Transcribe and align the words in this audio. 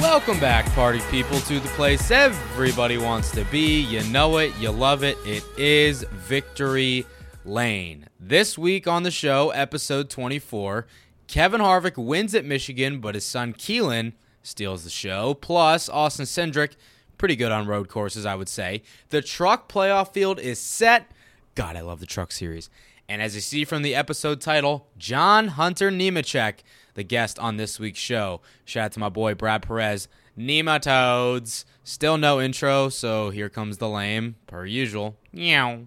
Welcome 0.00 0.38
back, 0.38 0.64
party 0.74 1.00
people, 1.10 1.40
to 1.40 1.58
the 1.58 1.68
place 1.70 2.12
everybody 2.12 2.98
wants 2.98 3.32
to 3.32 3.44
be. 3.46 3.80
You 3.80 4.04
know 4.04 4.38
it, 4.38 4.56
you 4.60 4.70
love 4.70 5.02
it. 5.02 5.18
It 5.26 5.42
is 5.56 6.04
Victory 6.04 7.04
Lane. 7.44 8.06
This 8.20 8.56
week 8.56 8.86
on 8.86 9.02
the 9.02 9.10
show, 9.10 9.50
episode 9.50 10.08
24, 10.08 10.86
Kevin 11.26 11.60
Harvick 11.60 11.96
wins 11.96 12.32
at 12.36 12.44
Michigan, 12.44 13.00
but 13.00 13.16
his 13.16 13.24
son 13.24 13.52
Keelan 13.52 14.12
steals 14.40 14.84
the 14.84 14.90
show. 14.90 15.34
Plus, 15.34 15.88
Austin 15.88 16.26
Cindric, 16.26 16.76
pretty 17.18 17.34
good 17.34 17.50
on 17.50 17.66
road 17.66 17.88
courses, 17.88 18.24
I 18.24 18.36
would 18.36 18.48
say. 18.48 18.84
The 19.08 19.20
truck 19.20 19.68
playoff 19.68 20.12
field 20.12 20.38
is 20.38 20.60
set. 20.60 21.10
God, 21.56 21.74
I 21.74 21.80
love 21.80 21.98
the 21.98 22.06
truck 22.06 22.30
series. 22.30 22.70
And 23.08 23.20
as 23.20 23.34
you 23.34 23.40
see 23.40 23.64
from 23.64 23.82
the 23.82 23.96
episode 23.96 24.40
title, 24.40 24.86
John 24.96 25.48
Hunter 25.48 25.90
Nemechek 25.90 26.58
the 26.98 27.04
guest 27.04 27.38
on 27.38 27.56
this 27.56 27.78
week's 27.78 28.00
show. 28.00 28.40
Shout 28.64 28.86
out 28.86 28.92
to 28.92 28.98
my 29.00 29.08
boy 29.08 29.34
Brad 29.34 29.62
Perez. 29.62 30.08
Nematodes. 30.36 31.64
Still 31.84 32.18
no 32.18 32.40
intro, 32.40 32.88
so 32.88 33.30
here 33.30 33.48
comes 33.48 33.78
the 33.78 33.88
lame, 33.88 34.34
per 34.48 34.66
usual. 34.66 35.16
Meow. 35.32 35.86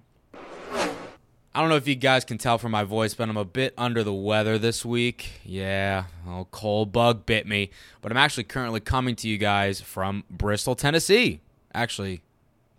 I 1.53 1.59
don't 1.59 1.67
know 1.67 1.75
if 1.75 1.85
you 1.85 1.95
guys 1.95 2.23
can 2.23 2.37
tell 2.37 2.57
from 2.57 2.71
my 2.71 2.85
voice, 2.85 3.13
but 3.13 3.27
I'm 3.27 3.35
a 3.35 3.43
bit 3.43 3.73
under 3.77 4.05
the 4.05 4.13
weather 4.13 4.57
this 4.57 4.85
week. 4.85 5.41
Yeah, 5.43 6.05
a 6.25 6.45
cold 6.49 6.93
bug 6.93 7.25
bit 7.25 7.45
me. 7.45 7.71
But 8.01 8.13
I'm 8.13 8.17
actually 8.17 8.45
currently 8.45 8.79
coming 8.79 9.17
to 9.17 9.27
you 9.27 9.37
guys 9.37 9.81
from 9.81 10.23
Bristol, 10.29 10.75
Tennessee. 10.75 11.41
Actually, 11.73 12.21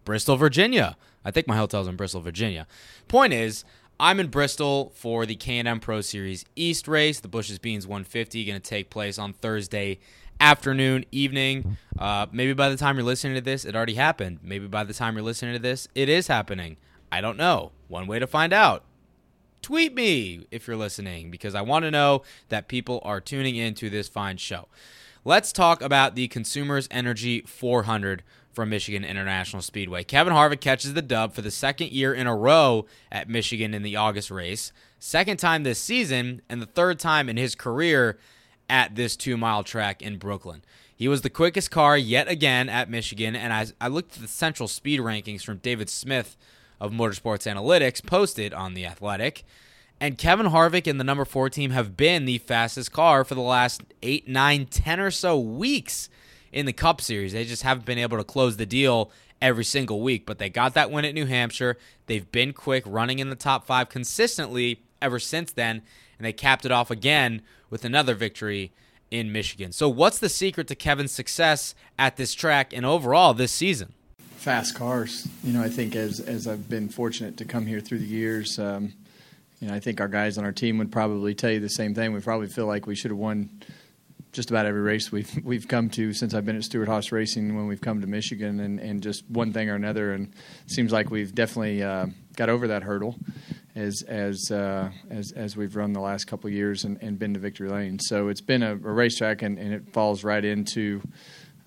Bristol, 0.06 0.36
Virginia. 0.36 0.96
I 1.22 1.30
think 1.30 1.46
my 1.46 1.56
hotel's 1.58 1.86
in 1.86 1.96
Bristol, 1.96 2.22
Virginia. 2.22 2.66
Point 3.08 3.34
is, 3.34 3.64
I'm 4.02 4.18
in 4.18 4.26
Bristol 4.26 4.90
for 4.96 5.26
the 5.26 5.36
K&N 5.36 5.78
Pro 5.78 6.00
Series 6.00 6.44
East 6.56 6.88
race. 6.88 7.20
The 7.20 7.28
Bush's 7.28 7.60
Beans 7.60 7.86
150 7.86 8.44
going 8.44 8.60
to 8.60 8.68
take 8.68 8.90
place 8.90 9.16
on 9.16 9.32
Thursday 9.32 10.00
afternoon, 10.40 11.04
evening. 11.12 11.76
Uh, 11.96 12.26
maybe 12.32 12.52
by 12.52 12.68
the 12.68 12.76
time 12.76 12.96
you're 12.96 13.04
listening 13.04 13.36
to 13.36 13.40
this, 13.40 13.64
it 13.64 13.76
already 13.76 13.94
happened. 13.94 14.40
Maybe 14.42 14.66
by 14.66 14.82
the 14.82 14.92
time 14.92 15.14
you're 15.14 15.22
listening 15.22 15.54
to 15.54 15.60
this, 15.60 15.86
it 15.94 16.08
is 16.08 16.26
happening. 16.26 16.78
I 17.12 17.20
don't 17.20 17.36
know. 17.36 17.70
One 17.86 18.08
way 18.08 18.18
to 18.18 18.26
find 18.26 18.52
out. 18.52 18.82
Tweet 19.62 19.94
me 19.94 20.48
if 20.50 20.66
you're 20.66 20.76
listening 20.76 21.30
because 21.30 21.54
I 21.54 21.62
want 21.62 21.84
to 21.84 21.90
know 21.92 22.22
that 22.48 22.66
people 22.66 23.00
are 23.04 23.20
tuning 23.20 23.54
into 23.54 23.88
this 23.88 24.08
fine 24.08 24.36
show. 24.36 24.66
Let's 25.24 25.52
talk 25.52 25.80
about 25.80 26.16
the 26.16 26.26
Consumers 26.26 26.88
Energy 26.90 27.42
400 27.42 28.24
from 28.52 28.68
Michigan 28.68 29.04
International 29.04 29.62
Speedway. 29.62 30.04
Kevin 30.04 30.32
Harvick 30.32 30.60
catches 30.60 30.94
the 30.94 31.02
dub 31.02 31.32
for 31.32 31.42
the 31.42 31.50
second 31.50 31.90
year 31.90 32.12
in 32.12 32.26
a 32.26 32.36
row 32.36 32.86
at 33.10 33.28
Michigan 33.28 33.74
in 33.74 33.82
the 33.82 33.96
August 33.96 34.30
race, 34.30 34.72
second 34.98 35.38
time 35.38 35.62
this 35.62 35.78
season, 35.78 36.42
and 36.48 36.60
the 36.60 36.66
third 36.66 36.98
time 36.98 37.28
in 37.28 37.36
his 37.36 37.54
career 37.54 38.18
at 38.68 38.94
this 38.94 39.16
two 39.16 39.36
mile 39.36 39.62
track 39.62 40.02
in 40.02 40.18
Brooklyn. 40.18 40.62
He 40.94 41.08
was 41.08 41.22
the 41.22 41.30
quickest 41.30 41.70
car 41.70 41.96
yet 41.96 42.28
again 42.28 42.68
at 42.68 42.90
Michigan, 42.90 43.34
and 43.34 43.52
I, 43.52 43.66
I 43.80 43.88
looked 43.88 44.16
at 44.16 44.22
the 44.22 44.28
central 44.28 44.68
speed 44.68 45.00
rankings 45.00 45.42
from 45.42 45.58
David 45.58 45.90
Smith 45.90 46.36
of 46.80 46.92
Motorsports 46.92 47.50
Analytics 47.50 48.04
posted 48.04 48.52
on 48.52 48.74
The 48.74 48.86
Athletic. 48.86 49.44
And 50.00 50.18
Kevin 50.18 50.46
Harvick 50.46 50.88
and 50.88 50.98
the 50.98 51.04
number 51.04 51.24
four 51.24 51.48
team 51.48 51.70
have 51.70 51.96
been 51.96 52.24
the 52.24 52.38
fastest 52.38 52.92
car 52.92 53.24
for 53.24 53.36
the 53.36 53.40
last 53.40 53.82
eight, 54.02 54.26
nine, 54.26 54.66
ten 54.66 54.98
or 54.98 55.12
so 55.12 55.38
weeks 55.38 56.08
in 56.52 56.66
the 56.66 56.72
Cup 56.72 57.00
Series. 57.00 57.32
They 57.32 57.44
just 57.44 57.62
haven't 57.62 57.86
been 57.86 57.98
able 57.98 58.18
to 58.18 58.24
close 58.24 58.56
the 58.56 58.66
deal 58.66 59.10
every 59.40 59.64
single 59.64 60.00
week, 60.00 60.24
but 60.26 60.38
they 60.38 60.48
got 60.48 60.74
that 60.74 60.90
win 60.90 61.04
at 61.04 61.14
New 61.14 61.26
Hampshire. 61.26 61.76
They've 62.06 62.30
been 62.30 62.52
quick, 62.52 62.84
running 62.86 63.18
in 63.18 63.30
the 63.30 63.36
top 63.36 63.66
five 63.66 63.88
consistently 63.88 64.82
ever 65.00 65.18
since 65.18 65.52
then, 65.52 65.82
and 66.18 66.24
they 66.24 66.32
capped 66.32 66.64
it 66.64 66.70
off 66.70 66.90
again 66.90 67.42
with 67.70 67.84
another 67.84 68.14
victory 68.14 68.72
in 69.10 69.32
Michigan. 69.32 69.72
So, 69.72 69.88
what's 69.88 70.18
the 70.18 70.28
secret 70.28 70.68
to 70.68 70.74
Kevin's 70.74 71.12
success 71.12 71.74
at 71.98 72.16
this 72.16 72.34
track 72.34 72.72
and 72.72 72.86
overall 72.86 73.34
this 73.34 73.52
season? 73.52 73.92
Fast 74.36 74.74
cars. 74.74 75.28
You 75.44 75.52
know, 75.52 75.62
I 75.62 75.68
think 75.68 75.94
as 75.94 76.20
as 76.20 76.46
I've 76.46 76.68
been 76.68 76.88
fortunate 76.88 77.36
to 77.38 77.44
come 77.44 77.66
here 77.66 77.80
through 77.80 77.98
the 77.98 78.06
years, 78.06 78.58
um, 78.58 78.92
you 79.60 79.68
know, 79.68 79.74
I 79.74 79.80
think 79.80 80.00
our 80.00 80.08
guys 80.08 80.38
on 80.38 80.44
our 80.44 80.52
team 80.52 80.78
would 80.78 80.90
probably 80.90 81.34
tell 81.34 81.50
you 81.50 81.60
the 81.60 81.68
same 81.68 81.94
thing. 81.94 82.12
We 82.12 82.20
probably 82.20 82.48
feel 82.48 82.66
like 82.66 82.86
we 82.86 82.96
should 82.96 83.10
have 83.10 83.18
won 83.18 83.50
just 84.32 84.50
about 84.50 84.64
every 84.64 84.80
race 84.80 85.12
we've 85.12 85.30
we've 85.44 85.68
come 85.68 85.90
to 85.90 86.12
since 86.12 86.34
I've 86.34 86.44
been 86.44 86.56
at 86.56 86.64
Stewart-Haas 86.64 87.12
Racing 87.12 87.54
when 87.54 87.66
we've 87.66 87.80
come 87.80 88.00
to 88.00 88.06
Michigan 88.06 88.60
and, 88.60 88.80
and 88.80 89.02
just 89.02 89.28
one 89.28 89.52
thing 89.52 89.68
or 89.68 89.74
another. 89.74 90.12
And 90.12 90.32
seems 90.66 90.90
like 90.90 91.10
we've 91.10 91.34
definitely 91.34 91.82
uh, 91.82 92.06
got 92.36 92.48
over 92.48 92.68
that 92.68 92.82
hurdle 92.82 93.16
as 93.74 94.02
as 94.08 94.50
uh, 94.50 94.90
as 95.10 95.32
as 95.32 95.56
we've 95.56 95.76
run 95.76 95.92
the 95.92 96.00
last 96.00 96.26
couple 96.26 96.48
years 96.50 96.84
and, 96.84 97.00
and, 97.02 97.18
been 97.18 97.34
to 97.34 97.40
victory 97.40 97.68
lane. 97.68 97.98
So 97.98 98.28
it's 98.28 98.40
been 98.40 98.62
a, 98.62 98.72
a 98.72 98.76
racetrack 98.76 99.42
and, 99.42 99.58
and, 99.58 99.72
it 99.72 99.92
falls 99.92 100.24
right 100.24 100.44
into 100.44 101.02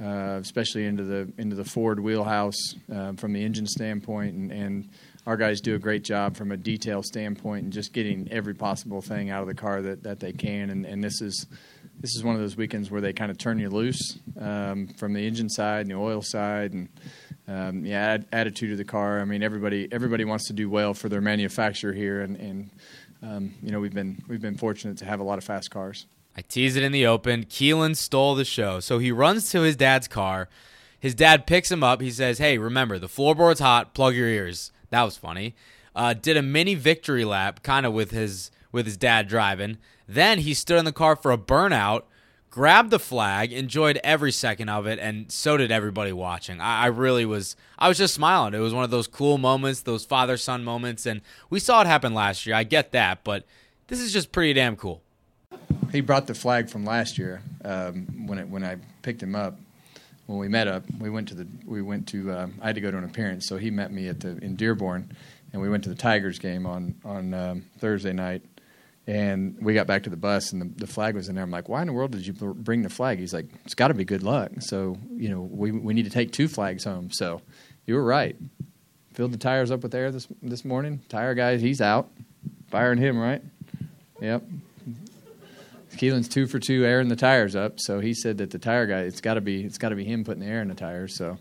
uh, 0.04 0.40
especially 0.42 0.86
into 0.86 1.04
the 1.04 1.32
into 1.38 1.56
the 1.56 1.66
Ford 1.66 2.00
wheelhouse 2.00 2.76
uh, 2.94 3.14
from 3.14 3.34
the 3.34 3.44
engine 3.44 3.68
standpoint. 3.68 4.36
And, 4.36 4.52
and 4.52 4.90
our 5.28 5.38
guys 5.38 5.62
do 5.62 5.76
a 5.76 5.80
great 5.80 6.04
job 6.04 6.36
from 6.36 6.52
a 6.52 6.58
detail 6.58 7.02
standpoint 7.02 7.64
and 7.64 7.74
just 7.74 7.94
getting 7.94 8.28
every 8.32 8.54
possible 8.54 9.02
thing 9.02 9.32
out 9.32 9.42
of 9.42 9.48
the 9.48 9.56
car 9.56 9.82
that, 9.82 10.04
that 10.04 10.20
they 10.20 10.32
can. 10.32 10.70
And, 10.70 10.86
and 10.86 11.04
this 11.04 11.20
is 11.20 11.48
this 12.06 12.16
is 12.16 12.24
one 12.24 12.36
of 12.36 12.42
those 12.42 12.56
weekends 12.56 12.92
where 12.92 13.02
they 13.02 13.12
kind 13.12 13.32
of 13.32 13.38
turn 13.40 13.58
you 13.58 13.68
loose 13.68 14.20
um, 14.40 14.88
from 14.90 15.14
the 15.14 15.26
engine 15.26 15.50
side 15.50 15.82
and 15.82 15.90
the 15.90 15.96
oil 15.96 16.22
side 16.22 16.72
and 16.72 16.88
um, 17.48 17.84
yeah, 17.84 18.14
ad- 18.14 18.28
attitude 18.32 18.72
of 18.72 18.78
the 18.78 18.84
car. 18.84 19.20
I 19.20 19.26
mean, 19.26 19.42
everybody 19.42 19.88
everybody 19.92 20.24
wants 20.24 20.46
to 20.50 20.54
do 20.54 20.70
well 20.70 20.94
for 20.94 21.10
their 21.10 21.20
manufacturer 21.20 21.94
here, 21.94 22.22
and, 22.22 22.38
and 22.38 22.70
um, 23.24 23.56
you 23.64 23.72
know 23.72 23.80
we've 23.80 23.94
been 23.94 24.24
we've 24.28 24.42
been 24.42 24.56
fortunate 24.56 25.00
to 25.00 25.06
have 25.06 25.20
a 25.20 25.24
lot 25.24 25.40
of 25.40 25.44
fast 25.44 25.72
cars. 25.72 26.06
I 26.38 26.42
tease 26.42 26.76
it 26.76 26.84
in 26.84 26.92
the 26.92 27.08
open. 27.08 27.46
Keelan 27.46 27.96
stole 27.96 28.36
the 28.36 28.46
show, 28.46 28.80
so 28.80 29.00
he 29.00 29.12
runs 29.12 29.50
to 29.50 29.62
his 29.62 29.76
dad's 29.76 30.08
car. 30.08 30.48
His 31.00 31.16
dad 31.16 31.48
picks 31.48 31.72
him 31.72 31.84
up. 31.84 32.02
He 32.02 32.12
says, 32.12 32.38
"Hey, 32.38 32.60
remember 32.60 33.00
the 33.00 33.10
floorboard's 33.10 33.62
hot. 33.62 33.96
Plug 33.96 34.14
your 34.14 34.28
ears." 34.28 34.72
That 34.92 35.02
was 35.02 35.18
funny. 35.18 35.56
Uh, 35.96 36.14
did 36.14 36.38
a 36.38 36.44
mini 36.44 36.76
victory 36.76 37.26
lap, 37.26 37.64
kind 37.64 37.84
of 37.84 37.94
with 37.94 38.12
his 38.12 38.52
with 38.76 38.86
his 38.86 38.98
dad 38.98 39.28
driving. 39.28 39.78
Then 40.06 40.40
he 40.40 40.54
stood 40.54 40.78
in 40.78 40.86
the 40.86 40.92
car 40.92 41.16
for 41.16 41.32
a 41.32 41.38
burnout, 41.38 42.04
grabbed 42.52 42.92
the 42.92 43.00
flag, 43.00 43.54
enjoyed 43.54 43.98
every 44.04 44.34
second 44.34 44.68
of 44.68 44.86
it, 44.86 45.00
and 45.00 45.32
so 45.32 45.56
did 45.56 45.72
everybody 45.72 46.12
watching. 46.12 46.60
I, 46.60 46.84
I 46.84 46.86
really 46.88 47.26
was, 47.26 47.56
I 47.80 47.88
was 47.88 47.98
just 47.98 48.14
smiling. 48.14 48.54
It 48.54 48.60
was 48.60 48.74
one 48.74 48.84
of 48.84 48.92
those 48.92 49.08
cool 49.08 49.38
moments, 49.38 49.82
those 49.82 50.04
father 50.04 50.36
son 50.36 50.64
moments, 50.64 51.06
and 51.06 51.22
we 51.50 51.60
saw 51.60 51.82
it 51.82 51.88
happen 51.88 52.14
last 52.14 52.46
year. 52.46 52.54
I 52.54 52.66
get 52.66 52.92
that, 52.92 53.24
but 53.24 53.46
this 53.88 54.02
is 54.02 54.12
just 54.12 54.34
pretty 54.34 54.54
damn 54.54 54.76
cool. 54.76 55.02
He 55.94 56.02
brought 56.02 56.28
the 56.28 56.36
flag 56.36 56.70
from 56.70 56.84
last 56.84 57.18
year 57.18 57.42
um, 57.64 58.28
when 58.28 58.40
it, 58.40 58.50
when 58.50 58.64
I 58.64 58.76
picked 59.02 59.24
him 59.24 59.36
up. 59.36 59.58
When 60.26 60.40
we 60.40 60.48
met 60.48 60.68
up, 60.68 60.84
we 61.00 61.10
went 61.12 61.28
to 61.30 61.36
the 61.36 61.48
we 61.66 61.84
went 61.84 62.08
to 62.08 62.32
um, 62.34 62.56
I 62.60 62.66
had 62.66 62.76
to 62.76 62.82
go 62.82 62.90
to 62.90 62.98
an 62.98 63.04
appearance, 63.04 63.48
so 63.48 63.58
he 63.58 63.70
met 63.70 63.92
me 63.92 64.08
at 64.08 64.20
the 64.20 64.38
in 64.40 64.56
Dearborn, 64.56 65.16
and 65.54 65.62
we 65.62 65.70
went 65.70 65.84
to 65.84 65.90
the 65.90 65.96
Tigers 65.96 66.40
game 66.40 66.66
on 66.66 66.96
on 67.06 67.34
um, 67.36 67.66
Thursday 67.78 68.12
night 68.12 68.42
and 69.08 69.58
we 69.62 69.74
got 69.74 69.88
back 69.88 70.04
to 70.04 70.10
the 70.10 70.18
bus, 70.18 70.52
and 70.52 70.62
the, 70.62 70.86
the, 70.86 70.88
flag 70.88 71.16
was 71.16 71.30
in 71.30 71.36
there. 71.36 71.44
I'm 71.44 71.52
like, 71.52 71.70
why 71.70 71.82
in 71.82 71.88
the 71.88 71.94
world 71.94 72.12
did 72.12 72.26
you 72.26 72.34
bring 72.34 72.82
the 72.82 72.90
flag? 72.90 73.20
He's 73.20 73.34
like, 73.34 73.48
it's 73.64 73.76
got 73.76 73.90
to 73.90 73.94
be 73.94 74.06
good 74.06 74.24
luck. 74.24 74.52
So, 74.60 74.98
you 75.16 75.30
know, 75.30 75.42
we, 75.42 75.72
we 75.72 75.94
need 75.94 76.06
to 76.06 76.12
take 76.12 76.32
two 76.32 76.48
flags 76.48 76.84
home. 76.84 77.12
So, 77.12 77.42
you 77.86 77.96
were 77.96 78.04
right. 78.04 78.36
Filled 79.14 79.32
the 79.32 79.38
tires 79.38 79.72
up 79.72 79.84
with 79.84 79.94
air 79.96 80.12
this 80.12 80.28
this 80.42 80.66
morning. 80.66 81.02
Tire 81.08 81.36
guy, 81.36 81.58
he's 81.58 81.82
out. 81.82 82.10
Firing 82.70 82.98
him, 82.98 83.18
right? 83.18 83.42
Yep. 84.20 84.44
Keelan's 85.98 86.28
two 86.28 86.48
for 86.48 86.60
two 86.60 86.86
airing 86.86 87.08
the 87.08 87.16
tires 87.16 87.56
up. 87.56 87.80
So 87.80 88.00
he 88.00 88.14
said 88.14 88.40
that 88.40 88.52
the 88.52 88.60
tire 88.60 88.86
guy, 88.86 89.02
it's 89.02 89.22
got 89.22 89.36
to 89.36 89.42
be 89.42 89.64
it's 89.64 89.78
got 89.78 89.90
to 89.90 89.96
be 89.96 90.04
him 90.04 90.24
putting 90.24 90.42
the 90.42 90.50
air 90.50 90.62
in 90.62 90.68
the 90.68 90.76
tires. 90.76 91.16
So, 91.16 91.38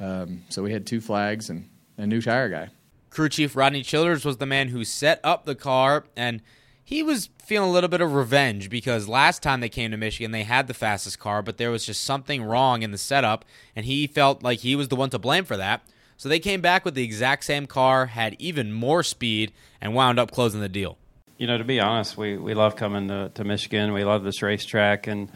um, 0.00 0.42
so 0.48 0.62
we 0.62 0.72
had 0.72 0.86
two 0.86 1.00
flags 1.00 1.48
and 1.48 1.68
a 1.96 2.06
new 2.06 2.20
tire 2.20 2.48
guy. 2.48 2.68
Crew 3.10 3.28
chief 3.28 3.56
Rodney 3.56 3.82
Childers 3.82 4.24
was 4.24 4.36
the 4.36 4.46
man 4.46 4.68
who 4.68 4.84
set 4.84 5.20
up 5.24 5.46
the 5.46 5.54
car 5.54 6.04
and 6.16 6.42
he 6.86 7.02
was 7.02 7.30
feeling 7.44 7.68
a 7.68 7.72
little 7.72 7.88
bit 7.88 8.00
of 8.00 8.14
revenge 8.14 8.70
because 8.70 9.08
last 9.08 9.42
time 9.42 9.58
they 9.58 9.68
came 9.68 9.90
to 9.90 9.96
Michigan, 9.96 10.30
they 10.30 10.44
had 10.44 10.68
the 10.68 10.72
fastest 10.72 11.18
car, 11.18 11.42
but 11.42 11.58
there 11.58 11.72
was 11.72 11.84
just 11.84 12.04
something 12.04 12.44
wrong 12.44 12.82
in 12.82 12.92
the 12.92 12.96
setup, 12.96 13.44
and 13.74 13.84
he 13.86 14.06
felt 14.06 14.44
like 14.44 14.60
he 14.60 14.76
was 14.76 14.86
the 14.86 14.94
one 14.94 15.10
to 15.10 15.18
blame 15.18 15.44
for 15.44 15.56
that. 15.56 15.82
So 16.16 16.28
they 16.28 16.38
came 16.38 16.60
back 16.60 16.84
with 16.84 16.94
the 16.94 17.02
exact 17.02 17.42
same 17.42 17.66
car, 17.66 18.06
had 18.06 18.36
even 18.38 18.72
more 18.72 19.02
speed, 19.02 19.50
and 19.80 19.96
wound 19.96 20.20
up 20.20 20.30
closing 20.30 20.60
the 20.60 20.68
deal. 20.68 20.96
You 21.38 21.48
know, 21.48 21.58
to 21.58 21.64
be 21.64 21.80
honest, 21.80 22.16
we, 22.16 22.36
we 22.36 22.54
love 22.54 22.76
coming 22.76 23.08
to, 23.08 23.32
to 23.34 23.42
Michigan. 23.42 23.92
We 23.92 24.04
love 24.04 24.22
this 24.22 24.40
racetrack, 24.40 25.08
and 25.08 25.28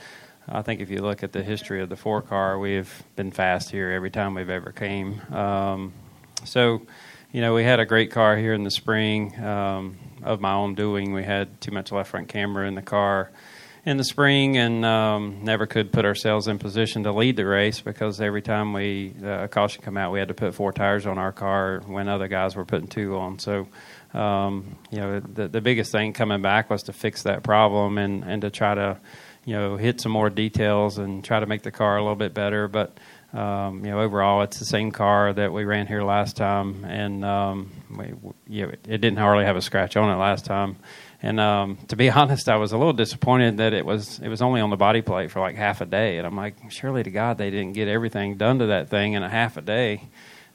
I 0.48 0.62
think 0.62 0.80
if 0.80 0.88
you 0.88 1.02
look 1.02 1.24
at 1.24 1.32
the 1.32 1.42
history 1.42 1.82
of 1.82 1.88
the 1.88 1.96
four 1.96 2.22
car, 2.22 2.60
we've 2.60 3.02
been 3.16 3.32
fast 3.32 3.72
here 3.72 3.90
every 3.90 4.10
time 4.10 4.34
we've 4.34 4.48
ever 4.48 4.70
came. 4.70 5.20
Um, 5.34 5.94
so, 6.44 6.82
you 7.32 7.40
know, 7.40 7.54
we 7.54 7.64
had 7.64 7.80
a 7.80 7.86
great 7.86 8.10
car 8.10 8.36
here 8.36 8.52
in 8.52 8.64
the 8.64 8.70
spring 8.70 9.38
um, 9.42 9.98
of 10.22 10.40
my 10.40 10.52
own 10.52 10.74
doing. 10.74 11.12
We 11.12 11.22
had 11.22 11.60
too 11.60 11.70
much 11.70 11.92
left 11.92 12.10
front 12.10 12.28
camber 12.28 12.64
in 12.64 12.74
the 12.74 12.82
car 12.82 13.30
in 13.84 13.96
the 13.96 14.04
spring 14.04 14.58
and 14.58 14.84
um, 14.84 15.42
never 15.42 15.66
could 15.66 15.90
put 15.92 16.04
ourselves 16.04 16.48
in 16.48 16.58
position 16.58 17.04
to 17.04 17.12
lead 17.12 17.36
the 17.36 17.46
race 17.46 17.80
because 17.80 18.20
every 18.20 18.42
time 18.42 18.72
we 18.72 19.14
uh, 19.22 19.44
a 19.44 19.48
caution 19.48 19.82
come 19.82 19.96
out, 19.96 20.12
we 20.12 20.18
had 20.18 20.28
to 20.28 20.34
put 20.34 20.54
four 20.54 20.72
tires 20.72 21.06
on 21.06 21.18
our 21.18 21.32
car 21.32 21.80
when 21.86 22.08
other 22.08 22.28
guys 22.28 22.54
were 22.54 22.64
putting 22.64 22.88
two 22.88 23.16
on. 23.16 23.38
So, 23.38 23.68
um, 24.12 24.76
you 24.90 24.98
know, 24.98 25.20
the, 25.20 25.48
the 25.48 25.60
biggest 25.60 25.92
thing 25.92 26.12
coming 26.12 26.42
back 26.42 26.68
was 26.68 26.82
to 26.84 26.92
fix 26.92 27.22
that 27.22 27.42
problem 27.42 27.96
and, 27.96 28.22
and 28.24 28.42
to 28.42 28.50
try 28.50 28.74
to, 28.74 28.98
you 29.46 29.54
know, 29.54 29.76
hit 29.76 30.00
some 30.00 30.12
more 30.12 30.28
details 30.28 30.98
and 30.98 31.24
try 31.24 31.40
to 31.40 31.46
make 31.46 31.62
the 31.62 31.70
car 31.70 31.96
a 31.96 32.02
little 32.02 32.16
bit 32.16 32.34
better. 32.34 32.68
But 32.68 32.98
um, 33.32 33.84
you 33.84 33.92
know, 33.92 34.00
overall, 34.00 34.42
it's 34.42 34.58
the 34.58 34.64
same 34.64 34.90
car 34.90 35.32
that 35.32 35.52
we 35.52 35.64
ran 35.64 35.86
here 35.86 36.02
last 36.02 36.36
time, 36.36 36.84
and 36.84 37.24
um, 37.24 37.70
we, 37.96 38.12
you 38.48 38.66
know, 38.66 38.72
it, 38.72 39.00
didn't 39.00 39.18
hardly 39.18 39.44
have 39.44 39.56
a 39.56 39.62
scratch 39.62 39.96
on 39.96 40.10
it 40.10 40.16
last 40.16 40.44
time. 40.44 40.76
And 41.22 41.38
um, 41.38 41.78
to 41.88 41.96
be 41.96 42.10
honest, 42.10 42.48
I 42.48 42.56
was 42.56 42.72
a 42.72 42.78
little 42.78 42.92
disappointed 42.92 43.58
that 43.58 43.72
it 43.72 43.86
was 43.86 44.18
it 44.18 44.28
was 44.28 44.42
only 44.42 44.60
on 44.60 44.70
the 44.70 44.76
body 44.76 45.00
plate 45.00 45.30
for 45.30 45.38
like 45.38 45.54
half 45.54 45.80
a 45.80 45.86
day. 45.86 46.18
And 46.18 46.26
I'm 46.26 46.36
like, 46.36 46.56
surely 46.70 47.04
to 47.04 47.10
God 47.10 47.38
they 47.38 47.50
didn't 47.50 47.74
get 47.74 47.86
everything 47.86 48.36
done 48.36 48.58
to 48.58 48.66
that 48.66 48.88
thing 48.88 49.12
in 49.12 49.22
a 49.22 49.28
half 49.28 49.56
a 49.56 49.62
day. 49.62 50.08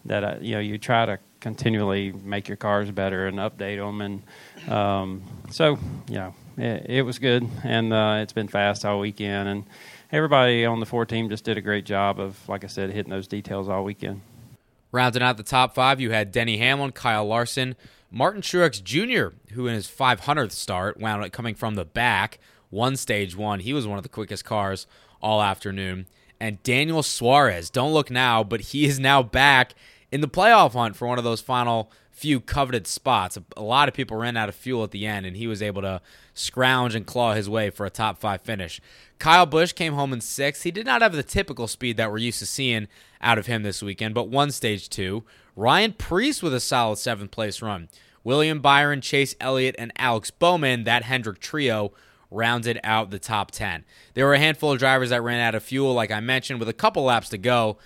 That 0.04 0.24
uh, 0.24 0.36
you 0.42 0.56
know 0.56 0.60
you 0.60 0.78
try 0.78 1.06
to 1.06 1.20
continually 1.40 2.12
make 2.12 2.50
your 2.50 2.58
cars 2.58 2.92
better 2.92 3.28
and 3.28 3.38
update 3.38 3.78
them. 3.78 4.02
And 4.02 4.70
um, 4.70 5.24
so 5.50 5.80
you 6.10 6.16
know 6.16 6.36
it, 6.58 6.86
it 6.90 7.02
was 7.04 7.20
good, 7.20 7.48
and 7.64 7.94
uh, 7.94 8.20
it's 8.22 8.34
been 8.34 8.50
fast 8.50 8.84
all 8.84 9.00
weekend. 9.00 9.48
And 9.48 9.64
everybody 10.12 10.66
on 10.66 10.80
the 10.80 10.86
four 10.86 11.06
team 11.06 11.30
just 11.30 11.44
did 11.44 11.58
a 11.58 11.62
great 11.62 11.86
job 11.86 12.20
of, 12.20 12.38
like 12.48 12.64
I 12.64 12.68
said, 12.68 12.92
hitting 12.92 13.12
those 13.12 13.28
details 13.28 13.70
all 13.70 13.84
weekend. 13.84 14.22
Rounding 14.92 15.24
out 15.24 15.38
the 15.38 15.44
top 15.44 15.76
five, 15.76 16.00
you 16.00 16.12
had 16.12 16.32
Denny 16.32 16.58
Hamlin, 16.58 16.92
Kyle 16.92 17.26
Larson, 17.26 17.76
Martin 18.12 18.42
Truex 18.42 18.82
Jr., 18.82 19.36
who 19.54 19.68
in 19.68 19.74
his 19.74 19.88
500th 19.88 20.52
start 20.52 21.00
wound 21.00 21.24
up 21.24 21.32
coming 21.32 21.56
from 21.56 21.76
the 21.76 21.84
back, 21.84 22.40
won 22.72 22.96
stage 22.96 23.36
one. 23.36 23.60
He 23.60 23.74
was 23.74 23.88
one 23.88 23.98
of 23.98 24.04
the 24.04 24.10
quickest 24.10 24.46
cars 24.46 24.88
all 25.22 25.42
afternoon. 25.42 26.06
And 26.40 26.62
Daniel 26.64 27.04
Suarez, 27.04 27.70
don't 27.70 27.94
look 27.94 28.10
now, 28.10 28.44
but 28.44 28.62
he 28.62 28.86
is 28.86 29.00
now 29.00 29.24
back 29.24 29.74
in 30.12 30.22
the 30.22 30.28
playoff 30.28 30.74
hunt 30.74 30.96
for 30.96 31.08
one 31.08 31.18
of 31.18 31.24
those 31.24 31.42
final 31.42 31.92
few 32.12 32.40
coveted 32.40 32.88
spots. 32.88 33.38
A 33.58 33.62
lot 33.62 33.90
of 33.90 33.94
people 33.94 34.16
ran 34.16 34.38
out 34.38 34.48
of 34.48 34.56
fuel 34.56 34.84
at 34.84 34.92
the 34.92 35.06
end, 35.06 35.26
and 35.26 35.36
he 35.36 35.48
was 35.48 35.62
able 35.62 35.82
to 35.82 36.02
scrounge 36.36 36.94
and 36.94 37.08
claw 37.08 37.34
his 37.34 37.50
way 37.50 37.72
for 37.72 37.86
a 37.86 37.90
top 37.90 38.20
five 38.20 38.42
finish. 38.42 38.80
Kyle 39.18 39.48
Busch 39.48 39.72
came 39.72 39.94
home 39.94 40.14
in 40.14 40.22
sixth. 40.22 40.62
He 40.62 40.72
did 40.72 40.86
not 40.86 41.02
have 41.02 41.14
the 41.14 41.24
typical 41.24 41.68
speed 41.68 41.98
that 41.98 42.12
we're 42.12 42.20
used 42.20 42.40
to 42.40 42.46
seeing 42.46 42.88
out 43.22 43.40
of 43.40 43.48
him 43.48 43.64
this 43.64 43.82
weekend, 43.82 44.14
but 44.14 44.30
one 44.30 44.52
stage 44.52 44.90
two. 44.90 45.24
Ryan 45.56 45.94
Preece 45.94 46.44
with 46.44 46.54
a 46.54 46.60
solid 46.60 46.98
seventh 46.98 47.32
place 47.32 47.62
run. 47.62 47.90
William 48.24 48.60
Byron, 48.60 49.02
Chase 49.02 49.36
Elliott, 49.40 49.76
and 49.80 49.94
Alex 49.98 50.32
Bowman, 50.32 50.84
that 50.84 51.04
Hendrick 51.04 51.40
trio, 51.40 51.94
rounded 52.32 52.80
out 52.84 53.12
the 53.12 53.20
top 53.20 53.52
10. 53.52 53.86
There 54.14 54.26
were 54.26 54.34
a 54.34 54.40
handful 54.40 54.74
of 54.74 54.80
drivers 54.80 55.12
that 55.12 55.22
ran 55.22 55.40
out 55.40 55.56
of 55.56 55.64
fuel, 55.64 55.94
like 55.94 56.12
I 56.12 56.20
mentioned, 56.20 56.60
with 56.60 56.68
a 56.68 56.74
couple 56.74 57.04
laps 57.04 57.30
to 57.30 57.38
go. 57.38 57.78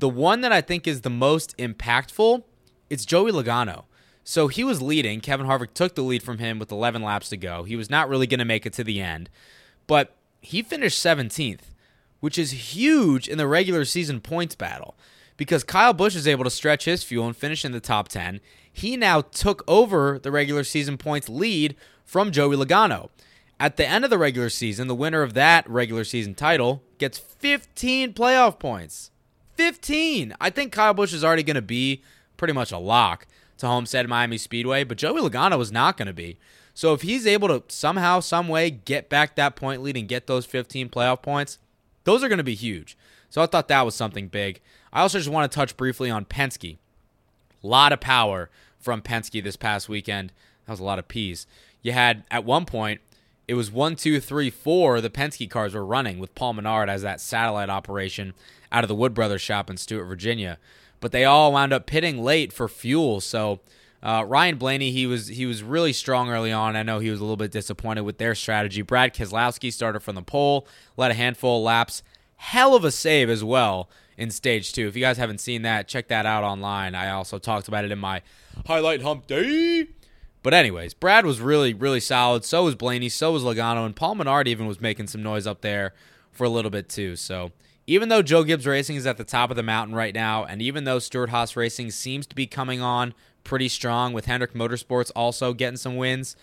The 0.00 0.08
one 0.08 0.40
that 0.42 0.52
I 0.52 0.60
think 0.60 0.86
is 0.86 1.00
the 1.00 1.10
most 1.10 1.56
impactful, 1.56 2.42
it's 2.90 3.04
Joey 3.04 3.32
Logano. 3.32 3.84
So 4.24 4.48
he 4.48 4.64
was 4.64 4.82
leading. 4.82 5.20
Kevin 5.20 5.46
Harvick 5.46 5.74
took 5.74 5.94
the 5.94 6.02
lead 6.02 6.22
from 6.22 6.38
him 6.38 6.58
with 6.58 6.72
11 6.72 7.02
laps 7.02 7.28
to 7.28 7.36
go. 7.36 7.64
He 7.64 7.76
was 7.76 7.90
not 7.90 8.08
really 8.08 8.26
going 8.26 8.38
to 8.38 8.44
make 8.44 8.64
it 8.64 8.72
to 8.74 8.84
the 8.84 9.00
end, 9.00 9.28
but 9.86 10.16
he 10.40 10.62
finished 10.62 11.04
17th, 11.04 11.60
which 12.20 12.38
is 12.38 12.74
huge 12.74 13.28
in 13.28 13.38
the 13.38 13.46
regular 13.46 13.84
season 13.84 14.20
points 14.20 14.54
battle 14.54 14.96
because 15.36 15.62
Kyle 15.62 15.92
Busch 15.92 16.16
is 16.16 16.28
able 16.28 16.44
to 16.44 16.50
stretch 16.50 16.84
his 16.84 17.04
fuel 17.04 17.26
and 17.26 17.36
finish 17.36 17.64
in 17.64 17.72
the 17.72 17.80
top 17.80 18.08
10 18.08 18.40
he 18.74 18.96
now 18.96 19.20
took 19.20 19.62
over 19.68 20.18
the 20.18 20.32
regular 20.32 20.64
season 20.64 20.98
points 20.98 21.28
lead 21.28 21.76
from 22.04 22.32
Joey 22.32 22.56
Logano. 22.56 23.08
At 23.60 23.76
the 23.76 23.86
end 23.86 24.02
of 24.02 24.10
the 24.10 24.18
regular 24.18 24.50
season, 24.50 24.88
the 24.88 24.96
winner 24.96 25.22
of 25.22 25.34
that 25.34 25.70
regular 25.70 26.02
season 26.02 26.34
title 26.34 26.82
gets 26.98 27.16
15 27.16 28.14
playoff 28.14 28.58
points. 28.58 29.12
15. 29.54 30.34
I 30.40 30.50
think 30.50 30.72
Kyle 30.72 30.92
Busch 30.92 31.12
is 31.12 31.22
already 31.22 31.44
going 31.44 31.54
to 31.54 31.62
be 31.62 32.02
pretty 32.36 32.52
much 32.52 32.72
a 32.72 32.78
lock 32.78 33.28
to 33.64 33.68
Homestead 33.68 34.08
Miami 34.08 34.38
Speedway, 34.38 34.84
but 34.84 34.98
Joey 34.98 35.20
Logano 35.20 35.58
was 35.58 35.72
not 35.72 35.96
going 35.96 36.06
to 36.06 36.12
be. 36.12 36.38
So 36.74 36.92
if 36.92 37.02
he's 37.02 37.26
able 37.26 37.48
to 37.48 37.62
somehow, 37.68 38.20
some 38.20 38.48
way 38.48 38.70
get 38.70 39.08
back 39.08 39.36
that 39.36 39.56
point 39.56 39.82
lead 39.82 39.96
and 39.96 40.08
get 40.08 40.26
those 40.26 40.46
15 40.46 40.88
playoff 40.88 41.22
points, 41.22 41.58
those 42.04 42.22
are 42.22 42.28
going 42.28 42.38
to 42.38 42.44
be 42.44 42.54
huge. 42.54 42.96
So 43.30 43.42
I 43.42 43.46
thought 43.46 43.68
that 43.68 43.84
was 43.84 43.94
something 43.94 44.28
big. 44.28 44.60
I 44.92 45.00
also 45.00 45.18
just 45.18 45.30
want 45.30 45.50
to 45.50 45.54
touch 45.54 45.76
briefly 45.76 46.10
on 46.10 46.24
Penske. 46.24 46.76
A 47.62 47.66
lot 47.66 47.92
of 47.92 48.00
power 48.00 48.50
from 48.78 49.02
Penske 49.02 49.42
this 49.42 49.56
past 49.56 49.88
weekend. 49.88 50.32
That 50.66 50.72
was 50.72 50.80
a 50.80 50.84
lot 50.84 50.98
of 50.98 51.08
P's. 51.08 51.46
You 51.82 51.92
had 51.92 52.24
at 52.30 52.44
one 52.44 52.64
point 52.64 53.00
it 53.46 53.54
was 53.54 53.70
one, 53.70 53.96
two, 53.96 54.20
three, 54.20 54.50
four. 54.50 55.00
The 55.00 55.10
Penske 55.10 55.50
cars 55.50 55.74
were 55.74 55.84
running 55.84 56.18
with 56.18 56.34
Paul 56.34 56.54
Menard 56.54 56.88
as 56.88 57.02
that 57.02 57.20
satellite 57.20 57.68
operation 57.68 58.34
out 58.72 58.84
of 58.84 58.88
the 58.88 58.94
Wood 58.94 59.14
Brothers 59.14 59.42
shop 59.42 59.68
in 59.68 59.76
Stuart, 59.76 60.06
Virginia. 60.06 60.58
But 61.00 61.12
they 61.12 61.24
all 61.24 61.52
wound 61.52 61.72
up 61.72 61.86
pitting 61.86 62.22
late 62.22 62.52
for 62.52 62.68
fuel. 62.68 63.20
So 63.20 63.60
uh, 64.02 64.24
Ryan 64.26 64.56
Blaney, 64.56 64.90
he 64.90 65.06
was 65.06 65.28
he 65.28 65.46
was 65.46 65.62
really 65.62 65.92
strong 65.92 66.30
early 66.30 66.52
on. 66.52 66.76
I 66.76 66.82
know 66.82 66.98
he 66.98 67.10
was 67.10 67.20
a 67.20 67.22
little 67.22 67.36
bit 67.36 67.50
disappointed 67.50 68.02
with 68.02 68.18
their 68.18 68.34
strategy. 68.34 68.82
Brad 68.82 69.14
Keselowski 69.14 69.72
started 69.72 70.00
from 70.00 70.14
the 70.14 70.22
pole, 70.22 70.66
led 70.96 71.10
a 71.10 71.14
handful 71.14 71.58
of 71.58 71.64
laps, 71.64 72.02
hell 72.36 72.74
of 72.74 72.84
a 72.84 72.90
save 72.90 73.30
as 73.30 73.42
well 73.42 73.88
in 74.18 74.30
stage 74.30 74.72
two. 74.72 74.86
If 74.86 74.94
you 74.94 75.00
guys 75.00 75.16
haven't 75.16 75.38
seen 75.38 75.62
that, 75.62 75.88
check 75.88 76.08
that 76.08 76.26
out 76.26 76.44
online. 76.44 76.94
I 76.94 77.10
also 77.10 77.38
talked 77.38 77.66
about 77.68 77.84
it 77.84 77.92
in 77.92 77.98
my 77.98 78.22
highlight 78.66 79.02
hump 79.02 79.26
day. 79.26 79.88
But 80.42 80.52
anyways, 80.52 80.92
Brad 80.92 81.24
was 81.24 81.40
really, 81.40 81.72
really 81.72 82.00
solid. 82.00 82.44
So 82.44 82.64
was 82.64 82.74
Blaney. 82.74 83.08
So 83.08 83.32
was 83.32 83.42
Logano, 83.42 83.86
and 83.86 83.96
Paul 83.96 84.16
Menard 84.16 84.46
even 84.46 84.66
was 84.66 84.80
making 84.80 85.06
some 85.06 85.22
noise 85.22 85.46
up 85.46 85.62
there 85.62 85.94
for 86.30 86.44
a 86.44 86.50
little 86.50 86.70
bit 86.70 86.90
too. 86.90 87.16
So 87.16 87.52
even 87.86 88.08
though 88.08 88.22
Joe 88.22 88.44
Gibbs 88.44 88.66
Racing 88.66 88.96
is 88.96 89.06
at 89.06 89.16
the 89.16 89.24
top 89.24 89.50
of 89.50 89.56
the 89.56 89.62
mountain 89.62 89.94
right 89.94 90.14
now, 90.14 90.44
and 90.44 90.62
even 90.62 90.84
though 90.84 90.98
Stewart 90.98 91.30
Haas 91.30 91.56
Racing 91.56 91.90
seems 91.90 92.26
to 92.26 92.34
be 92.34 92.46
coming 92.46 92.80
on 92.80 93.14
pretty 93.42 93.68
strong 93.68 94.12
with 94.12 94.24
Hendrick 94.24 94.54
Motorsports 94.54 95.12
also 95.14 95.52
getting 95.52 95.76
some 95.76 95.96
wins, 95.96 96.36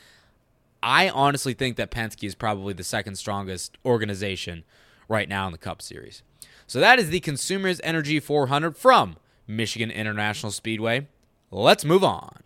I 0.84 1.10
honestly 1.10 1.54
think 1.54 1.78
that 1.78 1.92
Penske 1.92 2.24
is 2.24 2.36
probably 2.36 2.74
the 2.74 2.84
second 2.84 3.16
strongest 3.16 3.78
organization 3.86 4.64
right 5.08 5.30
now 5.30 5.46
in 5.46 5.52
the 5.52 5.58
Cup 5.58 5.82
Series. 5.82 6.24
So 6.68 6.80
that 6.80 7.00
is 7.00 7.10
the 7.10 7.20
Consumers 7.20 7.82
Energy 7.84 8.20
400 8.20 8.78
from 8.78 9.18
Michigan 9.48 9.92
International 9.92 10.52
Speedway. 10.52 11.08
Let's 11.52 11.84
move 11.84 12.04
on. 12.04 12.44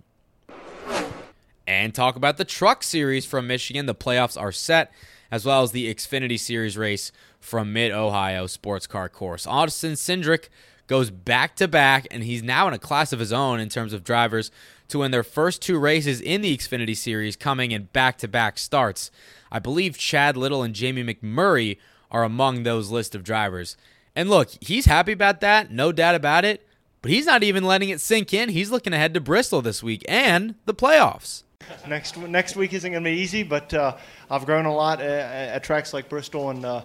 And 1.67 1.93
talk 1.93 2.15
about 2.15 2.37
the 2.37 2.45
Truck 2.45 2.83
Series 2.83 3.25
from 3.25 3.47
Michigan. 3.47 3.85
The 3.85 3.95
playoffs 3.95 4.39
are 4.39 4.51
set, 4.51 4.91
as 5.31 5.45
well 5.45 5.63
as 5.63 5.71
the 5.71 5.93
Xfinity 5.93 6.39
Series 6.39 6.77
race 6.77 7.11
from 7.39 7.73
Mid 7.73 7.91
Ohio 7.91 8.47
Sports 8.47 8.87
Car 8.87 9.09
Course. 9.09 9.45
Austin 9.45 9.93
Cindric 9.93 10.49
goes 10.87 11.09
back 11.09 11.55
to 11.55 11.67
back, 11.67 12.07
and 12.11 12.23
he's 12.23 12.43
now 12.43 12.67
in 12.67 12.73
a 12.73 12.79
class 12.79 13.11
of 13.11 13.19
his 13.19 13.33
own 13.33 13.59
in 13.59 13.69
terms 13.69 13.93
of 13.93 14.03
drivers 14.03 14.51
to 14.87 14.99
win 14.99 15.11
their 15.11 15.23
first 15.23 15.61
two 15.61 15.79
races 15.79 16.21
in 16.21 16.41
the 16.41 16.55
Xfinity 16.55 16.95
Series, 16.95 17.35
coming 17.35 17.71
in 17.71 17.85
back 17.85 18.17
to 18.19 18.27
back 18.27 18.57
starts. 18.57 19.09
I 19.51 19.59
believe 19.59 19.97
Chad 19.97 20.37
Little 20.37 20.63
and 20.63 20.75
Jamie 20.75 21.03
McMurray 21.03 21.77
are 22.11 22.23
among 22.23 22.63
those 22.63 22.91
list 22.91 23.15
of 23.15 23.23
drivers. 23.23 23.77
And 24.15 24.29
look, 24.29 24.49
he's 24.61 24.85
happy 24.85 25.11
about 25.11 25.41
that, 25.41 25.71
no 25.71 25.91
doubt 25.91 26.15
about 26.15 26.45
it. 26.45 26.67
But 27.01 27.11
he's 27.11 27.25
not 27.27 27.43
even 27.43 27.63
letting 27.63 27.89
it 27.89 28.01
sink 28.01 28.33
in. 28.33 28.49
He's 28.49 28.71
looking 28.71 28.93
ahead 28.93 29.13
to 29.13 29.19
Bristol 29.19 29.61
this 29.61 29.83
week 29.83 30.03
and 30.07 30.55
the 30.65 30.73
playoffs. 30.73 31.43
Next 31.87 32.17
next 32.17 32.55
week 32.55 32.73
isn't 32.73 32.91
going 32.91 33.03
to 33.03 33.09
be 33.09 33.17
easy, 33.17 33.43
but 33.43 33.73
uh, 33.73 33.95
I've 34.29 34.45
grown 34.45 34.65
a 34.65 34.73
lot 34.73 35.01
at, 35.01 35.55
at, 35.55 35.63
tracks 35.63 35.93
like 35.93 36.09
Bristol, 36.09 36.49
and 36.49 36.65
uh, 36.65 36.81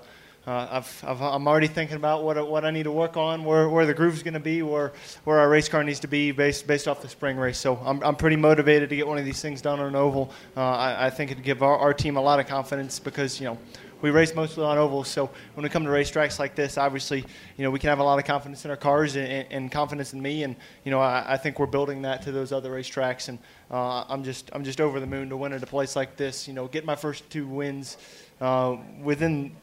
uh, 0.47 0.69
I've, 0.71 1.05
I've, 1.07 1.21
I'm 1.21 1.49
already 1.49 1.67
thinking 1.67 1.97
about 1.97 2.23
what 2.23 2.49
what 2.49 2.65
I 2.65 2.71
need 2.71 2.85
to 2.85 2.93
work 2.93 3.17
on, 3.17 3.45
where 3.45 3.69
where 3.69 3.87
the 3.87 3.95
groove's 3.95 4.23
going 4.23 4.35
to 4.35 4.41
be, 4.41 4.63
where 4.63 4.93
where 5.25 5.39
our 5.39 5.49
race 5.49 5.69
car 5.69 5.83
needs 5.83 6.01
to 6.01 6.09
be 6.09 6.33
based 6.33 6.67
based 6.67 6.87
off 6.87 7.03
the 7.03 7.09
spring 7.09 7.37
race. 7.37 7.59
So 7.59 7.77
I'm 7.77 8.03
I'm 8.03 8.17
pretty 8.17 8.37
motivated 8.37 8.91
to 8.91 8.97
get 8.97 9.07
one 9.07 9.19
of 9.19 9.25
these 9.25 9.41
things 9.41 9.61
done 9.61 9.81
on 9.81 9.87
an 9.87 9.95
oval. 9.95 10.33
Uh, 10.57 10.61
I, 10.61 11.07
I 11.07 11.11
think 11.11 11.31
it'd 11.31 11.45
give 11.45 11.63
our, 11.63 11.77
our 11.77 11.95
team 11.95 12.17
a 12.17 12.23
lot 12.23 12.41
of 12.41 12.47
confidence 12.47 12.99
because 12.99 13.41
you 13.41 13.47
know 13.47 13.59
we 14.03 14.11
race 14.11 14.35
mostly 14.35 14.65
on 14.65 14.79
ovals. 14.79 15.09
So 15.09 15.31
when 15.55 15.63
we 15.63 15.69
come 15.69 15.85
to 15.85 15.91
racetracks 15.91 16.39
like 16.39 16.55
this, 16.55 16.79
obviously, 16.79 17.25
you 17.57 17.65
know, 17.65 17.71
we 17.71 17.79
can 17.79 17.89
have 17.89 17.99
a 17.99 18.05
lot 18.05 18.19
of 18.19 18.25
confidence 18.25 18.65
in 18.65 18.71
our 18.71 18.77
cars 18.77 19.17
and, 19.17 19.47
and 19.51 19.71
confidence 19.71 20.13
in 20.13 20.23
me. 20.23 20.43
And 20.43 20.57
you 20.85 20.91
know, 20.91 21.01
I, 21.01 21.35
I, 21.35 21.37
think 21.37 21.59
we're 21.59 21.67
building 21.67 22.03
that 22.03 22.23
to 22.23 22.33
those 22.33 22.53
other 22.53 22.71
racetracks. 22.71 23.29
And 23.29 23.39
uh, 23.71 24.05
I'm 24.09 24.25
just 24.25 24.51
I'm 24.53 24.65
just 24.65 24.81
over 24.81 25.01
the 25.01 25.07
moon 25.07 25.29
to 25.29 25.37
win 25.37 25.53
at 25.53 25.63
a 25.63 25.67
place 25.67 25.97
like 25.97 26.17
this. 26.17 26.49
You 26.49 26.55
know, 26.55 26.67
get 26.67 26.85
my 26.85 26.97
first 26.97 27.29
two 27.31 27.47
wins 27.47 27.97
uh, 28.41 28.77
within 29.03 29.57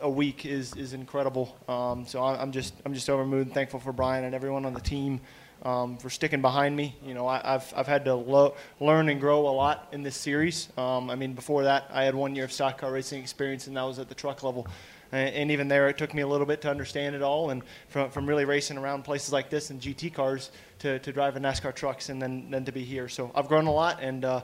a 0.00 0.10
week 0.10 0.44
is 0.44 0.74
is 0.76 0.92
incredible. 0.92 1.56
Um, 1.68 2.06
so 2.06 2.22
I'm 2.22 2.52
just 2.52 2.74
I'm 2.84 2.94
just 2.94 3.08
over 3.08 3.22
the 3.22 3.28
moon, 3.28 3.46
thankful 3.46 3.80
for 3.80 3.92
Brian 3.92 4.24
and 4.24 4.34
everyone 4.34 4.64
on 4.64 4.74
the 4.74 4.80
team 4.80 5.20
um, 5.62 5.96
for 5.96 6.10
sticking 6.10 6.42
behind 6.42 6.76
me. 6.76 6.94
You 7.04 7.14
know, 7.14 7.26
I, 7.26 7.40
have 7.44 7.72
I've 7.76 7.86
had 7.86 8.04
to 8.04 8.14
lo- 8.14 8.54
learn 8.80 9.08
and 9.08 9.20
grow 9.20 9.48
a 9.48 9.50
lot 9.50 9.88
in 9.92 10.02
this 10.02 10.16
series. 10.16 10.68
Um, 10.76 11.10
I 11.10 11.16
mean, 11.16 11.32
before 11.32 11.64
that, 11.64 11.88
I 11.90 12.04
had 12.04 12.14
one 12.14 12.34
year 12.34 12.44
of 12.44 12.52
stock 12.52 12.78
car 12.78 12.92
racing 12.92 13.20
experience, 13.20 13.66
and 13.66 13.76
that 13.76 13.82
was 13.82 13.98
at 13.98 14.08
the 14.08 14.14
truck 14.14 14.42
level. 14.42 14.66
And, 15.12 15.50
even 15.50 15.68
there, 15.68 15.88
it 15.88 15.96
took 15.96 16.12
me 16.12 16.22
a 16.22 16.26
little 16.26 16.46
bit 16.46 16.60
to 16.62 16.70
understand 16.70 17.14
it 17.14 17.22
all. 17.22 17.50
And 17.50 17.62
from, 17.88 18.10
from 18.10 18.26
really 18.26 18.44
racing 18.44 18.76
around 18.76 19.04
places 19.04 19.32
like 19.32 19.50
this 19.50 19.70
in 19.70 19.80
GT 19.80 20.12
cars 20.12 20.50
to, 20.80 20.98
to 20.98 21.12
driving 21.12 21.42
NASCAR 21.42 21.74
trucks 21.74 22.08
and 22.08 22.20
then, 22.20 22.50
then 22.50 22.64
to 22.64 22.72
be 22.72 22.84
here. 22.84 23.08
So 23.08 23.30
I've 23.34 23.48
grown 23.48 23.66
a 23.66 23.72
lot, 23.72 24.02
and 24.02 24.24
uh, 24.24 24.42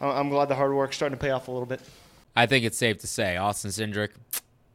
I'm 0.00 0.28
glad 0.28 0.48
the 0.48 0.54
hard 0.54 0.72
work's 0.74 0.96
starting 0.96 1.16
to 1.16 1.22
pay 1.22 1.30
off 1.30 1.48
a 1.48 1.50
little 1.50 1.66
bit. 1.66 1.80
I 2.36 2.46
think 2.46 2.64
it's 2.64 2.78
safe 2.78 2.98
to 2.98 3.06
say 3.06 3.36
Austin 3.36 3.70
Cindric, 3.70 4.10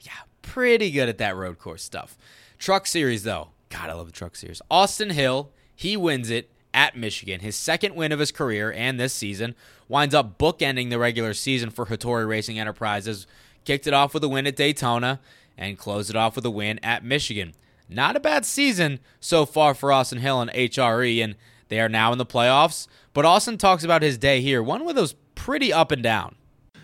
yeah, 0.01 0.11
pretty 0.41 0.91
good 0.91 1.09
at 1.09 1.17
that 1.17 1.35
road 1.35 1.59
course 1.59 1.83
stuff. 1.83 2.17
Truck 2.57 2.87
Series, 2.87 3.23
though, 3.23 3.49
God, 3.69 3.89
I 3.89 3.93
love 3.93 4.07
the 4.07 4.13
Truck 4.13 4.35
Series. 4.35 4.61
Austin 4.71 5.09
Hill, 5.09 5.51
he 5.75 5.97
wins 5.97 6.29
it 6.29 6.49
at 6.73 6.95
Michigan, 6.95 7.39
his 7.41 7.55
second 7.55 7.95
win 7.95 8.11
of 8.11 8.19
his 8.19 8.31
career 8.31 8.71
and 8.71 8.99
this 8.99 9.13
season, 9.13 9.55
winds 9.87 10.13
up 10.13 10.37
bookending 10.37 10.89
the 10.89 10.99
regular 10.99 11.33
season 11.33 11.69
for 11.69 11.87
Hattori 11.87 12.27
Racing 12.27 12.59
Enterprises. 12.59 13.27
Kicked 13.65 13.87
it 13.87 13.93
off 13.93 14.13
with 14.13 14.23
a 14.23 14.29
win 14.29 14.47
at 14.47 14.55
Daytona 14.55 15.19
and 15.57 15.77
closed 15.77 16.09
it 16.09 16.15
off 16.15 16.35
with 16.35 16.45
a 16.45 16.51
win 16.51 16.79
at 16.83 17.03
Michigan. 17.03 17.53
Not 17.89 18.15
a 18.15 18.19
bad 18.19 18.45
season 18.45 18.99
so 19.19 19.45
far 19.45 19.73
for 19.73 19.91
Austin 19.91 20.19
Hill 20.19 20.41
and 20.41 20.51
HRE, 20.51 21.23
and 21.23 21.35
they 21.69 21.79
are 21.79 21.89
now 21.89 22.11
in 22.11 22.17
the 22.17 22.25
playoffs. 22.25 22.87
But 23.13 23.25
Austin 23.25 23.57
talks 23.57 23.83
about 23.83 24.01
his 24.01 24.17
day 24.17 24.41
here, 24.41 24.61
one 24.61 24.85
where 24.85 24.93
those 24.93 25.15
pretty 25.35 25.73
up 25.73 25.91
and 25.91 26.03
down. 26.03 26.35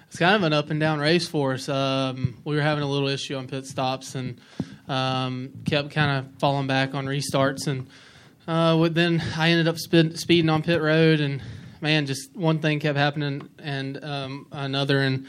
It's 0.07 0.17
kind 0.17 0.35
of 0.35 0.43
an 0.43 0.53
up 0.53 0.69
and 0.69 0.79
down 0.79 0.99
race 0.99 1.27
for 1.27 1.53
us. 1.53 1.69
Um, 1.69 2.37
we 2.43 2.55
were 2.55 2.61
having 2.61 2.83
a 2.83 2.89
little 2.89 3.07
issue 3.07 3.35
on 3.35 3.47
pit 3.47 3.65
stops 3.65 4.15
and 4.15 4.39
um, 4.87 5.51
kept 5.65 5.91
kind 5.91 6.19
of 6.19 6.39
falling 6.39 6.67
back 6.67 6.95
on 6.95 7.05
restarts. 7.05 7.67
And 7.67 7.87
uh, 8.47 8.87
then 8.89 9.21
I 9.37 9.49
ended 9.49 9.67
up 9.67 9.77
speed, 9.77 10.17
speeding 10.17 10.49
on 10.49 10.63
pit 10.63 10.81
road, 10.81 11.19
and 11.19 11.41
man, 11.81 12.05
just 12.05 12.35
one 12.35 12.59
thing 12.59 12.79
kept 12.79 12.97
happening 12.97 13.49
and 13.59 14.03
um, 14.03 14.47
another. 14.51 14.99
And 14.99 15.27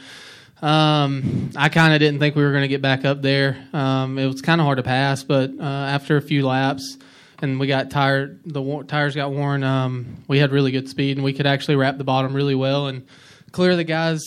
um, 0.61 1.51
I 1.55 1.69
kind 1.69 1.93
of 1.93 1.99
didn't 1.99 2.19
think 2.19 2.35
we 2.35 2.43
were 2.43 2.51
going 2.51 2.63
to 2.63 2.67
get 2.67 2.81
back 2.81 3.05
up 3.05 3.21
there. 3.21 3.63
Um, 3.73 4.17
it 4.17 4.25
was 4.25 4.41
kind 4.41 4.59
of 4.59 4.65
hard 4.65 4.77
to 4.77 4.83
pass, 4.83 5.23
but 5.23 5.51
uh, 5.59 5.63
after 5.63 6.17
a 6.17 6.21
few 6.21 6.45
laps, 6.45 6.97
and 7.39 7.59
we 7.59 7.67
got 7.67 7.91
tired. 7.91 8.41
The 8.45 8.83
tires 8.87 9.15
got 9.15 9.31
worn. 9.31 9.63
Um, 9.63 10.23
we 10.27 10.39
had 10.39 10.51
really 10.51 10.71
good 10.71 10.89
speed, 10.89 11.17
and 11.17 11.23
we 11.23 11.33
could 11.33 11.45
actually 11.45 11.75
wrap 11.75 11.97
the 11.97 12.03
bottom 12.03 12.33
really 12.33 12.55
well 12.55 12.87
and 12.87 13.05
clear 13.51 13.75
the 13.75 13.83
guys. 13.83 14.23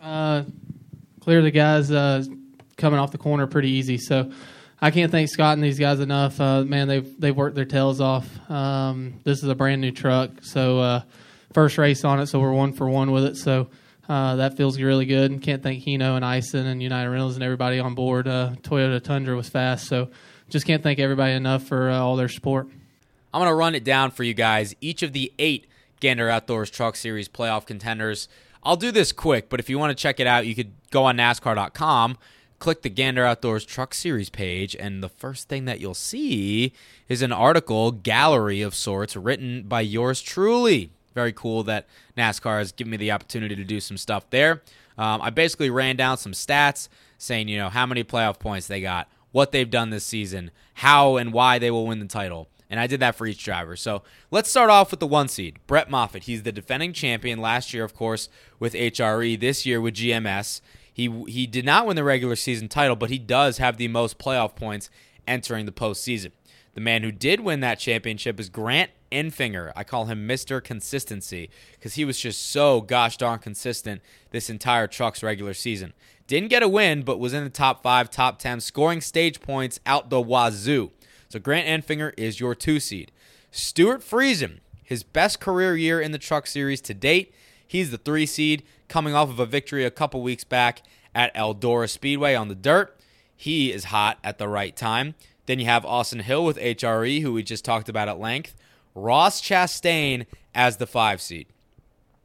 Uh, 0.00 0.44
clear 1.20 1.42
the 1.42 1.50
guys 1.50 1.90
uh, 1.90 2.24
coming 2.76 3.00
off 3.00 3.10
the 3.12 3.18
corner 3.18 3.46
pretty 3.46 3.70
easy. 3.70 3.98
So 3.98 4.30
I 4.80 4.90
can't 4.90 5.10
thank 5.10 5.28
Scott 5.28 5.54
and 5.54 5.62
these 5.62 5.78
guys 5.78 6.00
enough. 6.00 6.40
Uh, 6.40 6.62
man, 6.62 6.88
they've 6.88 7.20
they've 7.20 7.36
worked 7.36 7.56
their 7.56 7.64
tails 7.64 8.00
off. 8.00 8.28
Um, 8.50 9.20
this 9.24 9.42
is 9.42 9.48
a 9.48 9.54
brand 9.54 9.80
new 9.80 9.90
truck, 9.90 10.30
so 10.42 10.78
uh, 10.78 11.02
first 11.52 11.78
race 11.78 12.04
on 12.04 12.20
it, 12.20 12.26
so 12.26 12.38
we're 12.38 12.52
one 12.52 12.72
for 12.72 12.88
one 12.88 13.10
with 13.10 13.24
it. 13.24 13.36
So. 13.36 13.68
Uh, 14.12 14.36
that 14.36 14.58
feels 14.58 14.78
really 14.78 15.06
good, 15.06 15.30
and 15.30 15.40
can't 15.40 15.62
thank 15.62 15.82
Hino 15.82 16.16
and 16.16 16.22
Aisin 16.22 16.66
and 16.66 16.82
United 16.82 17.08
Rentals 17.08 17.34
and 17.34 17.42
everybody 17.42 17.78
on 17.78 17.94
board. 17.94 18.28
Uh, 18.28 18.52
Toyota 18.60 19.02
Tundra 19.02 19.34
was 19.34 19.48
fast, 19.48 19.86
so 19.86 20.10
just 20.50 20.66
can't 20.66 20.82
thank 20.82 20.98
everybody 20.98 21.32
enough 21.32 21.62
for 21.62 21.88
uh, 21.88 21.98
all 21.98 22.16
their 22.16 22.28
support. 22.28 22.66
I'm 23.32 23.40
going 23.40 23.48
to 23.48 23.54
run 23.54 23.74
it 23.74 23.84
down 23.84 24.10
for 24.10 24.22
you 24.22 24.34
guys. 24.34 24.74
Each 24.82 25.02
of 25.02 25.14
the 25.14 25.32
eight 25.38 25.66
Gander 26.00 26.28
Outdoors 26.28 26.68
Truck 26.68 26.94
Series 26.94 27.26
playoff 27.26 27.64
contenders. 27.64 28.28
I'll 28.62 28.76
do 28.76 28.90
this 28.90 29.12
quick, 29.12 29.48
but 29.48 29.60
if 29.60 29.70
you 29.70 29.78
want 29.78 29.96
to 29.96 30.02
check 30.02 30.20
it 30.20 30.26
out, 30.26 30.46
you 30.46 30.54
could 30.54 30.74
go 30.90 31.04
on 31.04 31.16
NASCAR.com, 31.16 32.18
click 32.58 32.82
the 32.82 32.90
Gander 32.90 33.24
Outdoors 33.24 33.64
Truck 33.64 33.94
Series 33.94 34.28
page, 34.28 34.76
and 34.76 35.02
the 35.02 35.08
first 35.08 35.48
thing 35.48 35.64
that 35.64 35.80
you'll 35.80 35.94
see 35.94 36.74
is 37.08 37.22
an 37.22 37.32
article, 37.32 37.92
gallery 37.92 38.60
of 38.60 38.74
sorts, 38.74 39.16
written 39.16 39.62
by 39.62 39.80
yours 39.80 40.20
truly. 40.20 40.90
Very 41.14 41.32
cool 41.32 41.62
that 41.64 41.86
NASCAR 42.16 42.58
has 42.58 42.72
given 42.72 42.90
me 42.90 42.96
the 42.96 43.12
opportunity 43.12 43.56
to 43.56 43.64
do 43.64 43.80
some 43.80 43.96
stuff 43.96 44.28
there. 44.30 44.62
Um, 44.98 45.20
I 45.22 45.30
basically 45.30 45.70
ran 45.70 45.96
down 45.96 46.18
some 46.18 46.32
stats 46.32 46.88
saying, 47.18 47.48
you 47.48 47.58
know, 47.58 47.68
how 47.68 47.86
many 47.86 48.04
playoff 48.04 48.38
points 48.38 48.66
they 48.66 48.80
got, 48.80 49.08
what 49.30 49.52
they've 49.52 49.70
done 49.70 49.90
this 49.90 50.04
season, 50.04 50.50
how 50.74 51.16
and 51.16 51.32
why 51.32 51.58
they 51.58 51.70
will 51.70 51.86
win 51.86 52.00
the 52.00 52.06
title. 52.06 52.48
And 52.68 52.80
I 52.80 52.86
did 52.86 53.00
that 53.00 53.14
for 53.14 53.26
each 53.26 53.44
driver. 53.44 53.76
So 53.76 54.02
let's 54.30 54.48
start 54.48 54.70
off 54.70 54.90
with 54.90 55.00
the 55.00 55.06
one 55.06 55.28
seed, 55.28 55.58
Brett 55.66 55.90
Moffitt. 55.90 56.24
He's 56.24 56.42
the 56.42 56.52
defending 56.52 56.94
champion 56.94 57.38
last 57.38 57.74
year, 57.74 57.84
of 57.84 57.94
course, 57.94 58.28
with 58.58 58.72
HRE, 58.72 59.38
this 59.38 59.66
year 59.66 59.80
with 59.80 59.94
GMS. 59.94 60.62
He, 60.92 61.08
he 61.28 61.46
did 61.46 61.66
not 61.66 61.86
win 61.86 61.96
the 61.96 62.04
regular 62.04 62.36
season 62.36 62.68
title, 62.68 62.96
but 62.96 63.10
he 63.10 63.18
does 63.18 63.58
have 63.58 63.76
the 63.76 63.88
most 63.88 64.18
playoff 64.18 64.56
points 64.56 64.88
entering 65.26 65.66
the 65.66 65.72
postseason. 65.72 66.32
The 66.74 66.80
man 66.80 67.02
who 67.02 67.12
did 67.12 67.40
win 67.40 67.60
that 67.60 67.78
championship 67.78 68.40
is 68.40 68.48
Grant 68.48 68.90
Enfinger. 69.12 69.72
I 69.76 69.84
call 69.84 70.06
him 70.06 70.26
Mr. 70.26 70.62
Consistency 70.62 71.50
because 71.72 71.94
he 71.94 72.04
was 72.04 72.18
just 72.18 72.50
so 72.50 72.80
gosh 72.80 73.16
darn 73.16 73.38
consistent 73.38 74.00
this 74.30 74.50
entire 74.50 74.86
truck's 74.86 75.22
regular 75.22 75.54
season. 75.54 75.92
Didn't 76.26 76.48
get 76.48 76.62
a 76.62 76.68
win, 76.68 77.02
but 77.02 77.18
was 77.18 77.34
in 77.34 77.44
the 77.44 77.50
top 77.50 77.82
five, 77.82 78.10
top 78.10 78.38
10, 78.38 78.60
scoring 78.60 79.00
stage 79.00 79.40
points 79.40 79.78
out 79.84 80.10
the 80.10 80.20
wazoo. 80.20 80.90
So 81.28 81.38
Grant 81.38 81.66
Enfinger 81.66 82.12
is 82.16 82.40
your 82.40 82.54
two 82.54 82.80
seed. 82.80 83.12
Stewart 83.50 84.00
Friesen, 84.00 84.60
his 84.82 85.02
best 85.02 85.40
career 85.40 85.76
year 85.76 86.00
in 86.00 86.12
the 86.12 86.18
truck 86.18 86.46
series 86.46 86.80
to 86.82 86.94
date. 86.94 87.34
He's 87.66 87.90
the 87.90 87.98
three 87.98 88.26
seed, 88.26 88.62
coming 88.88 89.14
off 89.14 89.30
of 89.30 89.40
a 89.40 89.46
victory 89.46 89.84
a 89.84 89.90
couple 89.90 90.22
weeks 90.22 90.44
back 90.44 90.82
at 91.14 91.34
Eldora 91.34 91.88
Speedway 91.88 92.34
on 92.34 92.48
the 92.48 92.54
dirt. 92.54 92.98
He 93.36 93.72
is 93.72 93.84
hot 93.84 94.18
at 94.22 94.38
the 94.38 94.48
right 94.48 94.76
time. 94.76 95.14
Then 95.46 95.58
you 95.58 95.64
have 95.64 95.84
Austin 95.84 96.20
Hill 96.20 96.44
with 96.44 96.58
HRE, 96.58 97.22
who 97.22 97.32
we 97.32 97.42
just 97.42 97.64
talked 97.64 97.88
about 97.88 98.08
at 98.08 98.20
length. 98.20 98.54
Ross 98.94 99.40
Chastain 99.40 100.26
as 100.54 100.76
the 100.76 100.86
five 100.86 101.20
seed. 101.20 101.46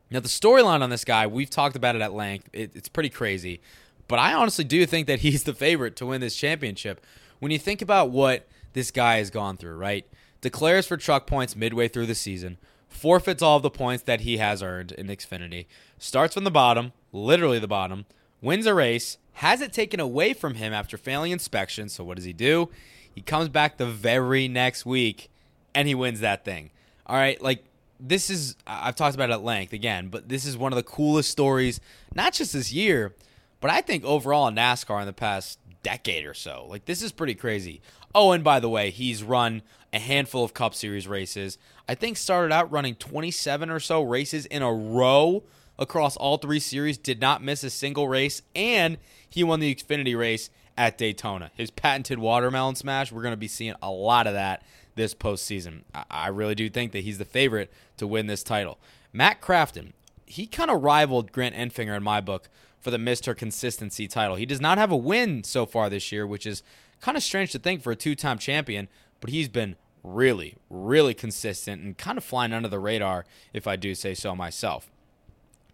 Now, 0.10 0.20
the 0.22 0.28
storyline 0.28 0.82
on 0.82 0.90
this 0.90 1.04
guy, 1.04 1.28
we've 1.28 1.50
talked 1.50 1.76
about 1.76 1.96
it 1.96 2.02
at 2.02 2.14
length. 2.14 2.50
It, 2.54 2.76
it's 2.76 2.90
pretty 2.90 3.10
crazy. 3.10 3.62
But 4.08 4.20
I 4.20 4.34
honestly 4.34 4.64
do 4.64 4.86
think 4.86 5.08
that 5.08 5.20
he's 5.22 5.44
the 5.44 5.54
favorite 5.54 5.96
to 5.98 6.06
win 6.06 6.22
this 6.22 6.36
championship. 6.36 7.06
When 7.40 7.52
you 7.52 7.60
think 7.60 7.82
about 7.82 8.10
what 8.10 8.48
this 8.74 8.92
guy 8.92 9.18
has 9.18 9.30
gone 9.30 9.58
through, 9.58 9.76
right? 9.76 10.06
Declares 10.42 10.88
for 10.88 10.98
truck 10.98 11.28
points 11.28 11.56
midway 11.56 11.88
through 11.88 12.06
the 12.06 12.16
season, 12.16 12.58
forfeits 12.88 13.42
all 13.42 13.58
of 13.58 13.64
the 13.64 13.70
points 13.70 14.04
that 14.04 14.22
he 14.22 14.38
has 14.38 14.64
earned 14.64 14.92
in 14.94 15.08
Xfinity, 15.08 15.66
starts 15.98 16.36
from 16.36 16.44
the 16.44 16.52
bottom, 16.52 16.94
literally 17.12 17.60
the 17.60 17.68
bottom, 17.68 18.06
wins 18.42 18.66
a 18.66 18.74
race, 18.74 19.18
has 19.34 19.62
it 19.62 19.74
taken 19.74 20.00
away 20.00 20.34
from 20.34 20.56
him 20.56 20.74
after 20.74 20.98
failing 20.98 21.32
inspection. 21.32 21.90
So 21.90 22.04
what 22.04 22.16
does 22.16 22.26
he 22.26 22.34
do? 22.34 22.70
He 23.14 23.22
comes 23.22 23.50
back 23.50 23.78
the 23.78 23.88
very 23.88 24.48
next 24.48 24.86
week 24.86 25.30
and 25.74 25.88
he 25.88 25.96
wins 25.96 26.20
that 26.22 26.46
thing. 26.46 26.72
All 27.06 27.16
right, 27.16 27.42
like 27.42 27.64
this 28.00 28.30
is 28.30 28.56
I've 28.66 28.96
talked 28.96 29.16
about 29.16 29.30
it 29.30 29.34
at 29.34 29.44
length 29.44 29.74
again, 29.74 30.10
but 30.10 30.30
this 30.30 30.46
is 30.46 30.58
one 30.58 30.72
of 30.72 30.78
the 30.78 30.84
coolest 30.84 31.30
stories, 31.30 31.80
not 32.14 32.34
just 32.34 32.54
this 32.54 32.72
year, 32.72 33.16
but 33.60 33.72
I 33.72 33.82
think 33.82 34.04
overall 34.04 34.48
in 34.48 34.56
NASCAR 34.56 35.00
in 35.00 35.08
the 35.08 35.14
past 35.14 35.60
decade 35.84 36.26
or 36.26 36.34
so. 36.34 36.66
Like 36.70 36.86
this 36.86 37.02
is 37.02 37.12
pretty 37.12 37.36
crazy. 37.36 37.82
Oh, 38.14 38.32
and 38.32 38.44
by 38.44 38.60
the 38.60 38.70
way, 38.70 38.90
he's 38.90 39.24
run 39.24 39.62
a 39.94 40.00
handful 40.00 40.44
of 40.44 40.54
Cup 40.54 40.76
Series 40.76 41.08
races. 41.08 41.58
I 41.88 41.96
think 41.96 42.18
started 42.18 42.54
out 42.54 42.72
running 42.72 42.96
27 42.96 43.70
or 43.70 43.80
so 43.80 44.04
races 44.04 44.46
in 44.46 44.62
a 44.62 44.74
row 44.74 45.44
across 45.80 46.18
all 46.18 46.38
three 46.38 46.60
series, 46.60 46.98
did 46.98 47.22
not 47.22 47.44
miss 47.44 47.64
a 47.64 47.70
single 47.70 48.08
race, 48.08 48.42
and 48.56 48.98
he 49.30 49.44
won 49.44 49.60
the 49.60 49.74
Xfinity 49.74 50.18
race 50.18 50.50
at 50.78 50.98
Daytona. 50.98 51.52
His 51.56 51.72
patented 51.72 52.20
watermelon 52.20 52.76
smash, 52.76 53.12
we're 53.12 53.22
going 53.22 53.34
to 53.34 53.38
be 53.38 53.48
seeing 53.48 53.76
a 53.82 53.92
lot 53.92 54.28
of 54.28 54.34
that 54.34 54.64
this 54.98 55.16
postseason. 55.16 55.84
I 56.12 56.28
really 56.28 56.56
do 56.56 56.70
think 56.70 56.92
that 56.92 57.04
he's 57.04 57.18
the 57.18 57.26
favorite 57.26 57.72
to 57.98 58.06
win 58.06 58.28
this 58.28 58.44
title. 58.44 58.80
Matt 59.14 59.42
Crafton, 59.42 59.94
he 60.26 60.46
kind 60.46 60.70
of 60.70 60.84
rivaled 60.84 61.32
Grant 61.32 61.56
Enfinger 61.56 61.96
in 61.96 62.04
my 62.04 62.20
book 62.20 62.50
for 62.82 62.92
the 62.92 62.98
Mr. 62.98 63.36
Consistency 63.36 64.08
title. 64.08 64.36
He 64.36 64.46
does 64.46 64.62
not 64.62 64.78
have 64.78 64.92
a 64.92 64.98
win 64.98 65.44
so 65.44 65.66
far 65.66 65.90
this 65.90 66.12
year, 66.12 66.28
which 66.28 66.46
is 66.46 66.64
kind 67.02 67.18
of 67.18 67.24
strange 67.24 67.52
to 67.54 67.60
think 67.60 67.82
for 67.82 67.92
a 67.92 67.96
two 67.96 68.16
time 68.16 68.38
champion, 68.38 68.88
but 69.22 69.30
he's 69.30 69.50
been 69.50 69.76
really, 70.04 70.56
really 70.70 71.14
consistent 71.14 71.82
and 71.82 71.98
kind 71.98 72.18
of 72.18 72.24
flying 72.24 72.54
under 72.54 72.70
the 72.70 72.80
radar, 72.80 73.26
if 73.54 73.68
I 73.68 73.76
do 73.76 73.96
say 73.96 74.14
so 74.14 74.36
myself. 74.36 74.90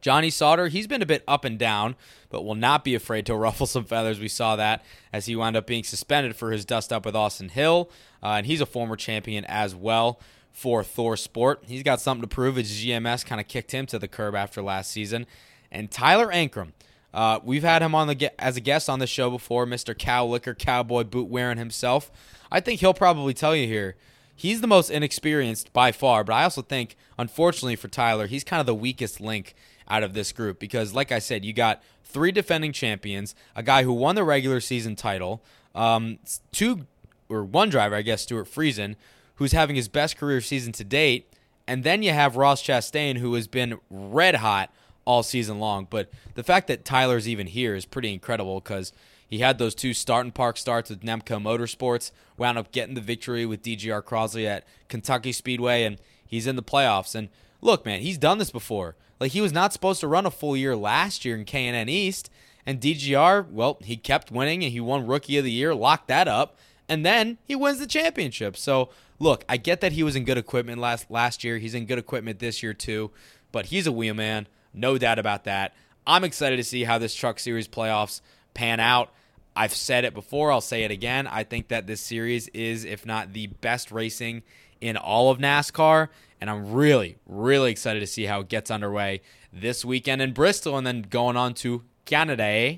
Johnny 0.01 0.29
Sauter, 0.29 0.67
he's 0.67 0.85
been 0.85 1.01
a 1.01 1.05
bit 1.05 1.23
up 1.29 1.45
and 1.45 1.57
down, 1.57 1.95
but 2.29 2.43
will 2.43 2.55
not 2.55 2.83
be 2.83 2.93
afraid 2.93 3.25
to 3.25 3.35
ruffle 3.37 3.65
some 3.65 3.85
feathers. 3.85 4.19
We 4.19 4.27
saw 4.27 4.55
that 4.57 4.83
as 5.13 5.27
he 5.27 5.35
wound 5.35 5.55
up 5.55 5.65
being 5.65 5.83
suspended 5.83 6.35
for 6.35 6.51
his 6.51 6.65
dust 6.65 6.91
up 6.91 7.05
with 7.05 7.15
Austin 7.15 7.49
Hill, 7.49 7.89
uh, 8.23 8.35
and 8.37 8.45
he's 8.45 8.61
a 8.61 8.65
former 8.65 8.95
champion 8.95 9.45
as 9.45 9.75
well 9.75 10.19
for 10.51 10.83
Thor 10.83 11.17
Sport. 11.17 11.63
He's 11.67 11.83
got 11.83 11.99
something 11.99 12.21
to 12.21 12.33
prove. 12.33 12.55
His 12.55 12.71
GMS 12.71 13.25
kind 13.25 13.41
of 13.41 13.47
kicked 13.47 13.71
him 13.71 13.85
to 13.87 13.99
the 13.99 14.07
curb 14.07 14.35
after 14.35 14.61
last 14.61 14.91
season. 14.91 15.25
And 15.71 15.91
Tyler 15.91 16.31
Ankrum, 16.31 16.71
uh, 17.13 17.39
we've 17.43 17.63
had 17.63 17.81
him 17.81 17.93
on 17.93 18.07
the 18.07 18.41
as 18.41 18.55
a 18.57 18.61
guest 18.61 18.89
on 18.89 18.99
the 18.99 19.07
show 19.07 19.29
before, 19.29 19.65
Mr. 19.65 19.97
Cow 19.97 20.25
Liquor 20.25 20.53
Cowboy 20.53 21.03
boot 21.03 21.27
wearing 21.27 21.57
himself. 21.57 22.11
I 22.51 22.59
think 22.59 22.79
he'll 22.79 22.93
probably 22.93 23.33
tell 23.33 23.55
you 23.55 23.67
here 23.67 23.95
he's 24.35 24.61
the 24.61 24.67
most 24.67 24.89
inexperienced 24.89 25.71
by 25.73 25.91
far, 25.91 26.23
but 26.23 26.33
I 26.33 26.43
also 26.43 26.61
think, 26.61 26.95
unfortunately 27.17 27.75
for 27.75 27.87
Tyler, 27.87 28.27
he's 28.27 28.43
kind 28.43 28.59
of 28.59 28.65
the 28.65 28.75
weakest 28.75 29.21
link 29.21 29.55
out 29.87 30.03
of 30.03 30.13
this 30.13 30.31
group 30.31 30.59
because, 30.59 30.93
like 30.93 31.11
I 31.11 31.19
said, 31.19 31.45
you 31.45 31.53
got 31.53 31.83
three 32.03 32.31
defending 32.31 32.71
champions, 32.73 33.35
a 33.55 33.63
guy 33.63 33.83
who 33.83 33.93
won 33.93 34.15
the 34.15 34.23
regular 34.23 34.59
season 34.59 34.95
title, 34.95 35.43
um, 35.75 36.19
two 36.51 36.85
or 37.29 37.43
one 37.43 37.69
driver, 37.69 37.95
I 37.95 38.01
guess, 38.01 38.21
Stewart 38.23 38.47
Friesen, 38.47 38.95
who's 39.35 39.51
having 39.51 39.75
his 39.75 39.87
best 39.87 40.17
career 40.17 40.41
season 40.41 40.71
to 40.73 40.83
date, 40.83 41.33
and 41.67 41.83
then 41.83 42.03
you 42.03 42.11
have 42.11 42.35
Ross 42.35 42.61
Chastain, 42.61 43.17
who 43.17 43.33
has 43.35 43.47
been 43.47 43.79
red 43.89 44.35
hot 44.35 44.71
all 45.05 45.23
season 45.23 45.59
long. 45.59 45.87
But 45.89 46.09
the 46.35 46.43
fact 46.43 46.67
that 46.67 46.85
Tyler's 46.85 47.27
even 47.27 47.47
here 47.47 47.75
is 47.75 47.85
pretty 47.85 48.13
incredible 48.13 48.59
because 48.59 48.91
He 49.33 49.39
had 49.39 49.57
those 49.57 49.73
two 49.73 49.95
start 49.95 50.27
and 50.27 50.35
park 50.35 50.57
starts 50.57 50.91
with 50.91 51.01
Nemco 51.01 51.41
Motorsports, 51.41 52.11
wound 52.37 52.59
up 52.59 52.71
getting 52.71 52.93
the 52.93 53.01
victory 53.01 53.47
with 53.47 53.63
DGR 53.63 54.03
Crosley 54.03 54.45
at 54.45 54.63
Kentucky 54.89 55.31
Speedway, 55.31 55.85
and 55.85 55.97
he's 56.23 56.45
in 56.45 56.55
the 56.55 56.61
playoffs. 56.61 57.15
And 57.15 57.29
look, 57.59 57.83
man, 57.83 58.01
he's 58.01 58.19
done 58.19 58.37
this 58.37 58.51
before. 58.51 58.95
Like 59.19 59.31
he 59.31 59.41
was 59.41 59.51
not 59.51 59.73
supposed 59.73 60.01
to 60.01 60.07
run 60.07 60.27
a 60.27 60.29
full 60.29 60.55
year 60.55 60.75
last 60.75 61.25
year 61.25 61.35
in 61.35 61.45
K&N 61.45 61.89
East, 61.89 62.29
and 62.63 62.79
DGR, 62.79 63.49
well, 63.49 63.79
he 63.81 63.97
kept 63.97 64.29
winning 64.29 64.63
and 64.63 64.71
he 64.71 64.79
won 64.79 65.07
Rookie 65.07 65.39
of 65.39 65.45
the 65.45 65.51
Year, 65.51 65.73
locked 65.73 66.09
that 66.09 66.27
up, 66.27 66.55
and 66.89 67.05
then 67.05 67.37
he 67.43 67.55
wins 67.55 67.79
the 67.79 67.87
championship. 67.87 68.57
So 68.57 68.89
look, 69.19 69.43
I 69.47 69.57
get 69.57 69.81
that 69.81 69.93
he 69.93 70.03
was 70.03 70.15
in 70.15 70.25
good 70.25 70.37
equipment 70.37 70.79
last 70.79 71.09
last 71.09 71.43
year. 71.43 71.57
He's 71.57 71.73
in 71.73 71.85
good 71.85 71.99
equipment 71.99 72.39
this 72.39 72.61
year 72.63 72.73
too, 72.73 73.11
but 73.51 73.67
he's 73.67 73.87
a 73.87 73.91
wheelman, 73.91 74.47
no 74.73 74.97
doubt 74.97 75.19
about 75.19 75.43
that. 75.45 75.73
I'm 76.05 76.23
excited 76.23 76.57
to 76.57 76.63
see 76.63 76.83
how 76.83 76.97
this 76.97 77.15
Truck 77.15 77.39
Series 77.39 77.67
playoffs 77.67 78.21
pan 78.53 78.79
out. 78.79 79.11
I've 79.55 79.73
said 79.73 80.03
it 80.03 80.13
before, 80.13 80.51
I'll 80.51 80.61
say 80.61 80.83
it 80.83 80.91
again. 80.91 81.27
I 81.27 81.43
think 81.43 81.67
that 81.67 81.85
this 81.87 82.01
series 82.01 82.47
is, 82.49 82.85
if 82.85 83.05
not 83.05 83.33
the 83.33 83.47
best 83.47 83.91
racing 83.91 84.43
in 84.81 84.97
all 84.97 85.29
of 85.29 85.37
NASCAR, 85.37 86.09
and 86.41 86.49
I'm 86.49 86.73
really, 86.73 87.17
really 87.25 87.71
excited 87.71 87.99
to 87.99 88.07
see 88.07 88.25
how 88.25 88.41
it 88.41 88.49
gets 88.49 88.71
underway 88.71 89.21
this 89.51 89.85
weekend 89.85 90.21
in 90.21 90.33
Bristol 90.33 90.77
and 90.77 90.85
then 90.85 91.03
going 91.03 91.37
on 91.37 91.53
to 91.55 91.83
Canada. 92.05 92.43
Eh? 92.43 92.77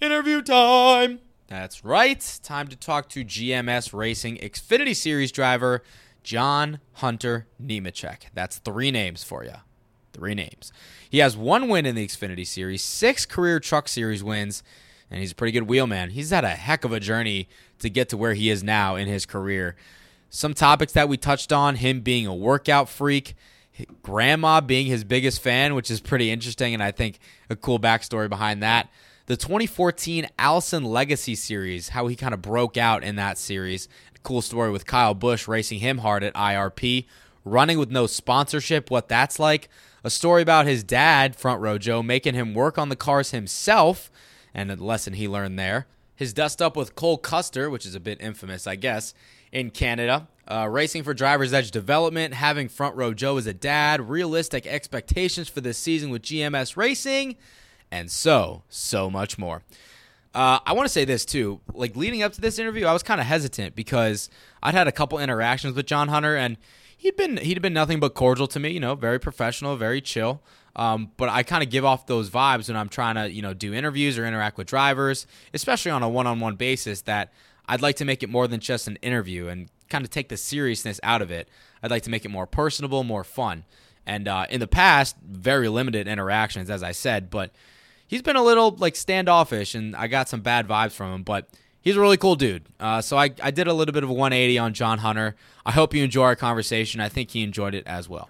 Interview 0.00 0.42
time! 0.42 1.18
That's 1.52 1.84
right. 1.84 2.40
Time 2.42 2.66
to 2.68 2.76
talk 2.76 3.10
to 3.10 3.26
GMS 3.26 3.92
Racing 3.92 4.38
Xfinity 4.38 4.96
Series 4.96 5.30
driver 5.30 5.82
John 6.22 6.80
Hunter 6.94 7.46
Nemechek. 7.62 8.20
That's 8.32 8.56
three 8.56 8.90
names 8.90 9.22
for 9.22 9.44
you. 9.44 9.56
Three 10.14 10.32
names. 10.32 10.72
He 11.10 11.18
has 11.18 11.36
one 11.36 11.68
win 11.68 11.84
in 11.84 11.94
the 11.94 12.08
Xfinity 12.08 12.46
Series, 12.46 12.82
six 12.82 13.26
career 13.26 13.60
Truck 13.60 13.88
Series 13.88 14.24
wins, 14.24 14.62
and 15.10 15.20
he's 15.20 15.32
a 15.32 15.34
pretty 15.34 15.52
good 15.52 15.68
wheelman. 15.68 16.08
He's 16.08 16.30
had 16.30 16.44
a 16.44 16.48
heck 16.48 16.86
of 16.86 16.92
a 16.94 17.00
journey 17.00 17.50
to 17.80 17.90
get 17.90 18.08
to 18.08 18.16
where 18.16 18.32
he 18.32 18.48
is 18.48 18.64
now 18.64 18.96
in 18.96 19.06
his 19.06 19.26
career. 19.26 19.76
Some 20.30 20.54
topics 20.54 20.94
that 20.94 21.10
we 21.10 21.18
touched 21.18 21.52
on 21.52 21.74
him 21.74 22.00
being 22.00 22.26
a 22.26 22.34
workout 22.34 22.88
freak, 22.88 23.34
grandma 24.02 24.62
being 24.62 24.86
his 24.86 25.04
biggest 25.04 25.42
fan, 25.42 25.74
which 25.74 25.90
is 25.90 26.00
pretty 26.00 26.30
interesting, 26.30 26.72
and 26.72 26.82
I 26.82 26.92
think 26.92 27.18
a 27.50 27.56
cool 27.56 27.78
backstory 27.78 28.30
behind 28.30 28.62
that. 28.62 28.88
The 29.32 29.38
2014 29.38 30.26
Allison 30.38 30.84
Legacy 30.84 31.34
Series, 31.34 31.88
how 31.88 32.06
he 32.06 32.16
kind 32.16 32.34
of 32.34 32.42
broke 32.42 32.76
out 32.76 33.02
in 33.02 33.16
that 33.16 33.38
series. 33.38 33.88
Cool 34.22 34.42
story 34.42 34.70
with 34.70 34.84
Kyle 34.84 35.14
Busch 35.14 35.48
racing 35.48 35.78
him 35.78 35.96
hard 35.96 36.22
at 36.22 36.34
IRP, 36.34 37.06
running 37.42 37.78
with 37.78 37.90
no 37.90 38.06
sponsorship, 38.06 38.90
what 38.90 39.08
that's 39.08 39.38
like. 39.38 39.70
A 40.04 40.10
story 40.10 40.42
about 40.42 40.66
his 40.66 40.84
dad, 40.84 41.34
Front 41.34 41.62
Row 41.62 41.78
Joe, 41.78 42.02
making 42.02 42.34
him 42.34 42.52
work 42.52 42.76
on 42.76 42.90
the 42.90 42.94
cars 42.94 43.30
himself 43.30 44.10
and 44.52 44.70
a 44.70 44.76
lesson 44.76 45.14
he 45.14 45.26
learned 45.26 45.58
there. 45.58 45.86
His 46.14 46.34
dust 46.34 46.60
up 46.60 46.76
with 46.76 46.94
Cole 46.94 47.16
Custer, 47.16 47.70
which 47.70 47.86
is 47.86 47.94
a 47.94 48.00
bit 48.00 48.20
infamous, 48.20 48.66
I 48.66 48.76
guess, 48.76 49.14
in 49.50 49.70
Canada. 49.70 50.28
Uh, 50.46 50.68
racing 50.70 51.04
for 51.04 51.14
Driver's 51.14 51.54
Edge 51.54 51.70
Development, 51.70 52.34
having 52.34 52.68
Front 52.68 52.96
Row 52.96 53.14
Joe 53.14 53.38
as 53.38 53.46
a 53.46 53.54
dad, 53.54 54.10
realistic 54.10 54.66
expectations 54.66 55.48
for 55.48 55.62
this 55.62 55.78
season 55.78 56.10
with 56.10 56.20
GMS 56.20 56.76
Racing, 56.76 57.36
and 57.92 58.10
so, 58.10 58.62
so 58.68 59.10
much 59.10 59.38
more. 59.38 59.62
Uh, 60.34 60.58
I 60.64 60.72
want 60.72 60.86
to 60.86 60.92
say 60.92 61.04
this 61.04 61.26
too. 61.26 61.60
Like 61.74 61.94
leading 61.94 62.22
up 62.22 62.32
to 62.32 62.40
this 62.40 62.58
interview, 62.58 62.86
I 62.86 62.92
was 62.94 63.02
kind 63.02 63.20
of 63.20 63.26
hesitant 63.26 63.76
because 63.76 64.30
I'd 64.62 64.74
had 64.74 64.88
a 64.88 64.92
couple 64.92 65.18
interactions 65.18 65.76
with 65.76 65.86
John 65.86 66.08
Hunter, 66.08 66.34
and 66.34 66.56
he'd 66.96 67.16
been 67.16 67.36
he'd 67.36 67.60
been 67.60 67.74
nothing 67.74 68.00
but 68.00 68.14
cordial 68.14 68.48
to 68.48 68.58
me. 68.58 68.70
You 68.70 68.80
know, 68.80 68.94
very 68.94 69.20
professional, 69.20 69.76
very 69.76 70.00
chill. 70.00 70.40
Um, 70.74 71.10
but 71.18 71.28
I 71.28 71.42
kind 71.42 71.62
of 71.62 71.68
give 71.68 71.84
off 71.84 72.06
those 72.06 72.30
vibes 72.30 72.68
when 72.68 72.78
I'm 72.78 72.88
trying 72.88 73.16
to, 73.16 73.30
you 73.30 73.42
know, 73.42 73.52
do 73.52 73.74
interviews 73.74 74.18
or 74.18 74.24
interact 74.24 74.56
with 74.56 74.68
drivers, 74.68 75.26
especially 75.52 75.90
on 75.90 76.02
a 76.02 76.08
one-on-one 76.08 76.56
basis. 76.56 77.02
That 77.02 77.30
I'd 77.68 77.82
like 77.82 77.96
to 77.96 78.06
make 78.06 78.22
it 78.22 78.30
more 78.30 78.48
than 78.48 78.58
just 78.58 78.88
an 78.88 78.96
interview 79.02 79.48
and 79.48 79.68
kind 79.90 80.02
of 80.02 80.08
take 80.08 80.30
the 80.30 80.38
seriousness 80.38 80.98
out 81.02 81.20
of 81.20 81.30
it. 81.30 81.50
I'd 81.82 81.90
like 81.90 82.04
to 82.04 82.10
make 82.10 82.24
it 82.24 82.30
more 82.30 82.46
personable, 82.46 83.04
more 83.04 83.22
fun. 83.22 83.64
And 84.06 84.26
uh, 84.26 84.46
in 84.48 84.60
the 84.60 84.66
past, 84.66 85.14
very 85.22 85.68
limited 85.68 86.08
interactions, 86.08 86.70
as 86.70 86.82
I 86.82 86.92
said, 86.92 87.28
but 87.28 87.50
he's 88.12 88.22
been 88.22 88.36
a 88.36 88.42
little 88.42 88.72
like 88.72 88.94
standoffish, 88.94 89.74
and 89.74 89.96
I 89.96 90.06
got 90.06 90.28
some 90.28 90.42
bad 90.42 90.68
vibes 90.68 90.92
from 90.92 91.14
him. 91.14 91.22
But 91.22 91.48
he's 91.80 91.96
a 91.96 92.00
really 92.00 92.18
cool 92.18 92.36
dude. 92.36 92.66
Uh, 92.78 93.00
so 93.00 93.16
I, 93.16 93.30
I 93.42 93.50
did 93.50 93.66
a 93.66 93.72
little 93.72 93.94
bit 93.94 94.04
of 94.04 94.10
a 94.10 94.12
180 94.12 94.58
on 94.58 94.74
John 94.74 94.98
Hunter. 94.98 95.34
I 95.64 95.72
hope 95.72 95.94
you 95.94 96.04
enjoy 96.04 96.24
our 96.24 96.36
conversation. 96.36 97.00
I 97.00 97.08
think 97.08 97.30
he 97.30 97.42
enjoyed 97.42 97.74
it 97.74 97.86
as 97.86 98.08
well. 98.08 98.28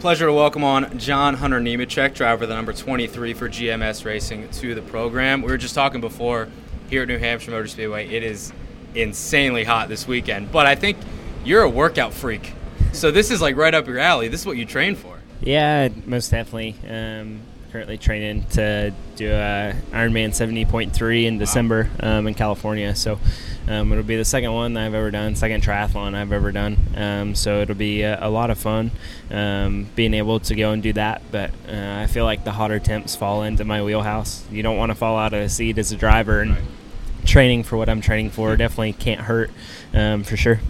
Pleasure 0.00 0.26
to 0.26 0.32
welcome 0.32 0.64
on 0.64 0.98
John 0.98 1.34
Hunter 1.34 1.60
Nemechek, 1.60 2.14
driver 2.14 2.46
the 2.46 2.54
number 2.54 2.72
23 2.72 3.34
for 3.34 3.48
GMS 3.48 4.04
Racing, 4.04 4.48
to 4.50 4.74
the 4.74 4.82
program. 4.82 5.42
We 5.42 5.48
were 5.48 5.58
just 5.58 5.74
talking 5.74 6.00
before 6.00 6.48
here 6.90 7.02
at 7.02 7.08
New 7.08 7.18
Hampshire 7.18 7.52
Motor 7.52 7.68
Speedway. 7.68 8.08
It 8.08 8.22
is 8.22 8.52
insanely 8.94 9.64
hot 9.64 9.88
this 9.88 10.06
weekend, 10.06 10.50
but 10.50 10.66
I 10.66 10.74
think 10.74 10.98
you're 11.44 11.62
a 11.62 11.70
workout 11.70 12.12
freak. 12.12 12.52
So 12.92 13.10
this 13.10 13.30
is 13.30 13.40
like 13.40 13.56
right 13.56 13.74
up 13.74 13.86
your 13.86 13.98
alley. 13.98 14.28
This 14.28 14.40
is 14.40 14.46
what 14.46 14.56
you 14.56 14.66
train 14.66 14.94
for. 14.94 15.18
Yeah, 15.40 15.88
most 16.06 16.30
definitely. 16.30 16.76
Um, 16.88 17.40
currently 17.74 17.98
training 17.98 18.44
to 18.44 18.94
do 19.16 19.32
a 19.32 19.74
Ironman 19.90 20.28
70.3 20.28 21.24
in 21.24 21.38
December 21.38 21.90
um, 21.98 22.28
in 22.28 22.34
California. 22.34 22.94
So 22.94 23.18
um, 23.66 23.90
it'll 23.90 24.04
be 24.04 24.14
the 24.14 24.24
second 24.24 24.52
one 24.52 24.76
I've 24.76 24.94
ever 24.94 25.10
done, 25.10 25.34
second 25.34 25.64
triathlon 25.64 26.14
I've 26.14 26.30
ever 26.30 26.52
done. 26.52 26.76
Um, 26.94 27.34
so 27.34 27.62
it'll 27.62 27.74
be 27.74 28.02
a, 28.02 28.24
a 28.24 28.30
lot 28.30 28.50
of 28.50 28.58
fun 28.58 28.92
um, 29.28 29.88
being 29.96 30.14
able 30.14 30.38
to 30.38 30.54
go 30.54 30.70
and 30.70 30.84
do 30.84 30.92
that. 30.92 31.22
But 31.32 31.50
uh, 31.68 31.96
I 31.98 32.06
feel 32.06 32.24
like 32.24 32.44
the 32.44 32.52
hotter 32.52 32.78
temps 32.78 33.16
fall 33.16 33.42
into 33.42 33.64
my 33.64 33.82
wheelhouse. 33.82 34.44
You 34.52 34.62
don't 34.62 34.76
want 34.76 34.90
to 34.90 34.94
fall 34.94 35.18
out 35.18 35.34
of 35.34 35.40
the 35.40 35.48
seat 35.48 35.76
as 35.76 35.90
a 35.90 35.96
driver, 35.96 36.42
and 36.42 36.56
training 37.24 37.64
for 37.64 37.76
what 37.76 37.88
I'm 37.88 38.00
training 38.00 38.30
for 38.30 38.56
definitely 38.56 38.92
can't 38.92 39.22
hurt 39.22 39.50
um, 39.92 40.22
for 40.22 40.36
sure. 40.36 40.60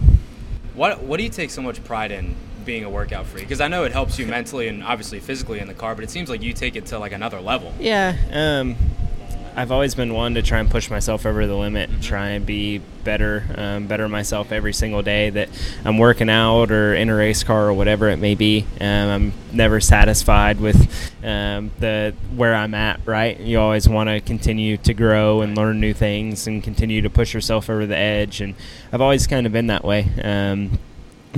What 0.73 1.03
What 1.03 1.17
do 1.17 1.23
you 1.23 1.29
take 1.29 1.51
so 1.51 1.61
much 1.61 1.83
pride 1.83 2.11
in 2.11 2.35
being 2.65 2.83
a 2.83 2.89
workout 2.89 3.25
freak? 3.25 3.45
Because 3.45 3.61
I 3.61 3.67
know 3.67 3.83
it 3.83 3.91
helps 3.91 4.17
you 4.19 4.25
mentally 4.25 4.67
and 4.67 4.83
obviously 4.83 5.19
physically 5.19 5.59
in 5.59 5.67
the 5.67 5.73
car, 5.73 5.95
but 5.95 6.03
it 6.03 6.09
seems 6.09 6.29
like 6.29 6.41
you 6.41 6.53
take 6.53 6.75
it 6.75 6.87
to 6.87 6.99
like 6.99 7.11
another 7.11 7.39
level. 7.39 7.73
Yeah, 7.79 8.15
um, 8.31 8.75
I've 9.57 9.71
always 9.71 9.95
been 9.95 10.13
one 10.13 10.33
to 10.33 10.41
try 10.41 10.59
and 10.59 10.69
push 10.69 10.89
myself 10.89 11.25
over 11.25 11.47
the 11.47 11.55
limit, 11.55 11.89
and 11.89 12.03
try 12.03 12.29
and 12.29 12.45
be 12.45 12.79
better, 13.05 13.45
um, 13.55 13.87
better 13.87 14.09
myself 14.09 14.51
every 14.51 14.73
single 14.73 15.01
day 15.01 15.29
that 15.29 15.47
I'm 15.85 15.97
working 15.97 16.29
out 16.29 16.71
or 16.71 16.93
in 16.93 17.09
a 17.09 17.15
race 17.15 17.43
car 17.43 17.67
or 17.67 17.73
whatever 17.73 18.09
it 18.09 18.17
may 18.17 18.35
be. 18.35 18.65
Um, 18.81 19.09
I'm 19.09 19.33
never 19.53 19.79
satisfied 19.79 20.59
with 20.59 21.13
um, 21.23 21.71
the 21.79 22.13
where 22.35 22.53
I'm 22.53 22.73
at. 22.73 22.99
Right, 23.05 23.39
you 23.39 23.59
always 23.59 23.87
want 23.87 24.09
to 24.09 24.19
continue 24.19 24.75
to 24.77 24.93
grow 24.93 25.41
and 25.41 25.55
learn 25.55 25.79
new 25.79 25.93
things 25.93 26.47
and 26.47 26.61
continue 26.61 27.01
to 27.01 27.09
push 27.09 27.33
yourself 27.33 27.69
over 27.69 27.85
the 27.85 27.95
edge. 27.95 28.41
And 28.41 28.55
I've 28.91 29.01
always 29.01 29.25
kind 29.25 29.45
of 29.45 29.53
been 29.53 29.67
that 29.67 29.85
way. 29.85 30.07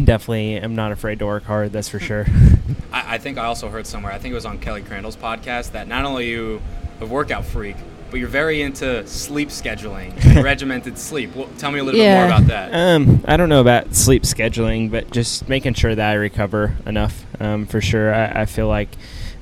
Definitely 0.03 0.57
am 0.57 0.75
not 0.75 0.91
afraid 0.91 1.19
to 1.19 1.25
work 1.25 1.43
hard. 1.43 1.71
That's 1.71 1.89
for 1.89 1.99
sure. 1.99 2.25
I, 2.93 3.15
I, 3.15 3.17
think 3.17 3.37
I 3.37 3.45
also 3.45 3.69
heard 3.69 3.87
somewhere. 3.87 4.11
I 4.11 4.19
think 4.19 4.31
it 4.31 4.35
was 4.35 4.45
on 4.45 4.59
Kelly 4.59 4.81
Crandall's 4.81 5.15
podcast 5.15 5.71
that 5.71 5.87
not 5.87 6.05
only 6.05 6.29
you 6.29 6.61
a 7.01 7.05
workout 7.05 7.45
freak, 7.45 7.75
but 8.09 8.19
you're 8.19 8.29
very 8.29 8.61
into 8.61 9.05
sleep 9.07 9.49
scheduling, 9.49 10.13
regimented 10.43 10.97
sleep. 10.97 11.35
Well, 11.35 11.49
tell 11.57 11.71
me 11.71 11.79
a 11.79 11.83
little 11.83 11.99
yeah, 11.99 12.23
bit 12.23 12.29
more 12.29 12.37
about 12.37 12.47
that. 12.47 12.73
Um, 12.73 13.23
I 13.27 13.37
don't 13.37 13.49
know 13.49 13.61
about 13.61 13.95
sleep 13.95 14.23
scheduling, 14.23 14.89
but 14.89 15.11
just 15.11 15.49
making 15.49 15.73
sure 15.73 15.93
that 15.93 16.11
I 16.11 16.13
recover 16.13 16.75
enough. 16.85 17.25
Um, 17.39 17.65
for 17.65 17.81
sure, 17.81 18.13
I, 18.13 18.41
I 18.41 18.45
feel 18.45 18.67
like 18.67 18.89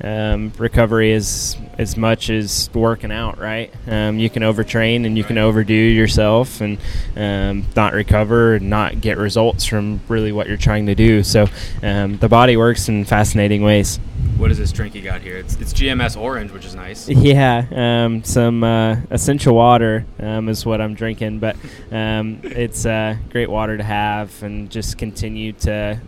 um, 0.01 0.51
recovery 0.57 1.11
is 1.11 1.57
as 1.77 1.97
much 1.97 2.29
as 2.29 2.69
working 2.73 3.11
out, 3.11 3.37
right? 3.37 3.73
Um, 3.87 4.19
you 4.19 4.29
can 4.29 4.43
overtrain 4.43 5.05
and 5.05 5.17
you 5.17 5.23
can 5.23 5.37
overdo 5.37 5.73
yourself 5.73 6.61
and 6.61 6.77
um, 7.15 7.65
not 7.75 7.93
recover 7.93 8.55
and 8.55 8.69
not 8.69 9.01
get 9.01 9.17
results 9.17 9.65
from 9.65 10.01
really 10.07 10.31
what 10.31 10.47
you're 10.47 10.57
trying 10.57 10.85
to 10.87 10.95
do. 10.95 11.23
So 11.23 11.47
um, 11.83 12.17
the 12.17 12.29
body 12.29 12.57
works 12.57 12.87
in 12.89 13.05
fascinating 13.05 13.61
ways. 13.61 13.97
What 14.37 14.51
is 14.51 14.57
this 14.57 14.71
drink 14.71 14.95
you 14.95 15.01
got 15.01 15.21
here? 15.21 15.37
It's, 15.37 15.55
it's 15.55 15.73
GMS 15.73 16.19
Orange, 16.19 16.51
which 16.51 16.65
is 16.65 16.75
nice. 16.75 17.09
Yeah, 17.25 17.65
um, 17.71 18.23
some 18.23 18.63
uh, 18.63 18.97
Essentia 19.09 19.51
water 19.51 20.05
um, 20.19 20.47
is 20.47 20.63
what 20.65 20.79
I'm 20.79 20.93
drinking, 20.93 21.39
but 21.39 21.55
it's 21.91 22.85
uh, 22.85 23.15
great 23.31 23.49
water 23.49 23.77
to 23.77 23.83
have 23.83 24.43
and 24.43 24.69
just 24.69 24.97
continue 24.97 25.53
to 25.53 25.99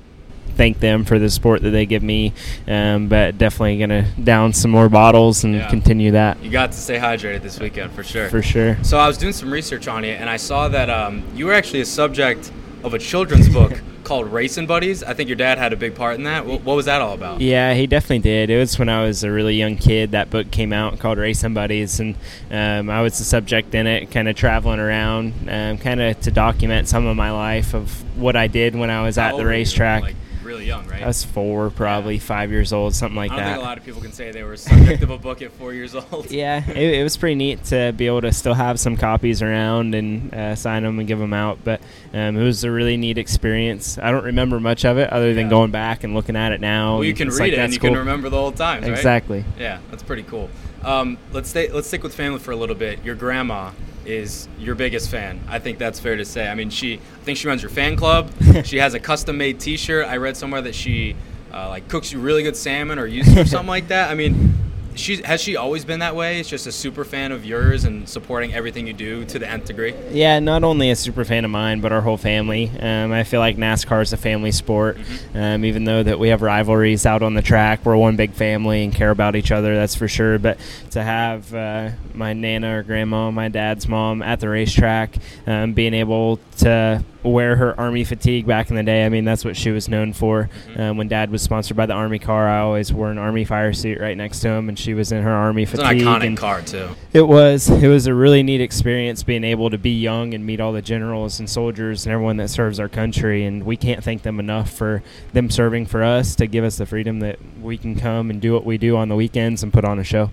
thank 0.56 0.80
them 0.80 1.06
for 1.06 1.20
the 1.20 1.30
support 1.30 1.62
that 1.62 1.72
they 1.72 1.86
give 1.86 2.04
me. 2.04 2.34
Um, 2.68 3.08
but 3.08 3.38
definitely 3.38 3.78
going 3.78 3.90
to 3.90 4.06
down 4.22 4.54
some 4.54 4.72
more 4.72 4.90
bottles 4.90 5.44
and 5.44 5.56
yeah. 5.56 5.70
continue 5.70 6.12
that. 6.12 6.42
You 6.44 6.50
got 6.50 6.72
to 6.72 6.78
stay 6.78 6.98
hydrated 6.98 7.42
this 7.42 7.60
weekend 7.60 7.92
for 7.92 8.04
sure. 8.04 8.30
For 8.30 8.42
sure. 8.42 8.84
So 8.84 8.98
I 8.98 9.08
was 9.08 9.18
doing 9.18 9.34
some 9.34 9.52
research 9.52 9.88
on 9.88 10.04
you, 10.04 10.12
and 10.12 10.30
I 10.30 10.38
saw 10.38 10.68
that 10.70 10.90
um, 10.90 11.24
you 11.36 11.46
were 11.46 11.54
actually 11.54 11.82
a 11.82 11.86
subject 11.86 12.52
of 12.84 12.94
a 12.94 13.00
children's 13.00 13.50
book 13.50 13.74
called 14.08 14.32
Racing 14.32 14.68
Buddies. 14.68 15.04
I 15.04 15.14
think 15.14 15.28
your 15.28 15.36
dad 15.36 15.58
had 15.58 15.74
a 15.74 15.76
big 15.76 15.94
part 15.94 16.16
in 16.16 16.24
that. 16.24 16.46
What, 16.46 16.62
what, 16.62 16.76
was 16.76 16.86
that 16.86 17.02
all 17.02 17.14
about? 17.14 17.42
Yeah, 17.42 17.74
he 17.74 17.88
definitely 17.88 18.20
did. 18.20 18.50
It 18.50 18.58
was 18.58 18.80
when 18.80 18.88
I 18.88 19.04
was 19.04 19.24
a 19.24 19.32
really 19.32 19.56
young 19.56 19.76
kid 19.76 20.12
that 20.12 20.30
book 20.30 20.50
came 20.50 20.72
out 20.72 20.98
called 21.00 21.18
Racing 21.18 21.54
Buddies, 21.54 22.00
and 22.00 22.16
um, 22.50 22.90
I 22.90 23.02
was 23.02 23.18
the 23.18 23.26
subject 23.26 23.76
in 23.76 23.86
it, 23.86 24.10
kind 24.10 24.30
of 24.30 24.36
traveling 24.36 24.80
around, 24.80 25.50
um, 25.50 25.78
kind 25.78 26.02
of 26.02 26.20
to 26.22 26.32
document 26.32 26.88
some 26.88 27.06
of 27.06 27.18
my 27.18 27.32
life 27.32 27.74
of 27.74 28.18
what 28.18 28.36
I 28.36 28.48
did 28.48 28.76
when 28.76 28.90
I 28.90 29.04
was 29.04 29.18
How 29.18 29.30
at 29.30 29.38
the 29.38 29.46
racetrack. 29.46 30.04
Like 30.04 30.16
really 30.58 30.68
young, 30.68 30.88
right? 30.88 31.04
I 31.04 31.08
was 31.08 31.24
four, 31.24 31.70
probably 31.70 32.20
five 32.20 32.52
years 32.52 32.74
old, 32.74 32.96
something 32.96 33.16
like 33.16 33.32
I 33.32 33.36
don't 33.36 33.46
that. 33.46 33.52
think 33.54 33.64
a 33.64 33.66
lot 33.66 33.78
of 33.78 33.86
people 33.86 34.02
can 34.02 34.12
say 34.12 34.32
they 34.32 34.44
were 34.44 34.58
subject 34.58 35.04
of 35.04 35.12
a 35.12 35.18
book 35.18 35.42
at 35.42 35.52
four 35.52 35.74
years 35.74 35.96
old. 35.96 36.28
yeah, 36.32 36.68
it, 36.70 36.96
it 37.00 37.04
was 37.04 37.16
pretty 37.18 37.36
neat 37.36 37.64
to 37.66 37.94
be 37.96 38.08
able 38.08 38.22
to 38.22 38.32
still 38.34 38.54
have 38.54 38.80
some 38.80 38.98
copies 38.98 39.42
around 39.42 39.94
and 39.96 40.34
uh, 40.34 40.56
sign 40.56 40.84
them 40.84 41.00
and 41.00 41.08
give 41.08 41.20
them 41.20 41.34
out. 41.34 41.60
But 41.64 41.82
um, 42.14 42.38
it 42.38 42.44
was 42.44 42.64
a 42.64 42.72
really 42.72 42.98
neat 42.98 43.18
experience. 43.18 43.98
I 43.98 44.12
don't 44.12 44.26
remember 44.26 44.60
much 44.60 44.86
of 44.86 44.98
it 44.98 45.12
other 45.12 45.34
than 45.34 45.46
Yeah. 45.46 45.52
going 45.52 45.72
back 45.72 46.04
and 46.04 46.14
looking 46.14 46.36
at 46.36 46.52
it 46.52 46.62
now. 46.62 46.96
Well, 46.96 47.04
you 47.04 47.14
can 47.14 47.30
read 47.30 47.40
like, 47.40 47.54
it 47.54 47.60
and 47.60 47.74
you 47.74 47.80
cool. 47.80 47.92
can 47.92 48.00
remember 48.00 48.30
the 48.30 48.38
old 48.38 48.56
times, 48.58 48.84
right? 48.84 48.92
Exactly. 48.92 49.46
Yeah, 49.60 49.80
that's 49.92 50.04
pretty 50.04 50.24
cool. 50.24 50.50
Um, 50.84 51.18
let's 51.32 51.50
stay. 51.50 51.70
Let's 51.70 51.88
stick 51.88 52.04
with 52.04 52.16
family 52.16 52.40
for 52.40 52.52
a 52.52 52.56
little 52.56 52.76
bit. 52.76 53.04
Your 53.04 53.16
grandma 53.16 53.72
is 54.08 54.48
your 54.58 54.74
biggest 54.76 55.10
fan. 55.10 55.40
I 55.48 55.60
think 55.60 55.78
that's 55.78 56.00
fair 56.00 56.16
to 56.16 56.26
say. 56.26 56.48
I 56.48 56.56
mean, 56.56 56.70
she. 56.70 56.96
I 56.96 57.24
think 57.24 57.38
she 57.38 57.48
runs 57.48 57.62
your 57.62 57.70
fan 57.70 57.96
club. 57.96 58.32
she 58.64 58.78
has 58.78 58.94
a 58.94 59.00
custom-made 59.00 59.60
T-shirt. 59.60 60.08
I 60.08 60.18
read 60.18 60.38
somewhere 60.38 60.62
that 60.62 60.74
she 60.74 61.16
uh, 61.54 61.70
like 61.70 61.88
cooks 61.90 62.12
you 62.12 62.20
really 62.20 62.44
good 62.44 62.56
salmon 62.56 63.00
or 63.00 63.06
uses 63.06 63.38
or 63.38 63.46
something 63.46 63.68
like 63.68 63.90
that. 63.90 64.10
I 64.10 64.16
mean, 64.16 64.57
she 65.00 65.22
has 65.24 65.42
she 65.42 65.56
always 65.56 65.86
been 65.86 66.00
that 66.00 66.16
way? 66.16 66.40
It's 66.40 66.50
just 66.50 66.68
a 66.68 66.72
super 66.72 67.06
fan 67.06 67.32
of 67.32 67.46
yours 67.46 67.86
and 67.86 68.08
supporting 68.08 68.54
everything 68.54 68.88
you 68.88 68.94
do 68.94 69.26
to 69.26 69.40
the 69.40 69.50
nth 69.50 69.66
degree. 69.66 69.96
Yeah, 70.12 70.40
not 70.40 70.64
only 70.64 70.92
a 70.92 70.96
super 70.96 71.24
fan 71.26 71.46
of 71.46 71.52
mine, 71.52 71.82
but 71.82 71.92
our 71.92 72.02
whole 72.02 72.18
family. 72.18 72.72
Um, 72.80 73.12
I 73.12 73.24
feel 73.24 73.40
like 73.40 73.58
NASCAR 73.58 74.02
is 74.02 74.14
a 74.14 74.18
family 74.18 74.52
sport. 74.52 74.98
Mm-hmm. 74.98 75.38
Um, 75.38 75.66
even 75.66 75.84
though 75.84 76.04
that 76.04 76.20
we 76.20 76.30
have 76.30 76.42
rivalries 76.42 77.06
out 77.06 77.24
on 77.24 77.34
the 77.34 77.42
track, 77.42 77.86
we're 77.86 77.98
one 77.98 78.16
big 78.16 78.34
family 78.34 78.84
and 78.84 78.94
care 78.94 79.12
about 79.12 79.36
each 79.36 79.52
other. 79.52 79.76
That's 79.76 79.96
for 79.96 80.08
sure. 80.08 80.40
But 80.40 80.58
to 80.92 81.04
have 81.04 81.54
uh, 81.54 81.92
my 82.14 82.34
nana 82.34 82.80
or 82.80 82.84
grandma, 82.84 83.32
my 83.32 83.50
dad's 83.50 83.88
mom 83.88 84.22
at 84.22 84.40
the 84.40 84.50
racetrack, 84.50 85.16
um, 85.46 85.74
being 85.74 85.94
able 85.94 86.40
to 86.58 87.04
wear 87.24 87.56
her 87.56 87.78
army 87.80 88.04
fatigue 88.04 88.46
back 88.46 88.70
in 88.70 88.76
the 88.76 88.84
day. 88.84 89.06
I 89.06 89.10
mean, 89.10 89.26
that's 89.26 89.44
what 89.44 89.58
she 89.58 89.72
was 89.72 89.90
known 89.90 90.14
for. 90.14 90.50
Mm-hmm. 90.70 90.82
Um, 90.82 90.98
when 90.98 91.08
dad 91.08 91.30
was 91.30 91.42
sponsored 91.42 91.78
by 91.78 91.86
the 91.86 91.94
army 91.94 92.20
car, 92.20 92.48
I 92.48 92.60
always 92.60 92.92
wore 92.94 93.12
an 93.12 93.18
army 93.18 93.44
fire 93.46 93.74
suit 93.74 94.00
right 94.00 94.16
next 94.16 94.40
to 94.42 94.50
him, 94.50 94.70
and 94.70 94.78
she 94.78 94.94
was 94.94 95.12
in 95.12 95.24
her 95.24 95.32
army 95.32 95.64
It's 95.64 95.74
an 95.74 95.80
iconic 95.80 96.38
car 96.38 96.62
too. 96.62 96.90
it 97.14 97.28
was. 97.28 97.70
It 97.70 97.88
was 97.88 98.08
a 98.08 98.14
really 98.14 98.44
neat 98.44 98.62
experience 98.62 99.24
being 99.24 99.44
able 99.44 99.70
to 99.70 99.78
be 99.78 99.92
young 99.92 100.34
and 100.34 100.46
meet 100.46 100.60
all 100.60 100.72
the 100.72 100.82
generals 100.82 101.40
and 101.40 101.50
soldiers 101.50 102.06
and 102.06 102.14
everyone 102.14 102.38
that 102.38 102.50
serves 102.50 102.80
our 102.80 102.90
country. 102.90 103.46
And 103.46 103.64
we 103.64 103.78
can't 103.78 104.04
thank 104.04 104.24
them 104.24 104.40
enough 104.40 104.72
for 104.72 105.04
them 105.34 105.50
serving 105.50 105.88
for 105.88 106.04
us 106.04 106.36
to 106.36 106.48
give 106.48 106.64
us 106.64 106.78
the 106.78 106.86
freedom 106.86 107.20
that 107.20 107.40
we 107.62 107.78
can 107.78 107.96
come 107.96 108.30
and 108.30 108.42
do 108.42 108.54
what 108.54 108.66
we 108.66 108.78
do 108.78 108.96
on 108.98 109.10
the 109.10 109.16
weekends 109.16 109.64
and 109.64 109.74
put 109.74 109.86
on 109.86 110.00
a 110.00 110.04
show. 110.04 110.32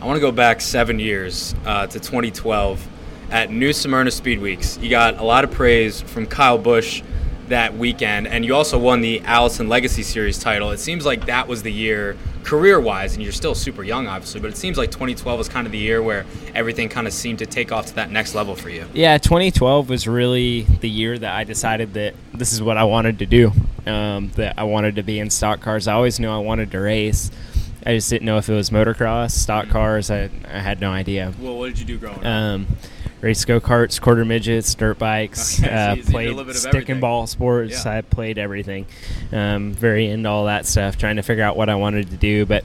I 0.00 0.04
want 0.06 0.16
to 0.16 0.20
go 0.20 0.32
back 0.32 0.60
seven 0.60 0.98
years 0.98 1.54
uh, 1.64 1.86
to 1.86 2.00
2012 2.00 2.88
at 3.32 3.50
New 3.50 3.72
Smyrna 3.72 4.10
Speed 4.10 4.40
Weeks. 4.40 4.78
You 4.78 4.90
got 4.90 5.18
a 5.18 5.24
lot 5.24 5.42
of 5.42 5.50
praise 5.50 6.02
from 6.02 6.26
Kyle 6.26 6.58
Busch 6.58 7.02
that 7.48 7.76
weekend, 7.76 8.26
and 8.26 8.44
you 8.44 8.54
also 8.54 8.78
won 8.78 9.00
the 9.00 9.20
Allison 9.22 9.68
Legacy 9.68 10.02
Series 10.02 10.38
title. 10.38 10.70
It 10.70 10.78
seems 10.78 11.04
like 11.06 11.26
that 11.26 11.48
was 11.48 11.62
the 11.62 11.72
year, 11.72 12.16
career 12.44 12.78
wise, 12.78 13.14
and 13.14 13.22
you're 13.22 13.32
still 13.32 13.54
super 13.54 13.82
young, 13.82 14.06
obviously, 14.06 14.40
but 14.40 14.50
it 14.50 14.56
seems 14.56 14.76
like 14.76 14.90
2012 14.90 15.38
was 15.38 15.48
kind 15.48 15.66
of 15.66 15.72
the 15.72 15.78
year 15.78 16.02
where 16.02 16.26
everything 16.54 16.88
kind 16.90 17.06
of 17.06 17.12
seemed 17.12 17.38
to 17.40 17.46
take 17.46 17.72
off 17.72 17.86
to 17.86 17.94
that 17.96 18.10
next 18.10 18.34
level 18.34 18.54
for 18.54 18.68
you. 18.68 18.86
Yeah, 18.92 19.16
2012 19.16 19.88
was 19.88 20.06
really 20.06 20.62
the 20.62 20.88
year 20.88 21.18
that 21.18 21.34
I 21.34 21.44
decided 21.44 21.94
that 21.94 22.14
this 22.34 22.52
is 22.52 22.62
what 22.62 22.76
I 22.76 22.84
wanted 22.84 23.18
to 23.20 23.26
do. 23.26 23.50
Um, 23.86 24.30
that 24.36 24.54
I 24.58 24.62
wanted 24.62 24.94
to 24.96 25.02
be 25.02 25.18
in 25.18 25.28
stock 25.28 25.60
cars. 25.60 25.88
I 25.88 25.94
always 25.94 26.20
knew 26.20 26.30
I 26.30 26.38
wanted 26.38 26.70
to 26.70 26.78
race. 26.78 27.32
I 27.84 27.94
just 27.96 28.08
didn't 28.10 28.26
know 28.26 28.38
if 28.38 28.48
it 28.48 28.54
was 28.54 28.70
motocross, 28.70 29.32
stock 29.32 29.68
cars. 29.70 30.08
I, 30.08 30.30
I 30.46 30.60
had 30.60 30.80
no 30.80 30.92
idea. 30.92 31.32
Well, 31.40 31.58
what 31.58 31.66
did 31.66 31.80
you 31.80 31.84
do 31.84 31.98
growing 31.98 32.18
up? 32.18 32.24
Um, 33.22 33.26
race 33.26 33.44
go 33.44 33.60
karts, 33.60 34.00
quarter 34.00 34.24
midgets, 34.24 34.74
dirt 34.74 34.98
bikes. 34.98 35.62
Uh, 35.72 35.94
you 35.96 36.02
did 36.02 36.08
a 36.08 36.10
played 36.12 36.28
little 36.28 36.44
bit 36.44 36.56
of 36.56 36.60
stick 36.62 36.88
and 36.88 37.00
ball 37.00 37.26
sports. 37.26 37.84
Yeah. 37.84 37.98
I 37.98 38.00
played 38.02 38.36
everything. 38.38 38.86
Um, 39.32 39.72
very 39.72 40.08
into 40.08 40.28
all 40.28 40.46
that 40.46 40.66
stuff, 40.66 40.98
trying 40.98 41.16
to 41.16 41.22
figure 41.22 41.44
out 41.44 41.56
what 41.56 41.68
I 41.68 41.74
wanted 41.76 42.10
to 42.10 42.16
do. 42.16 42.44
But 42.46 42.64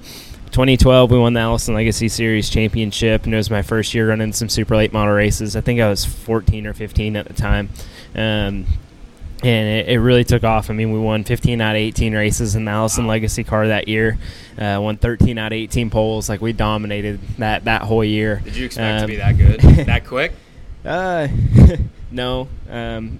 2012, 0.52 1.12
we 1.12 1.20
won 1.20 1.34
the 1.34 1.40
Allison 1.42 1.76
Legacy 1.76 2.10
Series 2.10 2.50
championship, 2.50 3.26
and 3.26 3.34
it 3.34 3.38
was 3.38 3.50
my 3.52 3.62
first 3.62 3.94
year 3.94 4.10
running 4.10 4.34
some 4.34 4.50
super 4.50 4.76
late 4.76 4.92
model 4.94 5.14
races. 5.14 5.56
I 5.56 5.62
think 5.62 5.80
I 5.80 5.90
was 5.90 6.06
14 6.06 6.66
or 6.66 6.74
15 6.74 7.16
at 7.16 7.28
the 7.28 7.34
time. 7.34 7.70
Um, 8.16 8.66
and 9.44 9.68
it, 9.70 9.90
it 9.90 10.00
really 10.00 10.24
took 10.24 10.44
off. 10.44 10.72
I 10.72 10.74
mean, 10.74 10.92
we 10.92 11.00
won 11.00 11.24
15 11.24 11.62
out 11.62 11.76
of 11.76 11.80
18 11.80 12.16
races 12.16 12.56
in 12.56 12.66
the 12.66 12.72
Allison 12.72 13.06
Legacy 13.06 13.44
car 13.44 13.68
that 13.68 13.88
year. 13.88 14.18
Uh, 14.58 14.80
won 14.82 14.98
13 14.98 15.38
out 15.38 15.52
of 15.52 15.56
18 15.58 15.92
poles. 15.92 16.28
Like 16.28 16.42
we 16.42 16.54
dominated 16.54 17.20
that 17.38 17.66
that 17.66 17.84
whole 17.84 18.04
year. 18.04 18.42
did 18.44 18.56
you 18.56 18.66
expect 18.66 19.00
to 19.00 19.04
Um, 19.04 19.08
be 19.08 19.16
that 19.18 19.38
good, 19.38 19.60
that 19.86 20.06
quick? 20.06 20.34
Uh, 20.86 21.28
no. 22.12 22.48
Um, 22.70 23.20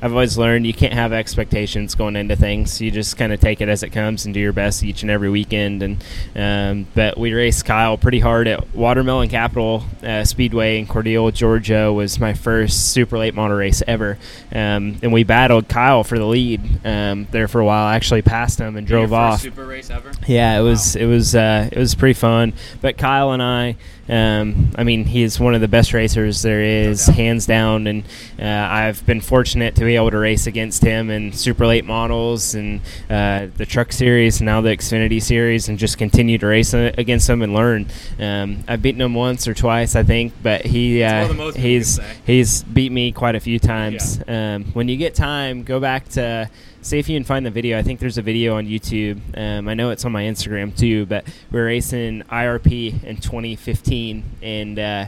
I've 0.00 0.12
always 0.12 0.38
learned 0.38 0.64
you 0.64 0.72
can't 0.72 0.92
have 0.92 1.12
expectations 1.12 1.96
going 1.96 2.14
into 2.14 2.36
things. 2.36 2.80
You 2.80 2.90
just 2.92 3.16
kind 3.16 3.32
of 3.32 3.40
take 3.40 3.60
it 3.60 3.68
as 3.68 3.82
it 3.82 3.90
comes 3.90 4.26
and 4.26 4.34
do 4.34 4.38
your 4.38 4.52
best 4.52 4.84
each 4.84 5.02
and 5.02 5.10
every 5.10 5.28
weekend. 5.28 5.82
And 5.82 6.04
um, 6.36 6.86
but 6.94 7.18
we 7.18 7.32
raced 7.32 7.64
Kyle 7.64 7.98
pretty 7.98 8.20
hard 8.20 8.46
at 8.46 8.74
Watermelon 8.76 9.28
Capital 9.28 9.82
uh, 10.04 10.22
Speedway 10.24 10.78
in 10.78 10.86
Cordele, 10.86 11.34
Georgia. 11.34 11.92
Was 11.92 12.20
my 12.20 12.32
first 12.32 12.92
super 12.92 13.18
late 13.18 13.34
model 13.34 13.56
race 13.56 13.82
ever, 13.88 14.18
um, 14.52 14.98
and 15.02 15.12
we 15.12 15.24
battled 15.24 15.68
Kyle 15.68 16.04
for 16.04 16.16
the 16.16 16.26
lead 16.26 16.60
um, 16.86 17.26
there 17.32 17.48
for 17.48 17.60
a 17.60 17.64
while. 17.64 17.86
I 17.86 17.96
actually 17.96 18.22
passed 18.22 18.60
him 18.60 18.76
and 18.76 18.86
drove 18.86 19.10
Your 19.10 19.18
first 19.18 19.34
off. 19.34 19.40
Super 19.40 19.66
race 19.66 19.90
ever. 19.90 20.12
Yeah, 20.28 20.60
it 20.60 20.62
was 20.62 20.94
it 20.94 21.06
was 21.06 21.34
uh, 21.34 21.68
it 21.72 21.78
was 21.78 21.96
pretty 21.96 22.14
fun. 22.14 22.52
But 22.80 22.98
Kyle 22.98 23.32
and 23.32 23.42
I, 23.42 23.76
um, 24.08 24.70
I 24.76 24.84
mean, 24.84 25.04
he's 25.04 25.38
one 25.38 25.54
of 25.54 25.60
the 25.60 25.68
best 25.68 25.92
racers 25.92 26.42
there 26.42 26.62
is, 26.62 27.06
doubt. 27.06 27.16
hands 27.16 27.46
down. 27.46 27.86
And 27.86 28.04
uh, 28.40 28.44
I've 28.44 29.04
been 29.06 29.20
fortunate 29.20 29.74
to 29.76 29.84
be 29.84 29.96
able 29.96 30.10
to 30.10 30.18
race 30.18 30.46
against 30.46 30.82
him 30.82 31.10
in 31.10 31.32
super 31.32 31.66
late 31.66 31.84
models 31.84 32.54
and 32.54 32.80
uh, 33.10 33.48
the 33.56 33.66
Truck 33.66 33.92
Series, 33.92 34.40
and 34.40 34.46
now 34.46 34.60
the 34.60 34.70
Xfinity 34.70 35.22
Series, 35.22 35.68
and 35.68 35.78
just 35.78 35.98
continue 35.98 36.38
to 36.38 36.46
race 36.46 36.72
against 36.74 37.28
him 37.28 37.42
and 37.42 37.54
learn. 37.54 37.86
Um, 38.18 38.64
I've 38.66 38.82
beaten 38.82 39.00
him 39.00 39.14
once 39.14 39.46
or 39.46 39.54
twice, 39.54 39.94
I 39.94 40.02
think, 40.02 40.32
but 40.42 40.64
he 40.64 41.02
uh, 41.02 41.32
most 41.34 41.56
people 41.56 41.68
he's 41.68 42.00
he's 42.24 42.62
beat 42.64 42.92
me 42.92 43.12
quite 43.12 43.34
a 43.34 43.40
few 43.40 43.58
times. 43.58 44.20
Um, 44.26 44.64
when 44.72 44.88
you 44.88 44.96
get 44.96 45.14
time, 45.14 45.64
go 45.64 45.80
back 45.80 46.08
to 46.10 46.50
see 46.82 46.98
if 46.98 47.08
you 47.08 47.16
can 47.16 47.24
find 47.24 47.44
the 47.44 47.50
video. 47.50 47.78
I 47.78 47.82
think 47.82 48.00
there's 48.00 48.18
a 48.18 48.22
video 48.22 48.56
on 48.56 48.66
YouTube. 48.66 49.20
Um, 49.36 49.68
I 49.68 49.74
know 49.74 49.90
it's 49.90 50.04
on 50.04 50.12
my 50.12 50.24
Instagram 50.24 50.76
too, 50.76 51.06
but 51.06 51.24
we're 51.50 51.66
racing 51.66 52.22
IRP 52.22 53.04
in 53.04 53.16
2015, 53.16 53.97
and 54.42 54.78
uh, 54.78 55.06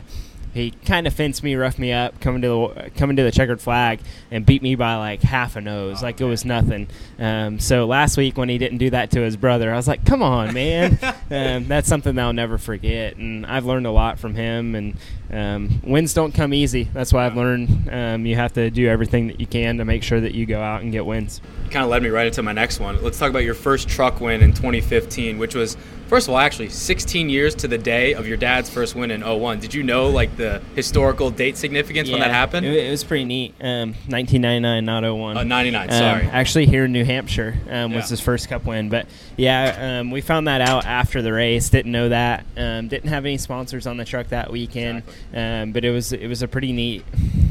he 0.53 0.71
kind 0.71 1.07
of 1.07 1.13
fenced 1.13 1.43
me, 1.43 1.55
roughed 1.55 1.79
me 1.79 1.93
up, 1.93 2.19
coming 2.19 2.41
to 2.41 2.47
the 2.47 2.91
coming 2.91 3.15
to 3.15 3.23
the 3.23 3.31
checkered 3.31 3.61
flag, 3.61 3.99
and 4.29 4.45
beat 4.45 4.61
me 4.61 4.75
by 4.75 4.95
like 4.95 5.21
half 5.21 5.55
a 5.55 5.61
nose, 5.61 6.01
Oh, 6.01 6.05
like 6.05 6.19
it 6.19 6.25
was 6.25 6.43
nothing. 6.43 6.87
Um, 7.17 7.59
so 7.59 7.85
last 7.85 8.17
week 8.17 8.37
when 8.37 8.49
he 8.49 8.57
didn't 8.57 8.79
do 8.79 8.89
that 8.89 9.11
to 9.11 9.21
his 9.21 9.37
brother, 9.37 9.71
I 9.71 9.77
was 9.77 9.87
like, 9.87 10.05
"Come 10.05 10.21
on, 10.21 10.53
man!" 10.53 10.99
um, 11.31 11.67
that's 11.67 11.87
something 11.87 12.15
that 12.15 12.21
I'll 12.21 12.33
never 12.33 12.57
forget, 12.57 13.15
and 13.15 13.45
I've 13.45 13.65
learned 13.65 13.87
a 13.87 13.91
lot 13.91 14.19
from 14.19 14.35
him. 14.35 14.75
And 14.75 14.97
um, 15.31 15.81
wins 15.83 16.13
don't 16.13 16.33
come 16.33 16.53
easy. 16.53 16.83
That's 16.93 17.13
why 17.13 17.25
I've 17.25 17.35
learned 17.37 17.89
um, 17.91 18.25
you 18.25 18.35
have 18.35 18.53
to 18.53 18.69
do 18.69 18.87
everything 18.87 19.27
that 19.27 19.39
you 19.39 19.47
can 19.47 19.77
to 19.77 19.85
make 19.85 20.03
sure 20.03 20.19
that 20.19 20.33
you 20.35 20.45
go 20.45 20.61
out 20.61 20.81
and 20.81 20.91
get 20.91 21.05
wins. 21.05 21.39
kind 21.69 21.83
of 21.85 21.89
led 21.89 22.03
me 22.03 22.09
right 22.09 22.27
into 22.27 22.43
my 22.43 22.51
next 22.53 22.79
one. 22.79 23.01
Let's 23.01 23.17
talk 23.17 23.29
about 23.29 23.43
your 23.43 23.53
first 23.53 23.87
truck 23.87 24.19
win 24.19 24.41
in 24.41 24.51
2015, 24.53 25.37
which 25.37 25.55
was, 25.55 25.77
first 26.07 26.27
of 26.27 26.33
all, 26.33 26.39
actually 26.39 26.67
16 26.67 27.29
years 27.29 27.55
to 27.55 27.67
the 27.69 27.77
day 27.77 28.13
of 28.13 28.27
your 28.27 28.35
dad's 28.35 28.69
first 28.69 28.93
win 28.93 29.09
in 29.09 29.21
01. 29.21 29.59
Did 29.61 29.73
you 29.73 29.83
know 29.83 30.09
like 30.09 30.35
the 30.35 30.61
historical 30.75 31.29
date 31.31 31.55
significance 31.55 32.09
when 32.09 32.19
that 32.19 32.31
happened? 32.31 32.65
It, 32.65 32.87
it 32.87 32.91
was 32.91 33.05
pretty 33.05 33.23
neat. 33.23 33.53
Um, 33.61 33.93
1999, 34.09 34.83
not 34.85 35.03
01. 35.03 35.37
Uh, 35.37 35.43
99, 35.43 35.89
Um, 35.89 35.95
sorry. 35.97 36.23
actually, 36.25 36.65
here 36.65 36.85
in 36.85 36.91
New 36.91 37.05
Hampshire 37.05 37.55
um, 37.69 37.93
was 37.93 38.05
Yeah. 38.05 38.09
his 38.09 38.19
first 38.19 38.49
Cup 38.49 38.65
win. 38.65 38.89
But 38.89 39.05
yeah, 39.37 39.99
um, 40.01 40.11
we 40.11 40.19
found 40.19 40.47
that 40.49 40.59
out 40.59 40.85
after 40.85 41.21
the 41.21 41.31
race. 41.31 41.69
Didn't 41.69 41.91
know 41.93 42.09
that. 42.09 42.45
Um, 42.57 42.89
didn't 42.89 43.09
have 43.09 43.25
any 43.25 43.37
sponsors 43.37 43.87
on 43.87 43.95
the 43.97 44.03
truck 44.05 44.27
that 44.29 44.51
weekend. 44.51 45.03
Um, 45.33 45.71
but 45.71 45.85
it 45.85 45.91
was 45.91 46.13
it 46.13 46.27
was 46.27 46.41
a 46.41 46.47
pretty 46.47 46.71
neat. 46.71 47.05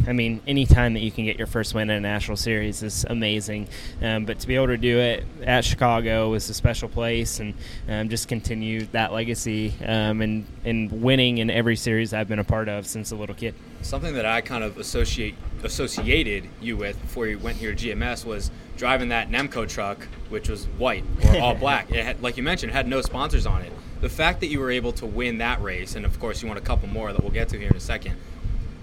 I 0.06 0.12
mean, 0.12 0.40
any 0.46 0.66
time 0.66 0.94
that 0.94 1.00
you 1.00 1.11
can 1.11 1.24
get 1.24 1.37
your 1.37 1.46
first 1.46 1.74
win 1.74 1.90
in 1.90 1.96
a 1.96 2.00
national 2.00 2.37
series 2.37 2.83
is 2.83 3.04
amazing. 3.09 3.68
Um, 4.02 4.24
but 4.24 4.40
to 4.40 4.46
be 4.46 4.54
able 4.56 4.68
to 4.68 4.76
do 4.76 4.98
it 4.98 5.24
at 5.42 5.64
Chicago 5.64 6.30
was 6.30 6.48
a 6.50 6.54
special 6.54 6.88
place, 6.88 7.40
and 7.40 7.54
um, 7.88 8.09
just 8.09 8.28
continue 8.28 8.87
that 8.87 9.12
legacy 9.12 9.74
um, 9.85 10.20
and 10.22 10.46
and 10.64 10.90
winning 11.02 11.38
in 11.38 11.50
every 11.50 11.76
series 11.76 12.12
I've 12.12 12.28
been 12.28 12.38
a 12.38 12.44
part 12.44 12.68
of 12.68 12.87
since 12.87 13.12
a 13.12 13.16
little 13.16 13.35
kid. 13.35 13.54
Something 13.83 14.14
that 14.14 14.26
I 14.26 14.40
kind 14.40 14.64
of 14.64 14.78
associate 14.78 15.35
associated 15.62 16.48
you 16.61 16.76
with 16.76 17.00
before 17.00 17.26
you 17.26 17.38
went 17.38 17.59
here 17.59 17.74
to 17.74 17.88
GMS 17.88 18.24
was 18.24 18.50
driving 18.81 19.11
that 19.11 19.29
Nemco 19.31 19.69
truck, 19.69 20.09
which 20.31 20.49
was 20.49 20.64
white 20.79 21.05
or 21.29 21.38
all 21.38 21.55
black. 21.66 21.90
It 21.90 22.03
had, 22.03 22.23
like 22.23 22.38
you 22.38 22.43
mentioned, 22.43 22.71
it 22.71 22.75
had 22.75 22.88
no 22.88 23.03
sponsors 23.03 23.45
on 23.45 23.61
it. 23.61 23.71
The 24.01 24.09
fact 24.09 24.40
that 24.40 24.47
you 24.47 24.59
were 24.59 24.71
able 24.71 24.93
to 24.93 25.05
win 25.07 25.37
that 25.38 25.61
race, 25.61 25.97
and 25.97 26.07
of 26.07 26.19
course 26.19 26.40
you 26.40 26.49
won 26.49 26.57
a 26.57 26.62
couple 26.62 26.88
more 26.88 27.12
that 27.12 27.21
we'll 27.23 27.31
get 27.31 27.51
to 27.51 27.59
here 27.59 27.69
in 27.69 27.77
a 27.77 27.81
second. 27.81 28.16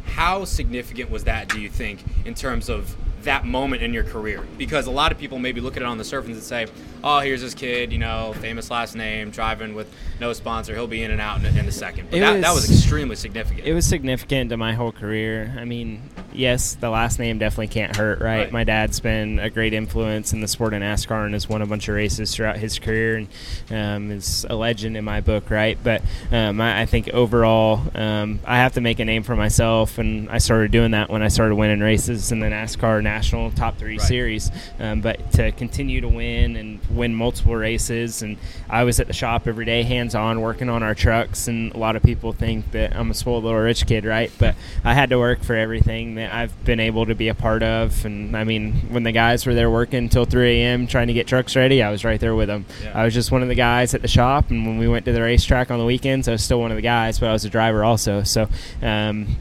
How 0.06 0.46
significant 0.46 1.10
was 1.10 1.24
that, 1.24 1.50
do 1.50 1.60
you 1.60 1.68
think, 1.70 2.04
in 2.26 2.36
terms 2.36 2.70
of 2.70 2.96
that 3.24 3.44
moment 3.44 3.82
in 3.82 3.92
your 3.92 4.04
career? 4.04 4.46
Because 4.56 4.86
a 4.86 4.92
lot 4.92 5.12
of 5.12 5.18
people 5.18 5.40
maybe 5.40 5.62
look 5.62 5.76
at 5.78 5.82
it 5.82 5.88
on 5.88 5.98
the 5.98 6.04
surface 6.06 6.36
and 6.36 6.44
say, 6.44 6.68
"Oh, 7.04 7.20
here's 7.20 7.42
this 7.42 7.56
kid, 7.56 7.92
you 7.92 7.98
know, 7.98 8.36
famous 8.40 8.70
last 8.70 8.96
name, 8.96 9.32
driving 9.32 9.74
with 9.74 9.92
no 10.22 10.32
sponsor. 10.34 10.76
He'll 10.76 10.86
be 10.86 11.02
in 11.02 11.10
and 11.10 11.20
out 11.20 11.44
in, 11.44 11.58
in 11.58 11.66
a 11.66 11.72
second. 11.72 12.12
But 12.12 12.20
that, 12.20 12.42
that 12.42 12.54
was 12.54 12.70
was- 12.70 12.80
extremely 12.80 13.16
significant. 13.16 13.68
It 13.68 13.74
was 13.74 13.88
significant 13.88 14.52
to 14.52 14.58
my 14.58 14.74
whole 14.74 14.92
career. 14.92 15.56
I 15.60 15.66
mean, 15.66 16.04
yes, 16.38 16.76
the 16.76 16.90
last 16.90 17.20
name 17.20 17.40
definitely 17.40 17.68
can't 17.68 17.96
hurt, 17.96 18.20
right? 18.20 18.38
Right. 18.38 18.52
My 18.52 18.64
dad's 18.64 19.00
been 19.00 19.40
a 19.40 19.50
great 19.50 19.74
influence 19.74 20.34
in 20.34 20.42
the 20.42 20.48
sport 20.48 20.74
of 20.74 20.82
NASCAR 20.82 21.26
and 21.26 21.34
has 21.34 21.50
won 21.50 21.62
a 21.62 21.66
bunch 21.66 21.88
of 21.88 21.96
races 21.96 22.36
throughout 22.36 22.58
his 22.58 22.78
career 22.80 23.18
and 23.18 23.28
um, 23.72 24.12
is 24.12 24.46
a 24.50 24.56
legend 24.56 24.96
in 24.96 25.04
my 25.04 25.22
book, 25.22 25.50
right? 25.50 25.78
But 25.84 26.02
um, 26.32 26.62
I, 26.62 26.82
I 26.82 26.86
think 26.86 27.10
overall, 27.10 27.82
um, 27.96 28.40
I 28.46 28.58
have 28.58 28.74
to 28.74 28.82
make 28.82 29.00
a 29.00 29.06
name 29.06 29.24
for 29.24 29.36
myself, 29.36 29.98
and 29.98 30.30
I 30.30 30.38
started 30.38 30.72
doing 30.72 30.92
that 30.92 31.10
when 31.10 31.24
I 31.24 31.28
started 31.30 31.56
winning 31.56 31.80
races 31.80 32.32
in 32.32 32.40
the 32.40 32.48
NASCAR 32.48 33.02
National 33.02 33.52
Top 33.52 33.78
Three 33.78 33.98
Right. 33.98 34.08
Series. 34.08 34.52
Um, 34.80 35.02
but 35.02 35.32
to 35.34 35.52
continue 35.54 36.02
to 36.02 36.08
win 36.08 36.56
and 36.56 36.80
win 36.90 37.16
multiple 37.16 37.56
races, 37.56 38.22
and 38.22 38.38
I 38.70 38.84
was 38.84 39.00
at 39.00 39.08
the 39.08 39.14
shop 39.14 39.48
every 39.48 39.66
day, 39.66 39.84
hands 39.84 40.14
on, 40.16 40.42
working 40.42 40.70
on 40.70 40.84
our 40.84 40.94
trucks, 40.94 41.48
and 41.48 41.74
a 41.74 41.78
lot 41.78 41.96
of 41.96 42.04
people 42.04 42.34
think 42.34 42.72
that 42.72 42.96
I'm 42.96 43.12
a 43.12 43.14
spoiled 43.14 43.44
little 43.44 43.60
rich 43.60 43.86
kid, 43.88 44.06
right? 44.06 44.32
But 44.38 44.56
I 44.84 44.94
had 44.94 45.10
to 45.10 45.18
work 45.18 45.44
for 45.44 45.56
everything 45.56 46.16
that 46.16 46.27
I've 46.28 46.66
been 46.66 46.80
able 46.80 47.06
to 47.06 47.16
be 47.16 47.28
a 47.30 47.36
part 47.36 47.64
of, 47.64 48.06
and 48.06 48.36
I 48.36 48.44
mean, 48.44 48.74
when 48.90 49.04
the 49.04 49.12
guys 49.12 49.46
were 49.46 49.54
there 49.54 49.70
working 49.70 50.00
until 50.00 50.26
3 50.26 50.62
a.m. 50.62 50.88
trying 50.88 51.08
to 51.08 51.14
get 51.14 51.28
trucks 51.28 51.56
ready, 51.56 51.82
I 51.82 51.90
was 51.90 52.04
right 52.06 52.20
there 52.20 52.36
with 52.36 52.48
them. 52.48 52.66
Yeah. 52.84 53.00
I 53.00 53.06
was 53.06 53.14
just 53.14 53.32
one 53.32 53.42
of 53.42 53.48
the 53.48 53.56
guys 53.56 53.94
at 53.94 54.02
the 54.02 54.08
shop, 54.08 54.50
and 54.50 54.66
when 54.66 54.78
we 54.78 54.88
went 54.88 55.06
to 55.06 55.12
the 55.12 55.22
racetrack 55.22 55.72
on 55.72 55.80
the 55.80 55.86
weekends, 55.86 56.28
I 56.28 56.32
was 56.32 56.44
still 56.44 56.60
one 56.60 56.72
of 56.72 56.78
the 56.78 56.82
guys, 56.82 57.20
but 57.20 57.30
I 57.30 57.34
was 57.34 57.46
a 57.46 57.50
driver 57.50 57.84
also. 57.84 58.24
So. 58.24 58.48
Um, 58.82 59.38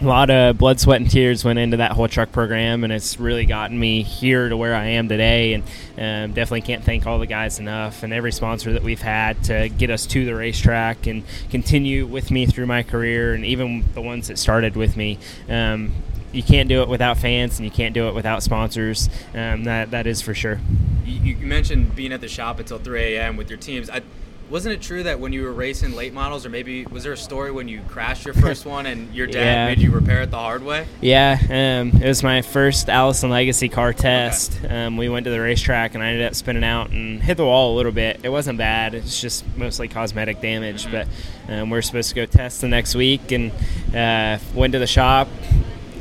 a 0.00 0.04
lot 0.04 0.28
of 0.28 0.58
blood, 0.58 0.78
sweat, 0.78 1.00
and 1.00 1.10
tears 1.10 1.44
went 1.44 1.58
into 1.58 1.78
that 1.78 1.92
whole 1.92 2.08
truck 2.08 2.30
program, 2.30 2.84
and 2.84 2.92
it's 2.92 3.18
really 3.18 3.46
gotten 3.46 3.78
me 3.78 4.02
here 4.02 4.48
to 4.48 4.56
where 4.56 4.74
I 4.74 4.84
am 4.88 5.08
today. 5.08 5.54
And 5.54 5.62
um, 5.96 6.34
definitely 6.34 6.62
can't 6.62 6.84
thank 6.84 7.06
all 7.06 7.18
the 7.18 7.26
guys 7.26 7.58
enough, 7.58 8.02
and 8.02 8.12
every 8.12 8.32
sponsor 8.32 8.74
that 8.74 8.82
we've 8.82 9.00
had 9.00 9.42
to 9.44 9.68
get 9.70 9.90
us 9.90 10.06
to 10.06 10.24
the 10.26 10.34
racetrack 10.34 11.06
and 11.06 11.24
continue 11.50 12.06
with 12.06 12.30
me 12.30 12.46
through 12.46 12.66
my 12.66 12.82
career, 12.82 13.32
and 13.32 13.44
even 13.44 13.84
the 13.94 14.02
ones 14.02 14.28
that 14.28 14.38
started 14.38 14.76
with 14.76 14.96
me. 14.96 15.18
Um, 15.48 15.92
you 16.36 16.42
can't 16.42 16.68
do 16.68 16.82
it 16.82 16.88
without 16.88 17.18
fans, 17.18 17.58
and 17.58 17.64
you 17.64 17.70
can't 17.72 17.94
do 17.94 18.08
it 18.08 18.14
without 18.14 18.42
sponsors. 18.42 19.08
Um, 19.34 19.64
that 19.64 19.90
that 19.92 20.06
is 20.06 20.20
for 20.22 20.34
sure. 20.34 20.60
You, 21.04 21.34
you 21.36 21.46
mentioned 21.46 21.96
being 21.96 22.12
at 22.12 22.20
the 22.20 22.28
shop 22.28 22.58
until 22.58 22.78
3 22.78 23.16
a.m. 23.16 23.36
with 23.36 23.48
your 23.50 23.58
teams. 23.58 23.88
I, 23.90 24.02
wasn't 24.48 24.74
it 24.74 24.80
true 24.80 25.02
that 25.02 25.18
when 25.18 25.32
you 25.32 25.42
were 25.42 25.52
racing 25.52 25.92
late 25.96 26.12
models, 26.14 26.46
or 26.46 26.50
maybe 26.50 26.84
was 26.86 27.02
there 27.02 27.12
a 27.12 27.16
story 27.16 27.50
when 27.50 27.66
you 27.66 27.80
crashed 27.88 28.24
your 28.24 28.34
first 28.34 28.64
one 28.76 28.86
and 28.86 29.12
your 29.12 29.26
dad 29.26 29.42
Yeah. 29.44 29.66
made 29.66 29.78
you 29.80 29.90
repair 29.90 30.22
it 30.22 30.30
the 30.30 30.36
hard 30.38 30.62
way? 30.62 30.86
Yeah, 31.00 31.36
um, 31.50 32.00
it 32.00 32.06
was 32.06 32.22
my 32.22 32.42
first 32.42 32.88
Allison 32.88 33.28
Legacy 33.30 33.68
car 33.68 33.92
test. 33.92 34.60
Um, 34.68 34.96
we 34.96 35.08
went 35.08 35.24
to 35.24 35.30
the 35.30 35.40
racetrack 35.40 35.94
and 35.94 36.02
I 36.04 36.10
ended 36.10 36.26
up 36.26 36.36
spinning 36.36 36.62
out 36.62 36.90
and 36.90 37.20
hit 37.20 37.38
the 37.38 37.44
wall 37.44 37.74
a 37.74 37.76
little 37.76 37.90
bit. 37.90 38.20
It 38.22 38.28
wasn't 38.28 38.56
bad. 38.58 38.94
It's 38.94 39.20
just 39.20 39.44
mostly 39.56 39.88
cosmetic 39.88 40.40
damage. 40.40 40.88
But 40.92 41.08
um, 41.48 41.70
we 41.70 41.78
are 41.78 41.82
supposed 41.82 42.10
to 42.10 42.14
go 42.14 42.24
test 42.24 42.60
the 42.60 42.68
next 42.68 42.94
week 42.94 43.32
and 43.32 43.50
uh, 43.92 44.38
went 44.54 44.74
to 44.74 44.78
the 44.78 44.86
shop. 44.86 45.26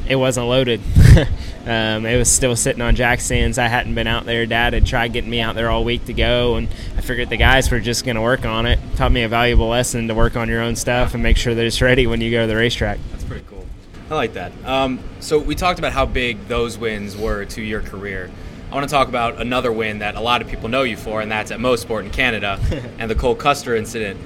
It 0.08 0.16
wasn't 0.16 0.48
loaded. 0.48 0.82
um, 1.66 2.06
it 2.06 2.18
was 2.18 2.32
still 2.32 2.56
sitting 2.56 2.82
on 2.82 2.96
jack 2.96 3.20
stands. 3.20 3.58
I 3.58 3.68
hadn't 3.68 3.96
been 3.96 4.08
out 4.08 4.26
there. 4.26 4.46
Dad 4.46 4.74
had 4.74 4.86
tried 4.86 5.14
getting 5.14 5.30
me 5.30 5.42
out 5.42 5.56
there 5.56 5.70
all 5.70 5.84
week 5.84 6.06
to 6.06 6.14
go, 6.14 6.56
and 6.56 6.68
I 6.98 7.02
figured 7.02 7.30
the 7.30 7.38
guys 7.38 7.72
were 7.72 7.80
just 7.80 8.06
going 8.06 8.16
to 8.16 8.22
work 8.22 8.46
on 8.46 8.66
it. 8.66 8.80
Taught 8.96 9.12
me 9.12 9.24
a 9.24 9.30
valuable 9.30 9.68
lesson 9.68 10.08
to 10.08 10.14
work 10.14 10.36
on 10.36 10.48
your 10.48 10.62
own 10.62 10.76
stuff 10.76 11.14
and 11.14 11.24
make 11.24 11.38
sure 11.38 11.56
that 11.56 11.66
it's 11.66 11.82
ready 11.82 12.06
when 12.06 12.22
you 12.22 12.30
go 12.30 12.42
to 12.42 12.48
the 12.48 12.56
racetrack. 12.56 13.00
That's 13.12 13.24
pretty 13.24 13.46
cool. 13.50 13.66
I 14.10 14.16
like 14.16 14.34
that. 14.34 14.52
Um, 14.64 15.00
so 15.20 15.40
we 15.40 15.56
talked 15.56 15.80
about 15.80 15.94
how 15.94 16.06
big 16.06 16.48
those 16.48 16.78
wins 16.78 17.18
were 17.18 17.46
to 17.46 17.62
your 17.62 17.82
career. 17.82 18.30
I 18.72 18.76
want 18.76 18.88
to 18.88 18.94
talk 18.94 19.08
about 19.08 19.40
another 19.42 19.72
win 19.72 20.00
that 20.00 20.16
a 20.16 20.20
lot 20.20 20.42
of 20.42 20.48
people 20.48 20.70
know 20.70 20.84
you 20.84 20.98
for, 20.98 21.22
and 21.22 21.32
that's 21.32 21.50
at 21.50 21.60
Mosport 21.60 22.04
in 22.04 22.12
Canada 22.12 22.60
and 23.00 23.10
the 23.10 23.16
Cole 23.16 23.36
Custer 23.36 23.76
incident. 23.76 24.20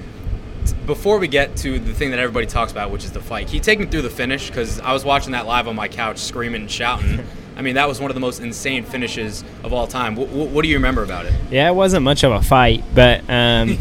Before 0.90 1.20
we 1.20 1.28
get 1.28 1.56
to 1.58 1.78
the 1.78 1.94
thing 1.94 2.10
that 2.10 2.18
everybody 2.18 2.46
talks 2.46 2.72
about, 2.72 2.90
which 2.90 3.04
is 3.04 3.12
the 3.12 3.20
fight, 3.20 3.46
can 3.46 3.54
you 3.54 3.60
take 3.60 3.78
me 3.78 3.86
through 3.86 4.02
the 4.02 4.10
finish? 4.10 4.48
Because 4.48 4.80
I 4.80 4.92
was 4.92 5.04
watching 5.04 5.30
that 5.32 5.46
live 5.46 5.68
on 5.68 5.76
my 5.76 5.86
couch, 5.86 6.18
screaming 6.18 6.62
and 6.62 6.70
shouting. 6.70 7.24
I 7.56 7.62
mean, 7.62 7.76
that 7.76 7.86
was 7.86 8.00
one 8.00 8.10
of 8.10 8.16
the 8.16 8.20
most 8.20 8.40
insane 8.40 8.82
finishes 8.82 9.44
of 9.62 9.72
all 9.72 9.86
time. 9.86 10.16
What, 10.16 10.30
what 10.30 10.62
do 10.62 10.68
you 10.68 10.74
remember 10.74 11.04
about 11.04 11.26
it? 11.26 11.34
Yeah, 11.48 11.68
it 11.68 11.74
wasn't 11.74 12.02
much 12.02 12.24
of 12.24 12.32
a 12.32 12.42
fight, 12.42 12.82
but 12.92 13.22
um, 13.28 13.78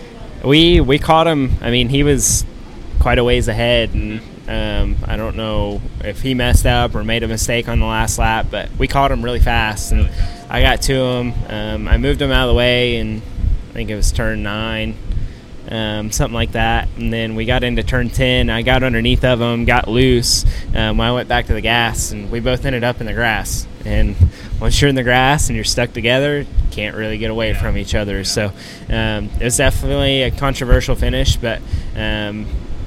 we 0.44 0.80
we 0.80 1.00
caught 1.00 1.26
him. 1.26 1.50
I 1.60 1.72
mean, 1.72 1.88
he 1.88 2.04
was 2.04 2.44
quite 3.00 3.18
a 3.18 3.24
ways 3.24 3.48
ahead, 3.48 3.92
and 3.92 4.20
um, 4.46 5.02
I 5.04 5.16
don't 5.16 5.34
know 5.34 5.82
if 6.04 6.22
he 6.22 6.32
messed 6.32 6.64
up 6.64 6.94
or 6.94 7.02
made 7.02 7.24
a 7.24 7.28
mistake 7.28 7.66
on 7.66 7.80
the 7.80 7.86
last 7.86 8.20
lap, 8.20 8.46
but 8.52 8.70
we 8.78 8.86
caught 8.86 9.10
him 9.10 9.24
really 9.24 9.40
fast, 9.40 9.90
and 9.90 10.08
I 10.48 10.62
got 10.62 10.80
to 10.82 10.94
him. 10.94 11.34
Um, 11.48 11.88
I 11.88 11.98
moved 11.98 12.22
him 12.22 12.30
out 12.30 12.48
of 12.48 12.54
the 12.54 12.56
way, 12.56 12.98
and 12.98 13.20
I 13.70 13.72
think 13.72 13.90
it 13.90 13.96
was 13.96 14.12
turn 14.12 14.44
nine. 14.44 14.94
Um, 15.72 16.12
something 16.12 16.34
like 16.34 16.52
that, 16.52 16.90
and 16.98 17.10
then 17.10 17.34
we 17.34 17.46
got 17.46 17.64
into 17.64 17.82
turn 17.82 18.10
ten. 18.10 18.50
I 18.50 18.60
got 18.60 18.82
underneath 18.82 19.24
of 19.24 19.40
him, 19.40 19.64
got 19.64 19.88
loose. 19.88 20.44
Um, 20.74 21.00
I 21.00 21.12
went 21.12 21.28
back 21.30 21.46
to 21.46 21.54
the 21.54 21.62
gas, 21.62 22.12
and 22.12 22.30
we 22.30 22.40
both 22.40 22.66
ended 22.66 22.84
up 22.84 23.00
in 23.00 23.06
the 23.06 23.14
grass. 23.14 23.66
And 23.86 24.14
once 24.60 24.78
you're 24.80 24.90
in 24.90 24.96
the 24.96 25.02
grass 25.02 25.48
and 25.48 25.56
you're 25.56 25.64
stuck 25.64 25.94
together, 25.94 26.40
you 26.40 26.46
can't 26.70 26.94
really 26.94 27.16
get 27.16 27.30
away 27.30 27.54
from 27.54 27.78
each 27.78 27.94
other. 27.94 28.22
So 28.22 28.52
um, 28.90 29.30
it 29.40 29.44
was 29.44 29.56
definitely 29.56 30.24
a 30.24 30.30
controversial 30.30 30.94
finish, 30.94 31.36
but 31.36 31.62
um, 31.96 32.46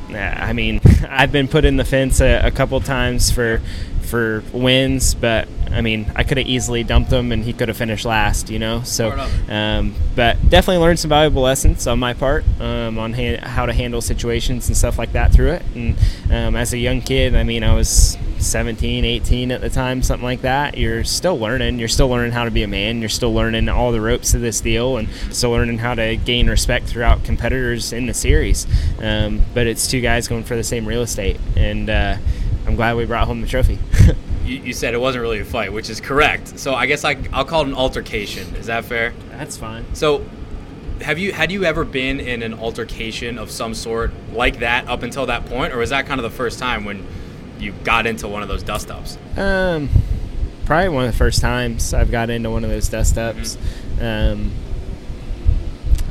I 0.09 0.53
mean, 0.53 0.79
I've 1.09 1.31
been 1.31 1.47
put 1.47 1.65
in 1.65 1.77
the 1.77 1.85
fence 1.85 2.21
a, 2.21 2.45
a 2.45 2.51
couple 2.51 2.79
times 2.81 3.31
for 3.31 3.61
for 4.05 4.43
wins, 4.53 5.13
but 5.15 5.47
I 5.71 5.81
mean, 5.81 6.11
I 6.15 6.23
could 6.23 6.37
have 6.37 6.47
easily 6.47 6.83
dumped 6.83 7.11
him 7.11 7.31
and 7.31 7.43
he 7.43 7.51
could 7.51 7.67
have 7.67 7.77
finished 7.77 8.05
last, 8.05 8.49
you 8.49 8.59
know. 8.59 8.81
So, 8.83 9.09
um, 9.49 9.93
but 10.15 10.37
definitely 10.49 10.81
learned 10.81 10.99
some 10.99 11.09
valuable 11.09 11.41
lessons 11.41 11.85
on 11.87 11.99
my 11.99 12.13
part 12.13 12.45
um, 12.61 12.97
on 12.97 13.13
ha- 13.13 13.39
how 13.41 13.65
to 13.65 13.73
handle 13.73 14.01
situations 14.01 14.67
and 14.67 14.77
stuff 14.77 14.97
like 14.97 15.11
that 15.13 15.33
through 15.33 15.51
it. 15.51 15.63
And 15.75 15.97
um, 16.31 16.55
as 16.55 16.71
a 16.73 16.77
young 16.77 17.01
kid, 17.01 17.35
I 17.35 17.43
mean, 17.43 17.63
I 17.63 17.73
was 17.73 18.17
17, 18.37 19.03
18 19.05 19.51
at 19.51 19.61
the 19.61 19.69
time, 19.69 20.03
something 20.03 20.23
like 20.23 20.41
that. 20.41 20.77
You're 20.77 21.03
still 21.03 21.37
learning. 21.37 21.79
You're 21.79 21.87
still 21.87 22.07
learning 22.07 22.31
how 22.31 22.45
to 22.45 22.51
be 22.51 22.63
a 22.63 22.67
man. 22.67 22.99
You're 22.99 23.09
still 23.09 23.33
learning 23.33 23.67
all 23.69 23.91
the 23.91 24.01
ropes 24.01 24.33
of 24.33 24.41
this 24.41 24.61
deal 24.61 24.97
and 24.97 25.09
still 25.31 25.51
learning 25.51 25.79
how 25.79 25.95
to 25.95 26.15
gain 26.15 26.49
respect 26.49 26.85
throughout 26.85 27.23
competitors 27.23 27.91
in 27.91 28.05
the 28.05 28.13
series. 28.13 28.67
Um, 28.99 29.41
but 29.53 29.67
it's 29.67 29.87
two 29.87 29.99
guys 30.01 30.27
going 30.27 30.43
for 30.43 30.55
the 30.55 30.63
same 30.63 30.87
real 30.87 31.01
estate. 31.01 31.39
And 31.55 31.89
uh, 31.89 32.17
I'm 32.65 32.75
glad 32.75 32.95
we 32.95 33.05
brought 33.05 33.27
home 33.27 33.41
the 33.41 33.47
trophy. 33.47 33.79
You, 34.45 34.57
you 34.57 34.73
said 34.73 34.93
it 34.93 35.01
wasn't 35.01 35.23
really 35.23 35.39
a 35.39 35.45
fight, 35.45 35.73
which 35.73 35.89
is 35.89 35.99
correct. 35.99 36.59
So 36.59 36.75
I 36.75 36.85
guess 36.85 37.03
I, 37.03 37.17
I'll 37.33 37.45
call 37.45 37.61
it 37.63 37.67
an 37.67 37.73
altercation. 37.73 38.55
Is 38.57 38.67
that 38.67 38.85
fair? 38.85 39.11
That's 39.31 39.57
fine. 39.57 39.85
So, 39.95 40.23
have 41.01 41.17
you 41.17 41.33
had 41.33 41.51
you 41.51 41.65
ever 41.65 41.83
been 41.83 42.19
in 42.19 42.43
an 42.43 42.53
altercation 42.53 43.39
of 43.39 43.49
some 43.49 43.73
sort 43.73 44.11
like 44.33 44.59
that 44.59 44.87
up 44.87 45.01
until 45.01 45.25
that 45.25 45.47
point, 45.47 45.73
or 45.73 45.79
was 45.79 45.89
that 45.89 46.05
kind 46.05 46.19
of 46.19 46.23
the 46.23 46.29
first 46.29 46.59
time 46.59 46.85
when 46.85 47.05
you 47.59 47.73
got 47.83 48.05
into 48.05 48.27
one 48.27 48.43
of 48.43 48.47
those 48.47 48.61
dust 48.61 48.91
ups? 48.91 49.17
Um, 49.35 49.89
probably 50.65 50.89
one 50.89 51.05
of 51.05 51.11
the 51.11 51.17
first 51.17 51.41
times 51.41 51.93
I've 51.93 52.11
got 52.11 52.29
into 52.29 52.51
one 52.51 52.63
of 52.63 52.69
those 52.69 52.87
dust 52.87 53.17
ups. 53.17 53.57
Um, 53.99 54.51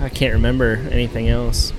I 0.00 0.08
can't 0.08 0.34
remember 0.34 0.84
anything 0.90 1.28
else. 1.28 1.72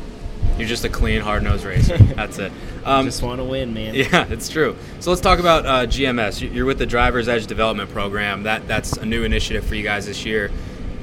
You're 0.57 0.69
just 0.69 0.85
a 0.85 0.89
clean, 0.89 1.21
hard 1.21 1.43
nosed 1.43 1.65
racer. 1.65 1.97
That's 2.15 2.39
it. 2.39 2.51
Um, 2.85 3.05
Just 3.05 3.23
want 3.23 3.39
to 3.39 3.43
win, 3.43 3.73
man. 3.73 3.95
yeah, 3.95 4.27
it's 4.29 4.47
true. 4.47 4.75
So 4.99 5.09
let's 5.09 5.21
talk 5.21 5.39
about 5.39 5.65
uh, 5.65 5.87
GMS. 5.87 6.39
You- 6.41 6.49
You're 6.49 6.65
with 6.65 6.77
the 6.77 6.85
Driver's 6.85 7.27
Edge 7.27 7.47
Development 7.47 7.89
Program. 7.89 8.43
That 8.43 8.67
that's 8.67 8.93
a 8.97 9.05
new 9.05 9.23
initiative 9.23 9.65
for 9.65 9.75
you 9.75 9.83
guys 9.83 10.05
this 10.05 10.25
year. 10.25 10.51